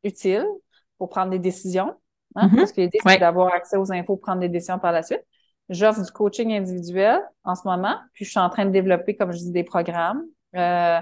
utiles 0.02 0.46
pour 1.00 1.08
prendre 1.08 1.30
des 1.30 1.38
décisions. 1.38 1.96
Hein, 2.36 2.48
mm-hmm. 2.48 2.56
Parce 2.56 2.72
que 2.72 2.82
l'idée, 2.82 2.98
c'est 3.04 3.18
d'avoir 3.18 3.54
accès 3.54 3.78
aux 3.78 3.90
infos, 3.90 4.16
pour 4.16 4.20
prendre 4.20 4.40
des 4.40 4.50
décisions 4.50 4.78
par 4.78 4.92
la 4.92 5.02
suite. 5.02 5.24
J'offre 5.70 6.04
du 6.04 6.12
coaching 6.12 6.52
individuel 6.52 7.20
en 7.42 7.54
ce 7.54 7.62
moment, 7.66 7.96
puis 8.12 8.26
je 8.26 8.30
suis 8.30 8.38
en 8.38 8.50
train 8.50 8.66
de 8.66 8.70
développer, 8.70 9.16
comme 9.16 9.32
je 9.32 9.38
dis, 9.38 9.50
des 9.50 9.64
programmes 9.64 10.22
Euh, 10.56 11.00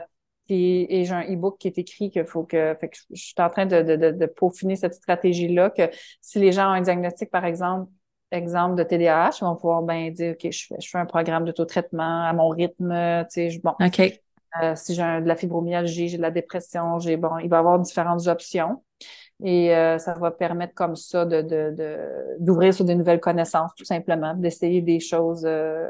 et, 0.50 1.04
j'ai 1.04 1.12
un 1.12 1.22
e-book 1.22 1.58
qui 1.58 1.68
est 1.68 1.78
écrit 1.78 2.10
qu'il 2.10 2.24
faut 2.26 2.44
que, 2.44 2.76
fait 2.80 2.88
que 2.88 2.96
je, 3.10 3.22
suis 3.22 3.34
en 3.38 3.50
train 3.50 3.66
de, 3.66 3.82
de, 3.82 3.96
de, 4.12 4.26
peaufiner 4.26 4.76
cette 4.76 4.94
stratégie-là, 4.94 5.70
que 5.70 5.90
si 6.20 6.38
les 6.38 6.52
gens 6.52 6.68
ont 6.70 6.74
un 6.74 6.80
diagnostic, 6.82 7.30
par 7.30 7.44
exemple, 7.44 7.90
exemple 8.30 8.76
de 8.76 8.82
TDAH, 8.82 9.38
ils 9.40 9.44
vont 9.44 9.56
pouvoir 9.56 9.82
ben 9.82 10.12
dire, 10.12 10.32
OK, 10.32 10.50
je 10.50 10.66
fais, 10.66 10.80
je 10.80 10.88
fais 10.88 10.98
un 10.98 11.06
programme 11.06 11.44
d'auto-traitement 11.44 12.24
à 12.24 12.32
mon 12.34 12.48
rythme, 12.48 13.24
tu 13.32 13.50
sais, 13.50 13.60
bon. 13.62 13.74
OK. 13.80 14.20
Euh, 14.62 14.74
si 14.74 14.94
j'ai 14.94 15.02
de 15.02 15.28
la 15.28 15.36
fibromyalgie, 15.36 16.08
j'ai 16.08 16.16
de 16.16 16.22
la 16.22 16.30
dépression, 16.30 16.98
j'ai, 16.98 17.16
bon, 17.16 17.38
il 17.38 17.48
va 17.48 17.56
y 17.56 17.58
avoir 17.58 17.78
différentes 17.78 18.26
options. 18.26 18.82
Et 19.44 19.74
euh, 19.74 19.98
ça 19.98 20.14
va 20.14 20.32
permettre 20.32 20.74
comme 20.74 20.96
ça 20.96 21.24
de, 21.24 21.42
de, 21.42 22.36
d'ouvrir 22.40 22.74
sur 22.74 22.84
des 22.84 22.96
nouvelles 22.96 23.20
connaissances, 23.20 23.70
tout 23.76 23.84
simplement, 23.84 24.34
d'essayer 24.34 24.82
des 24.82 24.98
choses, 24.98 25.44
euh, 25.46 25.88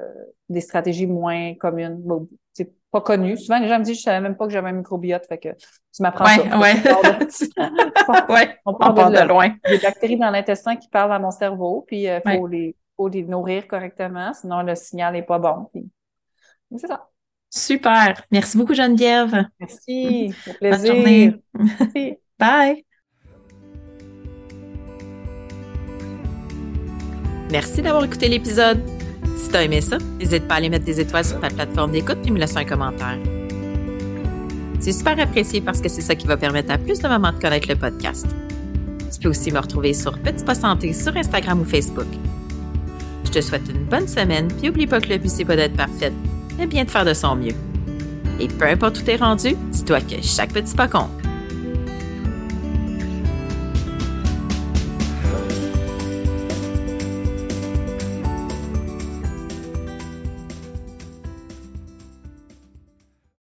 des 0.50 0.60
stratégies 0.60 1.06
moins 1.06 1.54
communes, 1.54 1.96
bon, 1.98 2.28
c'est 2.52 2.70
pas 2.90 3.00
connu. 3.00 3.38
Souvent, 3.38 3.58
les 3.58 3.68
gens 3.68 3.78
me 3.78 3.84
disent, 3.84 3.98
je 3.98 4.02
savais 4.02 4.20
même 4.20 4.36
pas 4.36 4.46
que 4.46 4.52
j'avais 4.52 4.68
un 4.68 4.72
microbiote, 4.72 5.26
fait 5.26 5.38
que 5.38 5.48
tu 5.48 6.02
m'apprends 6.02 6.26
ouais, 6.26 6.48
ça. 6.48 6.58
Ouais, 6.58 6.74
ouais. 8.34 8.58
on 8.66 8.74
part, 8.74 9.10
de, 9.10 9.26
loin. 9.26 9.54
Des 9.66 9.78
bactéries 9.78 10.18
dans 10.18 10.30
l'intestin 10.30 10.76
qui 10.76 10.88
parlent 10.88 11.12
à 11.12 11.18
mon 11.18 11.30
cerveau, 11.30 11.84
puis 11.86 12.02
il 12.02 12.08
euh, 12.08 12.20
faut, 12.20 12.46
les, 12.46 12.76
faut 12.98 13.08
les 13.08 13.22
nourrir 13.22 13.66
correctement, 13.66 14.34
sinon 14.34 14.62
le 14.62 14.74
signal 14.74 15.14
n'est 15.14 15.22
pas 15.22 15.38
bon. 15.38 15.68
Puis... 15.72 15.88
C'est 16.76 16.86
ça. 16.86 17.08
Super. 17.50 18.22
Merci 18.30 18.58
beaucoup, 18.58 18.74
Geneviève. 18.74 19.46
Merci. 19.58 20.34
Au 20.46 20.52
plaisir. 20.52 20.92
Bonne 20.92 20.96
journée. 20.96 21.42
Merci. 21.54 22.18
Bye. 22.38 22.84
Merci 27.50 27.80
d'avoir 27.80 28.04
écouté 28.04 28.28
l'épisode. 28.28 28.78
Si 29.36 29.48
t'as 29.50 29.62
aimé 29.62 29.80
ça, 29.80 29.96
n'hésite 30.18 30.46
pas 30.46 30.54
à 30.54 30.56
aller 30.58 30.68
mettre 30.68 30.84
des 30.84 31.00
étoiles 31.00 31.24
sur 31.24 31.40
ta 31.40 31.48
plateforme 31.48 31.92
d'écoute 31.92 32.18
et 32.26 32.30
me 32.30 32.38
laisser 32.38 32.58
un 32.58 32.64
commentaire. 32.64 33.18
C'est 34.80 34.92
super 34.92 35.18
apprécié 35.18 35.60
parce 35.60 35.80
que 35.80 35.88
c'est 35.88 36.02
ça 36.02 36.14
qui 36.14 36.26
va 36.26 36.36
permettre 36.36 36.70
à 36.70 36.78
plus 36.78 36.98
de 36.98 37.08
mamans 37.08 37.32
de 37.32 37.38
connaître 37.38 37.68
le 37.68 37.76
podcast. 37.76 38.26
Tu 39.12 39.20
peux 39.20 39.30
aussi 39.30 39.50
me 39.50 39.58
retrouver 39.58 39.94
sur 39.94 40.18
Petit 40.18 40.44
Pas 40.44 40.54
Santé 40.54 40.92
sur 40.92 41.16
Instagram 41.16 41.60
ou 41.60 41.64
Facebook. 41.64 42.06
Je 43.24 43.30
te 43.30 43.40
souhaite 43.40 43.68
une 43.68 43.84
bonne 43.84 44.06
semaine, 44.06 44.48
puis 44.48 44.68
oublie 44.68 44.86
pas 44.86 45.00
que 45.00 45.08
le 45.08 45.18
but 45.18 45.30
c'est 45.30 45.44
pas 45.44 45.56
d'être 45.56 45.76
parfaite, 45.76 46.12
mais 46.58 46.66
bien 46.66 46.84
de 46.84 46.90
faire 46.90 47.04
de 47.04 47.14
son 47.14 47.34
mieux. 47.34 47.54
Et 48.40 48.48
peu 48.48 48.66
importe 48.66 48.98
où 48.98 49.02
t'es 49.02 49.16
rendu, 49.16 49.56
dis-toi 49.72 50.00
que 50.00 50.22
chaque 50.22 50.52
petit 50.52 50.74
pas 50.74 50.88
compte. 50.88 51.17